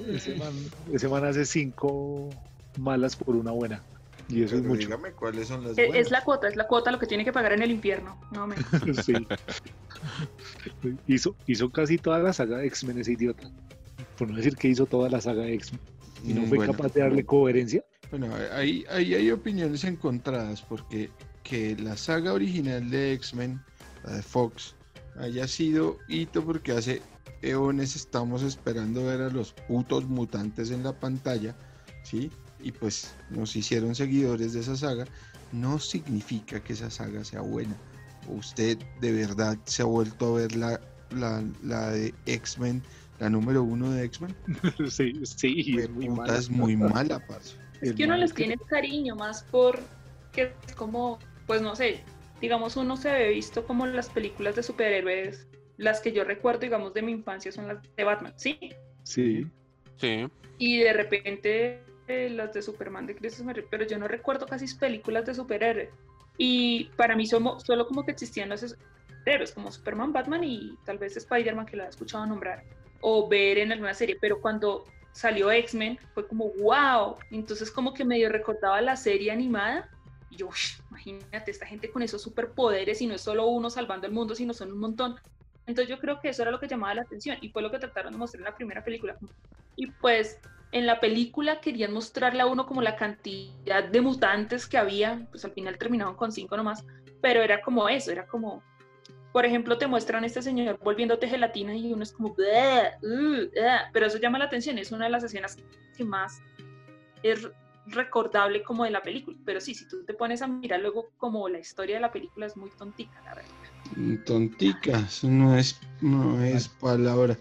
Ese 0.06 0.34
man, 0.34 0.52
ese 0.92 1.08
man 1.08 1.24
hace 1.24 1.46
cinco 1.46 2.28
malas 2.76 3.16
por 3.16 3.36
una 3.36 3.52
buena. 3.52 3.82
Y 4.28 4.42
eso 4.42 4.56
es 4.56 4.60
Pero 4.60 4.74
mucho. 4.74 4.86
dígame 4.86 5.12
cuáles 5.12 5.48
son 5.48 5.62
las 5.62 5.78
Es, 5.78 5.88
buenas. 5.88 6.06
es 6.06 6.10
la 6.10 6.22
cuota, 6.22 6.48
es 6.48 6.56
la 6.56 6.66
cuota 6.66 6.90
lo 6.90 6.98
que 6.98 7.06
tiene 7.06 7.24
que 7.24 7.32
pagar 7.32 7.52
en 7.52 7.62
el 7.62 7.70
infierno. 7.70 8.20
No, 8.32 8.46
me... 8.46 8.56
Sí. 9.02 9.14
hizo, 11.06 11.36
hizo 11.46 11.70
casi 11.70 11.98
toda 11.98 12.18
la 12.20 12.32
saga 12.32 12.58
de 12.58 12.66
X-Men 12.66 12.98
ese 12.98 13.12
idiota. 13.12 13.50
Por 14.16 14.28
no 14.30 14.36
decir 14.36 14.56
que 14.56 14.68
hizo 14.68 14.86
toda 14.86 15.08
la 15.08 15.20
saga 15.20 15.42
de 15.42 15.54
X-Men. 15.54 15.80
Y 16.24 16.34
no 16.34 16.42
Mm, 16.42 16.46
fue 16.46 16.58
bueno. 16.58 16.72
capaz 16.72 16.92
de 16.94 17.00
darle 17.02 17.24
coherencia. 17.24 17.84
Bueno, 18.10 18.28
ahí, 18.52 18.84
ahí 18.90 19.14
hay 19.14 19.30
opiniones 19.30 19.84
encontradas 19.84 20.62
porque 20.62 21.10
que 21.42 21.76
la 21.76 21.96
saga 21.96 22.32
original 22.32 22.90
de 22.90 23.12
X-Men, 23.14 23.60
la 24.04 24.14
de 24.14 24.22
Fox, 24.22 24.74
haya 25.16 25.46
sido 25.48 25.98
hito 26.08 26.44
porque 26.44 26.72
hace 26.72 27.02
eones 27.42 27.96
estamos 27.96 28.42
esperando 28.42 29.04
ver 29.04 29.20
a 29.22 29.30
los 29.30 29.52
putos 29.52 30.04
mutantes 30.06 30.70
en 30.70 30.82
la 30.82 30.98
pantalla, 30.98 31.56
¿sí? 32.02 32.30
Y 32.60 32.72
pues 32.72 33.14
nos 33.30 33.54
hicieron 33.54 33.94
seguidores 33.94 34.52
de 34.54 34.60
esa 34.60 34.76
saga, 34.76 35.04
no 35.52 35.78
significa 35.78 36.60
que 36.60 36.72
esa 36.72 36.90
saga 36.90 37.24
sea 37.24 37.40
buena. 37.42 37.76
Usted 38.28 38.78
de 39.00 39.12
verdad 39.12 39.58
se 39.64 39.82
ha 39.82 39.86
vuelto 39.86 40.36
a 40.36 40.40
ver 40.40 40.56
la, 40.56 40.80
la, 41.10 41.42
la 41.62 41.90
de 41.90 42.14
X-Men, 42.26 42.82
la 43.18 43.30
número 43.30 43.62
uno 43.62 43.90
de 43.90 44.04
X-Men. 44.04 44.34
sí, 44.90 45.12
sí, 45.24 45.76
es 45.78 45.90
muy 45.90 46.06
Puta, 46.06 46.22
mala. 46.22 46.38
es 46.38 46.50
muy 46.50 46.76
mala, 46.76 47.18
parce. 47.26 47.56
Es 47.80 47.94
que 47.94 48.04
uno 48.04 48.16
les 48.16 48.34
tiene 48.34 48.56
cariño 48.68 49.14
más 49.16 49.44
por 49.44 49.80
que 50.32 50.52
es 50.66 50.74
como, 50.74 51.18
pues 51.46 51.62
no 51.62 51.74
sé, 51.74 52.04
digamos 52.40 52.76
uno 52.76 52.96
se 52.96 53.10
ve 53.10 53.28
visto 53.30 53.66
como 53.66 53.86
las 53.86 54.08
películas 54.08 54.56
de 54.56 54.62
superhéroes, 54.62 55.48
las 55.76 56.00
que 56.00 56.12
yo 56.12 56.24
recuerdo, 56.24 56.60
digamos, 56.60 56.92
de 56.94 57.02
mi 57.02 57.12
infancia 57.12 57.52
son 57.52 57.68
las 57.68 57.78
de 57.96 58.04
Batman, 58.04 58.34
¿sí? 58.36 58.58
Sí, 59.04 59.46
sí, 59.96 60.26
Y 60.58 60.78
de 60.78 60.92
repente 60.92 61.82
eh, 62.08 62.30
las 62.30 62.52
de 62.52 62.62
Superman 62.62 63.06
de 63.06 63.14
Christopher 63.14 63.66
pero 63.70 63.86
yo 63.86 63.98
no 63.98 64.08
recuerdo 64.08 64.46
casi 64.46 64.72
películas 64.76 65.24
de 65.26 65.34
superhéroes. 65.34 65.90
Y 66.38 66.84
para 66.96 67.16
mí 67.16 67.26
somos, 67.26 67.64
solo 67.64 67.86
como 67.86 68.04
que 68.04 68.12
existían 68.12 68.48
los 68.48 68.60
superhéroes, 68.60 69.52
como 69.52 69.72
Superman, 69.72 70.12
Batman 70.12 70.44
y 70.44 70.78
tal 70.84 70.96
vez 70.98 71.16
Spider-Man 71.16 71.66
que 71.66 71.76
lo 71.76 71.84
he 71.84 71.88
escuchado 71.88 72.24
nombrar, 72.24 72.62
o 73.00 73.28
ver 73.28 73.58
en 73.58 73.72
alguna 73.72 73.92
serie, 73.92 74.16
pero 74.20 74.40
cuando 74.40 74.84
salió 75.12 75.50
X-Men 75.50 75.98
fue 76.14 76.26
como 76.28 76.50
wow, 76.60 77.16
entonces 77.32 77.70
como 77.72 77.92
que 77.92 78.04
medio 78.04 78.28
recordaba 78.28 78.80
la 78.80 78.96
serie 78.96 79.32
animada 79.32 79.90
y 80.30 80.36
yo, 80.36 80.46
"Ush, 80.46 80.78
imagínate, 80.90 81.50
esta 81.50 81.66
gente 81.66 81.90
con 81.90 82.02
esos 82.02 82.22
superpoderes 82.22 83.00
y 83.02 83.06
no 83.06 83.14
es 83.14 83.22
solo 83.22 83.46
uno 83.48 83.68
salvando 83.68 84.06
el 84.06 84.12
mundo, 84.12 84.34
sino 84.34 84.54
son 84.54 84.70
un 84.72 84.78
montón. 84.78 85.16
Entonces 85.66 85.88
yo 85.88 85.98
creo 85.98 86.20
que 86.20 86.28
eso 86.28 86.42
era 86.42 86.50
lo 86.50 86.60
que 86.60 86.68
llamaba 86.68 86.94
la 86.94 87.02
atención 87.02 87.36
y 87.40 87.48
fue 87.50 87.62
lo 87.62 87.70
que 87.70 87.78
trataron 87.78 88.12
de 88.12 88.18
mostrar 88.18 88.40
en 88.40 88.44
la 88.44 88.56
primera 88.56 88.84
película. 88.84 89.16
Y 89.76 89.90
pues 89.92 90.38
en 90.72 90.86
la 90.86 91.00
película 91.00 91.60
querían 91.60 91.92
mostrarle 91.92 92.42
a 92.42 92.46
uno 92.46 92.66
como 92.66 92.82
la 92.82 92.96
cantidad 92.96 93.84
de 93.84 94.00
mutantes 94.00 94.66
que 94.66 94.76
había, 94.76 95.26
pues 95.30 95.44
al 95.44 95.52
final 95.52 95.78
terminaron 95.78 96.14
con 96.14 96.30
cinco 96.30 96.56
nomás, 96.56 96.84
pero 97.20 97.42
era 97.42 97.62
como 97.62 97.88
eso, 97.88 98.10
era 98.12 98.26
como, 98.26 98.62
por 99.32 99.46
ejemplo, 99.46 99.78
te 99.78 99.86
muestran 99.86 100.24
a 100.24 100.26
este 100.26 100.42
señor 100.42 100.78
volviéndote 100.82 101.28
gelatina 101.28 101.74
y 101.74 101.92
uno 101.92 102.02
es 102.02 102.12
como, 102.12 102.34
"Bleh, 102.34 102.98
uh, 103.02 103.44
uh", 103.44 103.90
pero 103.92 104.06
eso 104.06 104.18
llama 104.18 104.38
la 104.38 104.44
atención, 104.44 104.78
es 104.78 104.92
una 104.92 105.06
de 105.06 105.10
las 105.10 105.24
escenas 105.24 105.56
que 105.96 106.04
más 106.04 106.42
es 107.22 107.48
recordable 107.86 108.62
como 108.62 108.84
de 108.84 108.90
la 108.90 109.02
película, 109.02 109.38
pero 109.46 109.62
sí, 109.62 109.74
si 109.74 109.88
tú 109.88 110.04
te 110.04 110.12
pones 110.12 110.42
a 110.42 110.46
mirar 110.46 110.80
luego 110.80 111.10
como 111.16 111.48
la 111.48 111.58
historia 111.58 111.96
de 111.96 112.02
la 112.02 112.12
película 112.12 112.44
es 112.44 112.56
muy 112.56 112.70
tontica, 112.70 113.22
la 113.24 113.34
verdad. 113.34 114.24
Tonticas, 114.26 115.24
no 115.24 115.56
es, 115.56 115.80
no 116.02 116.42
es 116.42 116.68
palabra. 116.68 117.36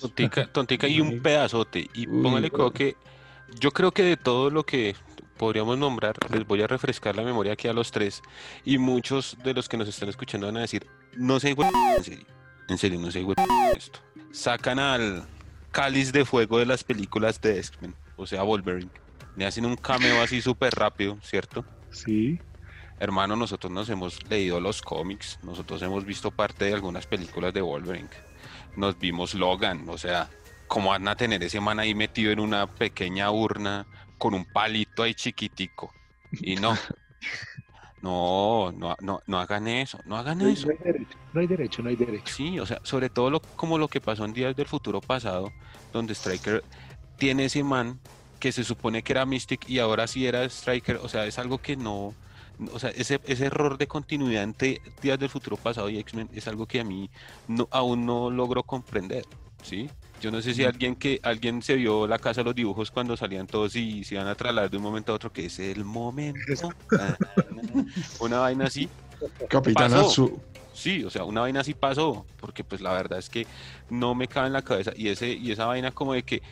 Tontica, 0.00 0.46
tontica 0.52 0.88
y 0.88 1.00
un 1.00 1.20
pedazote. 1.20 1.88
Y 1.94 2.08
Uy, 2.08 2.22
póngale 2.22 2.50
bueno. 2.50 2.72
que 2.72 2.96
yo 3.58 3.70
creo 3.70 3.92
que 3.92 4.02
de 4.02 4.16
todo 4.16 4.50
lo 4.50 4.64
que 4.64 4.94
podríamos 5.36 5.76
nombrar, 5.78 6.16
les 6.30 6.46
voy 6.46 6.62
a 6.62 6.66
refrescar 6.66 7.16
la 7.16 7.22
memoria 7.22 7.54
aquí 7.54 7.68
a 7.68 7.72
los 7.72 7.90
tres. 7.90 8.22
Y 8.64 8.78
muchos 8.78 9.36
de 9.42 9.54
los 9.54 9.68
que 9.68 9.76
nos 9.76 9.88
están 9.88 10.08
escuchando 10.08 10.46
van 10.46 10.58
a 10.58 10.60
decir, 10.60 10.86
no 11.16 11.40
sé, 11.40 11.50
en 11.50 12.04
serio, 12.04 12.26
en 12.68 12.78
serio, 12.78 13.00
no 13.00 13.10
sé, 13.10 13.26
esto. 13.76 13.98
Sacan 14.30 14.78
al 14.78 15.26
cáliz 15.70 16.12
de 16.12 16.24
fuego 16.24 16.58
de 16.58 16.66
las 16.66 16.84
películas 16.84 17.40
de 17.40 17.58
X-Men, 17.58 17.94
o 18.16 18.26
sea, 18.26 18.42
Wolverine. 18.42 18.90
Le 19.36 19.46
hacen 19.46 19.64
un 19.64 19.76
cameo 19.76 20.22
así 20.22 20.40
súper 20.40 20.74
rápido, 20.74 21.18
¿cierto? 21.22 21.64
sí. 21.90 22.38
Hermano, 23.00 23.34
nosotros 23.34 23.72
nos 23.72 23.88
hemos 23.88 24.22
leído 24.30 24.60
los 24.60 24.80
cómics, 24.80 25.40
nosotros 25.42 25.82
hemos 25.82 26.04
visto 26.04 26.30
parte 26.30 26.66
de 26.66 26.74
algunas 26.74 27.04
películas 27.04 27.52
de 27.52 27.60
Wolverine, 27.60 28.08
nos 28.76 28.98
vimos 28.98 29.34
Logan, 29.34 29.88
o 29.88 29.98
sea, 29.98 30.30
¿cómo 30.68 30.90
van 30.90 31.06
a 31.08 31.16
tener 31.16 31.42
ese 31.42 31.60
man 31.60 31.78
ahí 31.78 31.94
metido 31.94 32.32
en 32.32 32.40
una 32.40 32.66
pequeña 32.66 33.30
urna 33.30 33.86
con 34.18 34.34
un 34.34 34.44
palito 34.44 35.02
ahí 35.02 35.14
chiquitico? 35.14 35.92
Y 36.32 36.56
no, 36.56 36.76
no, 38.02 38.72
no, 38.72 38.96
no, 39.00 39.20
no 39.26 39.38
hagan 39.38 39.68
eso, 39.68 39.98
no 40.06 40.16
hagan 40.16 40.38
No 40.38 40.48
eso. 40.48 40.66
no 40.66 40.72
hay 40.72 40.78
derecho, 40.78 41.18
no 41.32 41.40
hay 41.40 41.46
derecho, 41.46 41.82
no 41.82 41.88
hay 41.90 41.96
derecho. 41.96 42.34
Sí, 42.34 42.58
o 42.58 42.66
sea, 42.66 42.80
sobre 42.82 43.10
todo 43.10 43.30
lo, 43.30 43.40
como 43.40 43.78
lo 43.78 43.88
que 43.88 44.00
pasó 44.00 44.24
en 44.24 44.32
Días 44.32 44.56
del 44.56 44.66
Futuro 44.66 45.00
pasado, 45.00 45.52
donde 45.92 46.14
Striker 46.14 46.64
tiene 47.18 47.44
ese 47.44 47.62
man 47.62 48.00
que 48.40 48.50
se 48.50 48.64
supone 48.64 49.02
que 49.02 49.12
era 49.12 49.24
Mystic 49.24 49.68
y 49.68 49.78
ahora 49.78 50.06
sí 50.08 50.26
era 50.26 50.44
Striker, 50.44 50.96
o 50.96 51.08
sea, 51.08 51.26
es 51.26 51.38
algo 51.38 51.58
que 51.58 51.76
no, 51.76 52.12
o 52.72 52.78
sea, 52.78 52.90
ese, 52.90 53.20
ese 53.26 53.46
error 53.46 53.78
de 53.78 53.86
continuidad 53.86 54.42
entre 54.42 54.80
Días 55.00 55.18
del 55.18 55.28
Futuro 55.28 55.56
pasado 55.56 55.88
y 55.88 55.98
X-Men 55.98 56.28
es 56.34 56.46
algo 56.48 56.66
que 56.66 56.80
a 56.80 56.84
mí 56.84 57.10
no, 57.48 57.68
aún 57.70 58.06
no 58.06 58.30
logro 58.30 58.62
comprender. 58.62 59.24
¿sí? 59.62 59.88
Yo 60.20 60.30
no 60.30 60.40
sé 60.42 60.54
si 60.54 60.64
alguien 60.64 60.94
que 60.94 61.20
alguien 61.22 61.62
se 61.62 61.74
vio 61.74 62.06
la 62.06 62.18
casa 62.18 62.42
de 62.42 62.44
los 62.44 62.54
dibujos 62.54 62.90
cuando 62.90 63.16
salían 63.16 63.46
todos 63.46 63.74
y 63.76 64.04
se 64.04 64.14
iban 64.14 64.28
a 64.28 64.34
trasladar 64.34 64.70
de 64.70 64.76
un 64.76 64.82
momento 64.82 65.12
a 65.12 65.16
otro, 65.16 65.32
que 65.32 65.46
es 65.46 65.58
el 65.58 65.84
momento. 65.84 66.40
Una 68.20 68.38
vaina 68.38 68.66
así. 68.66 68.88
Capitán. 69.48 69.94
Azul. 69.94 70.40
Sí, 70.74 71.04
o 71.04 71.10
sea, 71.10 71.24
una 71.24 71.42
vaina 71.42 71.60
así 71.60 71.74
pasó, 71.74 72.24
porque 72.40 72.64
pues 72.64 72.80
la 72.80 72.92
verdad 72.92 73.18
es 73.18 73.28
que 73.28 73.46
no 73.90 74.14
me 74.14 74.26
cabe 74.26 74.46
en 74.46 74.54
la 74.54 74.62
cabeza. 74.62 74.92
Y 74.96 75.08
ese, 75.08 75.28
y 75.32 75.52
esa 75.52 75.66
vaina 75.66 75.90
como 75.90 76.14
de 76.14 76.22
que, 76.22 76.42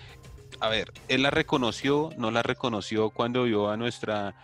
a 0.61 0.69
ver, 0.69 0.93
él 1.09 1.23
la 1.23 1.31
reconoció, 1.31 2.11
no 2.19 2.31
la 2.31 2.43
reconoció 2.43 3.11
cuando 3.11 3.45
vio 3.45 3.71
a 3.71 3.77
nuestra 3.77 4.35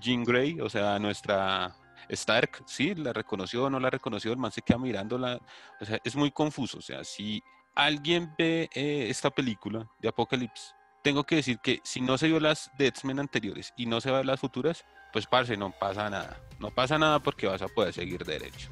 Jean 0.00 0.24
Grey, 0.24 0.60
o 0.60 0.68
sea, 0.68 0.98
nuestra 0.98 1.74
Stark, 2.08 2.62
sí, 2.66 2.94
la 2.94 3.12
reconoció, 3.12 3.68
no 3.68 3.78
la 3.80 3.90
reconoció, 3.90 4.32
el 4.32 4.38
man 4.38 4.52
se 4.52 4.62
queda 4.62 4.78
mirándola. 4.78 5.40
O 5.80 5.84
sea, 5.84 5.98
es 6.04 6.16
muy 6.16 6.30
confuso. 6.30 6.78
O 6.78 6.82
sea, 6.82 7.04
si 7.04 7.42
alguien 7.74 8.32
ve 8.38 8.68
eh, 8.74 9.06
esta 9.08 9.30
película 9.30 9.88
de 10.00 10.08
Apocalypse, 10.08 10.72
tengo 11.02 11.24
que 11.24 11.36
decir 11.36 11.58
que 11.62 11.80
si 11.84 12.00
no 12.00 12.18
se 12.18 12.26
vio 12.26 12.40
las 12.40 12.70
de 12.78 12.86
X-Men 12.88 13.20
anteriores 13.20 13.72
y 13.76 13.86
no 13.86 14.00
se 14.00 14.10
va 14.10 14.18
a 14.18 14.20
ver 14.20 14.26
las 14.26 14.40
futuras, 14.40 14.84
pues 15.12 15.26
parce, 15.26 15.56
no 15.56 15.72
pasa 15.72 16.10
nada. 16.10 16.40
No 16.58 16.70
pasa 16.70 16.98
nada 16.98 17.20
porque 17.20 17.46
vas 17.46 17.62
a 17.62 17.68
poder 17.68 17.92
seguir 17.92 18.24
derecho. 18.24 18.70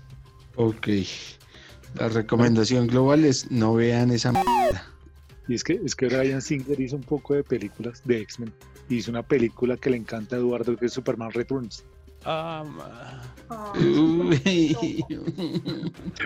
Ok. 0.57 0.89
La 1.95 2.09
recomendación 2.09 2.89
global 2.89 3.25
es 3.25 3.51
no 3.51 3.75
vean 3.75 4.11
esa 4.11 4.33
mierda. 4.33 4.87
Y 5.49 5.55
es 5.55 5.63
que, 5.63 5.81
es 5.85 5.95
que 5.95 6.09
Ryan 6.09 6.43
Singer 6.43 6.81
hizo 6.81 6.97
un 6.97 7.03
poco 7.03 7.35
de 7.35 7.45
películas 7.45 8.03
de 8.05 8.21
X-Men. 8.23 8.53
Hizo 8.89 9.11
una 9.11 9.23
película 9.23 9.77
que 9.77 9.91
le 9.91 9.97
encanta 9.97 10.37
a 10.37 10.39
Eduardo, 10.39 10.77
que 10.77 10.87
es 10.87 10.93
Superman 10.93 11.33
Returns. 11.33 11.85
Ah. 12.25 12.65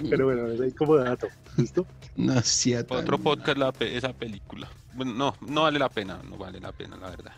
Pero 0.08 0.24
bueno, 0.26 0.46
es 0.48 0.60
ahí 0.60 0.72
como 0.72 0.96
dato. 0.96 1.28
¿Listo? 1.56 1.86
No 2.16 2.34
tan- 2.34 2.98
Otro 2.98 3.18
podcast 3.18 3.58
la 3.58 3.72
pe- 3.72 3.96
esa 3.96 4.12
película. 4.12 4.68
Bueno, 4.94 5.12
no, 5.14 5.34
no 5.46 5.62
vale 5.62 5.78
la 5.78 5.88
pena, 5.88 6.20
no 6.28 6.36
vale 6.36 6.60
la 6.60 6.72
pena, 6.72 6.96
la 6.96 7.10
verdad. 7.10 7.32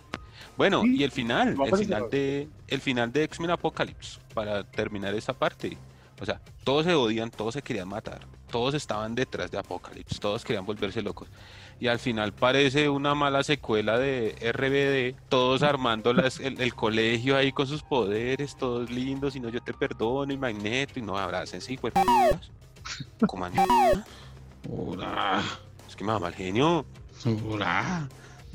Bueno, 0.57 0.83
Sí, 0.83 0.97
y 0.97 1.03
el 1.05 1.11
final, 1.11 1.57
el 1.65 1.77
final 1.77 2.11
de 2.11 2.49
el 2.69 2.81
final 2.81 3.11
de 3.13 3.25
X-Men 3.25 3.51
Apocalypse 3.51 4.21
para 4.35 4.65
terminar 4.65 5.15
esta 5.15 5.33
parte. 5.33 5.77
O 6.21 6.25
sea, 6.27 6.41
todos 6.63 6.85
se 6.85 6.95
odian, 6.95 7.31
todos 7.31 7.55
se 7.55 7.63
querían 7.63 7.89
matar, 7.89 8.21
todos 8.51 8.75
estaban 8.75 9.15
detrás 9.15 9.51
de 9.51 9.59
Apocalypse, 9.59 10.19
todos 10.21 10.45
querían 10.45 10.65
volverse 10.65 11.03
locos. 11.03 11.29
Y 11.83 11.89
al 11.89 11.99
final 11.99 12.33
parece 12.33 12.89
una 12.89 13.17
mala 13.17 13.43
secuela 13.43 13.99
de 13.99 14.37
RBD, 14.41 15.21
todos 15.29 15.65
armando 15.65 16.13
las- 16.13 16.39
el, 16.39 16.61
el 16.61 16.77
colegio 16.77 17.37
ahí 17.37 17.51
con 17.51 17.67
sus 17.67 17.83
poderes, 17.83 18.55
todos 18.57 18.89
lindos, 18.89 19.35
y 19.35 19.41
no 19.41 19.49
yo 19.49 19.61
te 19.61 19.75
perdono, 19.75 20.33
y 20.33 20.37
Magneto, 20.37 21.01
y 21.01 21.03
no 21.03 21.19
abracen, 21.19 21.61
sí, 21.61 21.77
pues. 21.77 21.93
Como 23.27 23.47
Hola. 24.71 25.43
Es 25.89 25.97
que 25.97 26.05
me 26.05 26.17
mal 26.21 26.33
genio. 26.33 26.87
Hola. 27.51 28.09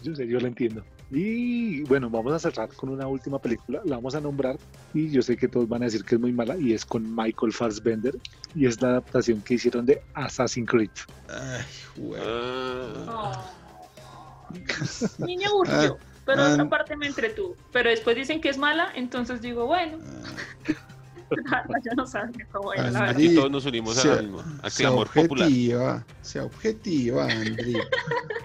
Yo 0.03 0.15
sé, 0.15 0.25
yo 0.25 0.39
lo 0.39 0.47
entiendo. 0.47 0.85
Y 1.09 1.83
bueno, 1.83 2.09
vamos 2.09 2.33
a 2.33 2.39
cerrar 2.39 2.69
con 2.69 2.89
una 2.89 3.07
última 3.07 3.39
película. 3.39 3.81
La 3.85 3.95
vamos 3.95 4.15
a 4.15 4.21
nombrar 4.21 4.57
y 4.93 5.09
yo 5.09 5.21
sé 5.21 5.37
que 5.37 5.47
todos 5.47 5.67
van 5.67 5.81
a 5.83 5.85
decir 5.85 6.03
que 6.03 6.15
es 6.15 6.21
muy 6.21 6.33
mala 6.33 6.57
y 6.57 6.73
es 6.73 6.85
con 6.85 7.15
Michael 7.15 7.53
Fassbender 7.53 8.15
y 8.53 8.65
es 8.65 8.81
la 8.81 8.89
adaptación 8.89 9.41
que 9.41 9.53
hicieron 9.53 9.85
de 9.85 10.01
Assassin's 10.13 10.69
Creed. 10.69 10.89
Ay, 11.29 11.63
güey. 11.95 12.21
Ah. 12.25 13.51
no. 14.49 15.25
Niño 15.25 15.49
aburrido, 15.49 15.97
pero 16.25 16.41
ah. 16.41 16.53
otra 16.53 16.69
parte 16.69 16.95
me 16.97 17.07
entretuvo. 17.07 17.55
Pero 17.71 17.89
después 17.89 18.15
dicen 18.15 18.41
que 18.41 18.49
es 18.49 18.57
mala, 18.57 18.91
entonces 18.95 19.41
digo, 19.41 19.65
bueno, 19.65 19.97
ya 21.83 21.93
no 21.95 22.05
la 22.75 22.83
verdad. 22.83 23.09
Aquí 23.09 23.35
todos 23.35 23.51
nos 23.51 23.65
unimos 23.65 23.97
a 23.97 24.01
sea- 24.01 24.15
la 24.15 24.21
misma. 24.21 24.59
A 24.63 24.69
sea 24.69 24.87
clamor 24.87 25.07
popular. 25.07 25.47
objetiva, 25.47 26.05
sea 26.21 26.43
objetiva, 26.45 27.23
Andri. 27.25 27.73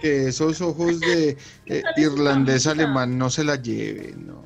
que 0.01 0.29
esos 0.29 0.61
ojos 0.61 1.01
de 1.01 1.37
eh, 1.67 1.83
irlandés 1.97 2.67
alemán 2.67 3.17
no 3.17 3.31
se 3.31 3.45
la 3.45 3.57
lleven, 3.57 4.27
no. 4.27 4.45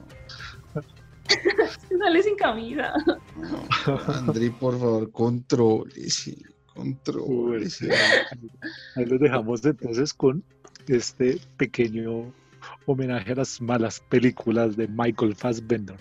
Sale 1.98 2.22
sin 2.22 2.36
camisa. 2.36 2.92
No, 3.86 3.98
Andri, 4.14 4.50
por 4.50 4.78
favor, 4.78 5.10
contrólese, 5.10 6.36
contrólese. 6.74 7.90
Ahí 8.96 9.06
los 9.06 9.18
dejamos 9.18 9.64
entonces 9.64 10.12
con 10.14 10.44
este 10.86 11.40
pequeño 11.56 12.32
homenaje 12.86 13.32
a 13.32 13.36
las 13.36 13.60
malas 13.60 14.00
películas 14.08 14.76
de 14.76 14.86
Michael 14.88 15.34
Fassbender. 15.34 15.96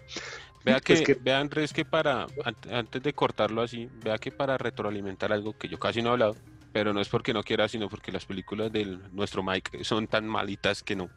Vea 0.66 0.80
que, 0.82 0.94
Es 0.94 1.02
que- 1.02 1.14
vea 1.14 1.40
Andrés 1.40 1.72
que 1.72 1.86
para, 1.86 2.24
an- 2.44 2.56
antes 2.72 3.02
de 3.04 3.14
cortarlo 3.14 3.62
así, 3.62 3.88
vea 4.04 4.18
que 4.18 4.32
para 4.32 4.58
retroalimentar 4.58 5.32
algo 5.32 5.58
que 5.58 5.68
yo 5.70 5.78
casi 5.80 6.02
no 6.02 6.10
he 6.10 6.12
hablado, 6.14 6.36
pero 6.74 6.92
no 6.92 7.00
es 7.00 7.08
porque 7.08 7.34
no 7.34 7.44
quiera, 7.44 7.68
sino 7.70 7.88
porque 7.88 8.12
las 8.12 8.26
películas 8.26 8.72
de 8.72 8.98
nuestro 9.12 9.44
Mike 9.44 9.84
son 9.84 10.08
tan 10.08 10.28
malitas 10.28 10.82
que 10.84 10.96
no. 10.96 11.10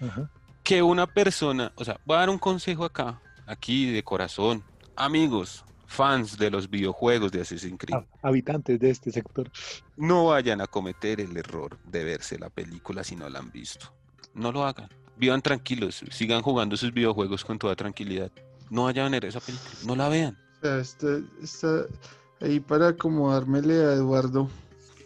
Ajá. 0.00 0.30
Que 0.62 0.82
una 0.82 1.06
persona, 1.06 1.70
o 1.76 1.84
sea, 1.84 2.00
voy 2.06 2.16
a 2.16 2.20
dar 2.20 2.30
un 2.30 2.38
consejo 2.38 2.84
acá, 2.84 3.20
aquí 3.46 3.90
de 3.92 4.02
corazón, 4.02 4.64
amigos, 4.96 5.64
fans 5.86 6.38
de 6.38 6.50
los 6.50 6.70
videojuegos 6.70 7.30
de 7.30 7.42
Assassin's 7.42 7.78
Creed, 7.78 7.94
Ha- 7.94 8.28
Habitantes 8.28 8.80
de 8.80 8.90
este 8.90 9.12
sector. 9.12 9.50
no 9.96 10.26
vayan 10.26 10.60
a 10.62 10.66
cometer 10.66 11.20
el 11.20 11.36
error 11.36 11.78
de 11.84 12.02
verse 12.04 12.38
la 12.38 12.48
película 12.48 13.04
si 13.04 13.14
no 13.16 13.28
la 13.28 13.38
han 13.40 13.52
visto. 13.52 13.92
No 14.32 14.50
lo 14.50 14.64
hagan. 14.64 14.88
Vivan 15.16 15.42
tranquilos, 15.42 16.02
sigan 16.10 16.42
jugando 16.42 16.76
sus 16.76 16.92
videojuegos 16.92 17.44
con 17.44 17.58
toda 17.58 17.76
tranquilidad. 17.76 18.32
No 18.74 18.84
vayan 18.84 19.06
a 19.06 19.10
ver 19.10 19.26
esa 19.26 19.38
película, 19.38 19.70
no 19.86 19.94
la 19.94 20.08
vean. 20.08 20.36
O 20.58 20.62
sea, 20.62 20.78
está, 20.78 21.20
está 21.40 21.86
ahí 22.40 22.58
para 22.58 22.88
acomodármele 22.88 23.72
a 23.72 23.92
Eduardo. 23.92 24.50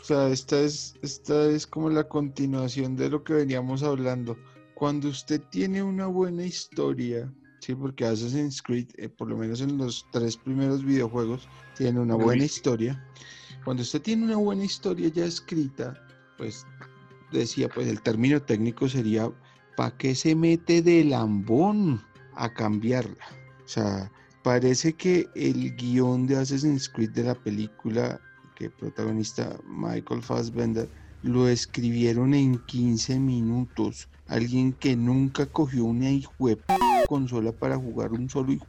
O 0.00 0.04
sea, 0.04 0.28
esta 0.28 0.58
es, 0.58 0.94
esta 1.02 1.44
es 1.50 1.66
como 1.66 1.90
la 1.90 2.04
continuación 2.04 2.96
de 2.96 3.10
lo 3.10 3.22
que 3.22 3.34
veníamos 3.34 3.82
hablando. 3.82 4.38
Cuando 4.74 5.08
usted 5.08 5.42
tiene 5.50 5.82
una 5.82 6.06
buena 6.06 6.46
historia, 6.46 7.30
sí, 7.60 7.74
porque 7.74 8.06
Assassin's 8.06 8.62
Creed, 8.62 8.88
eh, 8.96 9.10
por 9.10 9.28
lo 9.28 9.36
menos 9.36 9.60
en 9.60 9.76
los 9.76 10.06
tres 10.12 10.38
primeros 10.38 10.82
videojuegos, 10.82 11.46
tiene 11.76 12.00
una 12.00 12.14
buena 12.14 12.44
historia. 12.44 13.06
Cuando 13.66 13.82
usted 13.82 14.00
tiene 14.00 14.24
una 14.24 14.36
buena 14.36 14.64
historia 14.64 15.08
ya 15.08 15.26
escrita, 15.26 15.92
pues 16.38 16.66
decía, 17.32 17.68
pues 17.68 17.86
el 17.88 18.00
término 18.00 18.40
técnico 18.40 18.88
sería, 18.88 19.30
¿para 19.76 19.94
qué 19.98 20.14
se 20.14 20.34
mete 20.34 20.80
de 20.80 21.04
lambón 21.04 22.02
a 22.34 22.50
cambiarla? 22.54 23.37
O 23.68 23.70
sea, 23.70 24.10
parece 24.42 24.94
que 24.94 25.28
el 25.34 25.76
guion 25.76 26.26
de 26.26 26.38
Assassin's 26.38 26.88
Creed 26.88 27.10
de 27.10 27.24
la 27.24 27.34
película 27.34 28.18
que 28.56 28.70
protagonista 28.70 29.58
Michael 29.66 30.22
Fassbender 30.22 30.88
lo 31.22 31.46
escribieron 31.50 32.32
en 32.32 32.58
15 32.64 33.18
minutos. 33.18 34.08
Alguien 34.26 34.72
que 34.72 34.96
nunca 34.96 35.44
cogió 35.44 35.84
una 35.84 36.10
hijue 36.10 36.56
consola 37.08 37.52
para 37.52 37.76
jugar 37.76 38.12
un 38.12 38.30
solo 38.30 38.52
hijo 38.52 38.64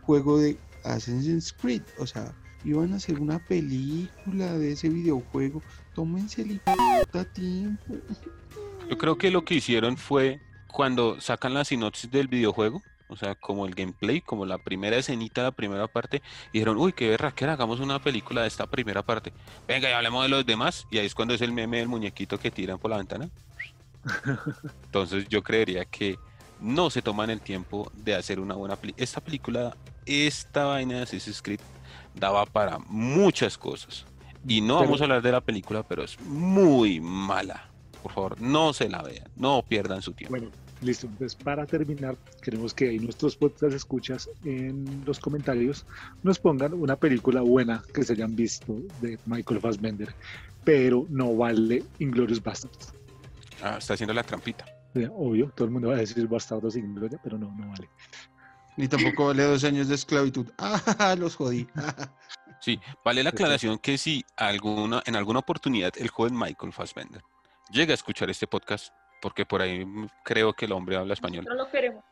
juego 0.00 0.38
de 0.38 0.56
Assassin's 0.84 1.52
Creed. 1.52 1.82
O 1.98 2.06
sea, 2.06 2.34
iban 2.64 2.94
a 2.94 2.96
hacer 2.96 3.20
una 3.20 3.38
película 3.46 4.54
de 4.54 4.72
ese 4.72 4.88
videojuego. 4.88 5.60
Tómense 5.94 6.40
el 6.40 6.62
tiempo. 7.34 7.94
Yo 8.88 8.96
creo 8.96 9.18
que 9.18 9.30
lo 9.30 9.44
que 9.44 9.56
hicieron 9.56 9.98
fue 9.98 10.40
cuando 10.72 11.20
sacan 11.20 11.52
la 11.52 11.66
sinopsis 11.66 12.10
del 12.10 12.28
videojuego, 12.28 12.82
o 13.08 13.16
sea, 13.16 13.34
como 13.34 13.66
el 13.66 13.74
gameplay, 13.74 14.20
como 14.20 14.44
la 14.46 14.58
primera 14.58 14.96
escenita, 14.96 15.42
la 15.42 15.50
primera 15.52 15.86
parte, 15.88 16.22
y 16.52 16.58
dijeron, 16.58 16.76
uy, 16.76 16.92
qué 16.92 17.08
berraquera, 17.08 17.54
hagamos 17.54 17.80
una 17.80 17.98
película 18.00 18.42
de 18.42 18.48
esta 18.48 18.66
primera 18.66 19.02
parte. 19.02 19.32
Venga, 19.66 19.88
y 19.88 19.92
hablemos 19.92 20.22
de 20.22 20.28
los 20.28 20.46
demás. 20.46 20.86
Y 20.90 20.98
ahí 20.98 21.06
es 21.06 21.14
cuando 21.14 21.34
es 21.34 21.40
el 21.40 21.52
meme 21.52 21.78
del 21.78 21.88
muñequito 21.88 22.38
que 22.38 22.50
tiran 22.50 22.78
por 22.78 22.90
la 22.90 22.98
ventana. 22.98 23.28
Entonces 24.84 25.26
yo 25.28 25.42
creería 25.42 25.84
que 25.84 26.18
no 26.60 26.90
se 26.90 27.02
toman 27.02 27.30
el 27.30 27.40
tiempo 27.40 27.90
de 27.94 28.14
hacer 28.14 28.40
una 28.40 28.54
buena 28.54 28.76
película. 28.76 29.04
Esta 29.04 29.20
película, 29.20 29.76
esta 30.06 30.64
vaina 30.64 30.96
de 30.96 31.02
Assassin's 31.02 31.42
Creed, 31.42 31.60
daba 32.14 32.46
para 32.46 32.78
muchas 32.88 33.56
cosas. 33.58 34.04
Y 34.46 34.60
no 34.60 34.76
Pero- 34.78 34.86
vamos 34.86 35.00
a 35.00 35.04
hablar 35.04 35.22
de 35.22 35.32
la 35.32 35.40
película, 35.40 35.82
pero 35.82 36.02
es 36.02 36.18
muy 36.20 37.00
mala. 37.00 37.68
Por 38.02 38.12
favor, 38.12 38.40
no 38.40 38.72
se 38.72 38.88
la 38.88 39.02
vean, 39.02 39.28
no 39.36 39.62
pierdan 39.68 40.02
su 40.02 40.12
tiempo. 40.12 40.36
Bueno, 40.36 40.50
listo. 40.82 41.06
Entonces, 41.06 41.34
para 41.34 41.66
terminar, 41.66 42.16
queremos 42.42 42.74
que 42.74 42.88
ahí 42.88 42.98
nuestros 42.98 43.36
podcast 43.36 43.74
escuchas 43.74 44.28
en 44.44 45.02
los 45.04 45.18
comentarios 45.18 45.86
nos 46.22 46.38
pongan 46.38 46.74
una 46.74 46.96
película 46.96 47.40
buena 47.40 47.82
que 47.92 48.04
se 48.04 48.12
hayan 48.14 48.34
visto 48.34 48.76
de 49.00 49.18
Michael 49.26 49.60
Fassbender, 49.60 50.14
pero 50.64 51.06
no 51.08 51.36
vale 51.36 51.84
Inglorious 51.98 52.42
Bastards. 52.42 52.92
Ah, 53.62 53.76
está 53.78 53.94
haciendo 53.94 54.14
la 54.14 54.22
trampita. 54.22 54.64
Obvio, 55.14 55.50
todo 55.54 55.66
el 55.66 55.70
mundo 55.70 55.88
va 55.88 55.94
a 55.94 55.98
decir 55.98 56.26
Bastardos 56.26 56.74
sin 56.74 56.94
gloria, 56.94 57.20
pero 57.22 57.38
no, 57.38 57.54
no 57.56 57.68
vale. 57.68 57.88
Ni 58.76 58.88
tampoco 58.88 59.26
vale 59.26 59.42
dos 59.42 59.62
años 59.64 59.88
de 59.88 59.94
esclavitud. 59.94 60.46
¡Ah! 60.58 61.14
Los 61.18 61.36
jodí. 61.36 61.66
Sí, 62.60 62.80
vale 63.04 63.22
la 63.22 63.30
aclaración 63.30 63.78
que 63.78 63.96
si 63.96 64.24
alguna, 64.36 65.00
en 65.06 65.14
alguna 65.14 65.38
oportunidad 65.38 65.92
el 65.96 66.08
joven 66.08 66.36
Michael 66.36 66.72
Fassbender 66.72 67.22
llega 67.70 67.92
a 67.92 67.94
escuchar 67.94 68.30
este 68.30 68.48
podcast, 68.48 68.92
porque 69.20 69.44
por 69.46 69.62
ahí 69.62 69.86
creo 70.24 70.52
que 70.52 70.64
el 70.66 70.72
hombre 70.72 70.96
habla 70.96 71.14
español, 71.14 71.44
No 71.48 71.54
lo 71.54 71.70
queremos. 71.70 72.04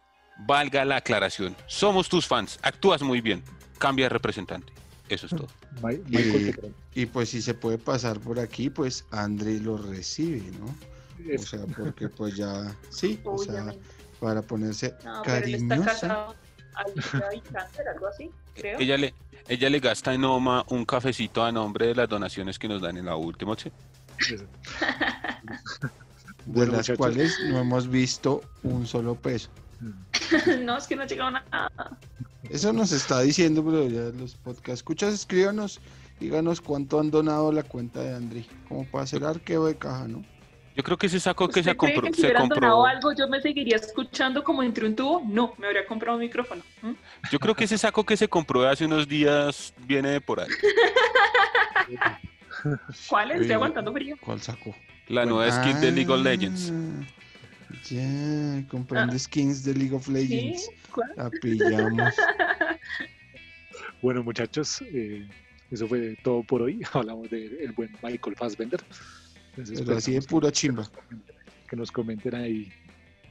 valga 0.46 0.84
la 0.84 0.96
aclaración. 0.96 1.56
Somos 1.66 2.08
tus 2.08 2.26
fans, 2.26 2.58
actúas 2.62 3.02
muy 3.02 3.20
bien, 3.20 3.42
cambia 3.78 4.06
de 4.06 4.10
representante. 4.10 4.72
Eso 5.08 5.26
es 5.26 5.30
todo. 5.36 5.46
Michael, 5.82 6.74
Y, 6.94 7.06
pues 7.06 7.28
si 7.30 7.40
se 7.40 7.54
puede 7.54 7.78
pasar 7.78 8.18
por 8.18 8.40
aquí, 8.40 8.70
pues 8.70 9.04
André 9.12 9.60
lo 9.60 9.76
recibe, 9.76 10.42
¿no? 10.58 10.74
O 11.34 11.38
sea, 11.38 11.60
porque 11.76 12.08
pues 12.08 12.36
ya, 12.36 12.74
sí, 12.90 13.20
o 13.24 13.38
sea, 13.38 13.72
para 14.20 14.42
ponerse 14.42 14.94
No, 15.04 15.22
cariñosa. 15.22 16.28
algo 16.74 18.06
así, 18.08 18.30
creo. 18.54 18.78
Ella 18.78 18.96
le, 18.96 19.14
ella 19.48 19.70
le 19.70 19.78
gasta 19.80 20.12
en 20.12 20.24
Oma 20.24 20.64
un 20.68 20.84
cafecito 20.84 21.42
a 21.44 21.50
nombre 21.52 21.86
de 21.88 21.94
las 21.94 22.08
donaciones 22.08 22.58
que 22.58 22.68
nos 22.68 22.82
dan 22.82 22.96
en 22.96 23.06
la 23.06 23.16
última 23.16 23.52
opción. 23.52 23.72
De 26.46 26.52
Bueno, 26.52 26.72
las 26.72 26.88
muchachos. 26.88 26.98
cuales 26.98 27.38
no 27.48 27.58
hemos 27.58 27.88
visto 27.88 28.42
un 28.62 28.86
solo 28.86 29.16
peso. 29.16 29.50
no, 30.62 30.78
es 30.78 30.86
que 30.86 30.96
no 30.96 31.02
ha 31.02 31.06
llegado 31.06 31.32
nada. 31.32 31.70
Eso 32.48 32.72
nos 32.72 32.92
está 32.92 33.20
diciendo, 33.20 33.64
pero 33.64 33.86
ya 33.88 34.16
los 34.16 34.36
podcast 34.36 34.76
escuchas, 34.76 35.12
escríbanos, 35.12 35.80
díganos 36.20 36.60
cuánto 36.60 37.00
han 37.00 37.10
donado 37.10 37.50
la 37.52 37.64
cuenta 37.64 38.00
de 38.00 38.14
André, 38.14 38.46
como 38.68 38.84
para 38.86 39.04
hacer 39.04 39.24
arqueo 39.24 39.66
de 39.66 39.76
caja, 39.76 40.06
¿no? 40.06 40.24
Yo 40.76 40.82
creo 40.82 40.98
que 40.98 41.06
ese 41.06 41.18
saco 41.18 41.48
que 41.48 41.60
¿Usted 41.60 41.72
se 41.72 41.76
compró, 41.76 42.02
que 42.02 42.12
si 42.12 42.20
se 42.20 42.26
hubieran 42.26 42.42
compró, 42.48 42.60
donado 42.60 42.86
algo 42.86 43.12
yo 43.14 43.26
me 43.28 43.40
seguiría 43.40 43.76
escuchando 43.76 44.44
como 44.44 44.62
entre 44.62 44.86
un 44.86 44.94
tubo? 44.94 45.22
No, 45.26 45.54
me 45.56 45.66
habría 45.66 45.86
comprado 45.86 46.16
un 46.16 46.22
micrófono. 46.22 46.62
¿Mm? 46.82 46.92
yo 47.32 47.38
creo 47.40 47.54
que 47.54 47.64
ese 47.64 47.78
saco 47.78 48.04
que 48.04 48.16
se 48.16 48.28
compró 48.28 48.68
hace 48.68 48.84
unos 48.84 49.08
días 49.08 49.72
viene 49.86 50.10
de 50.10 50.20
por 50.20 50.40
ahí. 50.40 50.48
¿Cuál 53.08 53.30
es? 53.30 53.40
Estoy 53.40 53.54
aguantando 53.54 53.92
frío. 53.92 54.16
¿Cuál 54.20 54.42
sacó? 54.42 54.74
La 55.08 55.24
nueva 55.24 55.50
skin 55.50 55.80
de 55.80 55.92
League 55.92 56.10
of 56.12 56.20
Ah, 56.20 56.22
Legends. 56.24 56.72
Ya, 57.88 58.64
comprando 58.68 59.16
skins 59.18 59.62
de 59.64 59.74
League 59.74 59.94
of 59.94 60.02
Ah. 60.08 60.12
¿Sí? 60.12 60.12
Legends. 60.12 60.70
La 61.16 61.30
pillamos. 61.30 62.14
Bueno, 64.02 64.22
muchachos, 64.22 64.82
eh, 64.82 65.26
eso 65.70 65.88
fue 65.88 66.16
todo 66.22 66.42
por 66.42 66.62
hoy. 66.62 66.80
Hablamos 66.92 67.30
del 67.30 67.72
buen 67.72 67.90
Michael 68.02 68.36
Fassbender. 68.36 68.80
Entonces, 69.56 69.80
Pero 69.82 69.96
así 69.96 70.12
de 70.12 70.22
pura 70.22 70.52
chimba. 70.52 70.88
que 71.68 71.76
nos 71.76 71.90
comenten 71.90 72.34
ahí, 72.34 72.70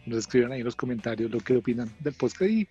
nos 0.05 0.19
escriban 0.19 0.51
ahí 0.51 0.59
en 0.59 0.65
los 0.65 0.75
comentarios 0.75 1.31
lo 1.31 1.39
que 1.39 1.55
opinan 1.55 1.89
del 1.99 2.13
podcast 2.15 2.49
y 2.51 2.67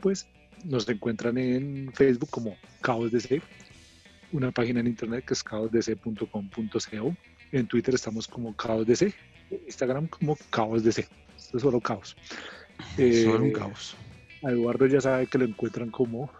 pues 0.00 0.26
nos 0.64 0.88
encuentran 0.88 1.36
en 1.38 1.92
Facebook 1.94 2.30
como 2.30 2.56
Caos 2.80 3.12
DC, 3.12 3.40
una 4.32 4.50
página 4.50 4.80
en 4.80 4.86
internet 4.88 5.24
que 5.26 5.34
es 5.34 5.44
caosdc.com.co, 5.44 7.16
en 7.52 7.66
Twitter 7.66 7.94
estamos 7.94 8.26
como 8.26 8.54
Caos 8.56 8.86
DC, 8.86 9.12
en 9.50 9.60
Instagram 9.66 10.08
como 10.08 10.36
Caos 10.50 10.82
DC, 10.84 11.06
esto 11.36 11.56
es 11.56 11.62
solo 11.62 11.80
Caos. 11.80 12.16
Eh, 12.98 13.24
Solo 13.24 13.44
un 13.44 13.52
caos. 13.52 13.96
a 14.44 14.50
Eduardo 14.50 14.86
ya 14.86 15.00
sabe 15.00 15.26
que 15.26 15.38
lo 15.38 15.46
encuentran 15.46 15.90
como 15.90 16.30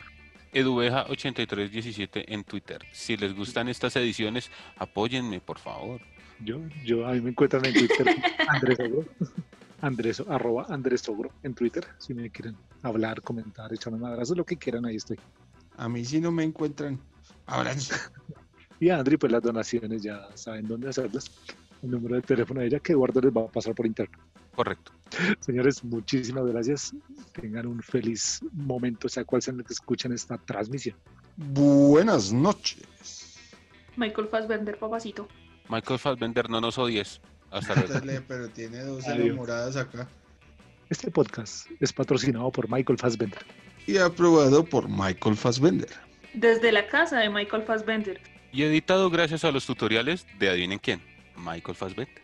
Eduveja8317 0.52 2.24
en 2.28 2.44
Twitter. 2.44 2.84
Si 2.92 3.16
les 3.16 3.34
gustan 3.34 3.68
estas 3.68 3.96
ediciones, 3.96 4.50
apóyenme, 4.76 5.40
por 5.40 5.58
favor. 5.58 6.00
yo, 6.40 6.60
yo 6.84 7.06
a 7.06 7.12
mí 7.12 7.20
me 7.20 7.30
encuentran 7.30 7.64
en 7.64 7.72
Twitter 7.74 8.06
Andrés 8.48 8.78
Ogro, 8.80 9.04
Andrés, 9.80 10.22
arroba 10.28 10.66
Andrés 10.68 11.08
Ogro 11.08 11.30
en 11.42 11.54
Twitter, 11.54 11.86
si 11.98 12.14
me 12.14 12.30
quieren 12.30 12.56
hablar, 12.82 13.22
comentar, 13.22 13.72
echarme 13.72 13.98
un 13.98 14.06
abrazo, 14.06 14.34
lo 14.34 14.44
que 14.44 14.56
quieran, 14.56 14.86
ahí 14.86 14.96
estoy. 14.96 15.18
A 15.76 15.88
mí 15.88 16.04
si 16.04 16.20
no 16.20 16.30
me 16.32 16.44
encuentran, 16.44 16.98
abrazo. 17.46 17.94
Y 18.80 18.90
a 18.90 18.98
Andri, 18.98 19.16
pues 19.16 19.32
las 19.32 19.42
donaciones 19.42 20.02
ya 20.02 20.28
saben 20.34 20.66
dónde 20.66 20.88
hacerlas. 20.90 21.30
El 21.82 21.90
número 21.90 22.16
de 22.16 22.22
teléfono 22.22 22.60
de 22.60 22.66
ella 22.66 22.80
que 22.80 22.92
Eduardo 22.92 23.20
les 23.20 23.32
va 23.32 23.42
a 23.42 23.48
pasar 23.48 23.74
por 23.74 23.86
interno. 23.86 24.18
Correcto. 24.54 24.92
Señores, 25.40 25.84
muchísimas 25.84 26.46
gracias. 26.46 26.94
Tengan 27.32 27.66
un 27.66 27.82
feliz 27.82 28.40
momento, 28.52 29.08
sea 29.08 29.24
cual 29.24 29.42
sea 29.42 29.52
en 29.54 29.60
el 29.60 29.66
que 29.66 29.74
escuchen 29.74 30.12
esta 30.12 30.38
transmisión. 30.38 30.96
Buenas 31.36 32.32
noches. 32.32 33.38
Michael 33.96 34.28
Fassbender, 34.28 34.78
papacito. 34.78 35.28
Michael 35.68 35.98
Fassbender, 35.98 36.48
no 36.48 36.60
nos 36.60 36.78
odies. 36.78 37.20
Hasta 37.50 37.74
luego. 38.04 38.24
Pero 38.26 38.48
tiene 38.48 38.80
dos 38.80 39.06
enamoradas 39.06 39.76
acá. 39.76 40.08
Este 40.88 41.10
podcast 41.10 41.66
es 41.80 41.92
patrocinado 41.92 42.50
por 42.50 42.70
Michael 42.70 42.98
Fassbender. 42.98 43.44
Y 43.86 43.98
aprobado 43.98 44.64
por 44.64 44.88
Michael 44.88 45.36
Fassbender. 45.36 45.90
Desde 46.34 46.72
la 46.72 46.86
casa 46.88 47.18
de 47.18 47.28
Michael 47.28 47.62
Fassbender. 47.62 48.20
Y 48.56 48.62
editado 48.62 49.10
gracias 49.10 49.44
a 49.44 49.52
los 49.52 49.66
tutoriales 49.66 50.26
de 50.38 50.48
adivinen 50.48 50.78
quién, 50.78 51.02
Michael 51.36 51.76
Fassbender. 51.76 52.22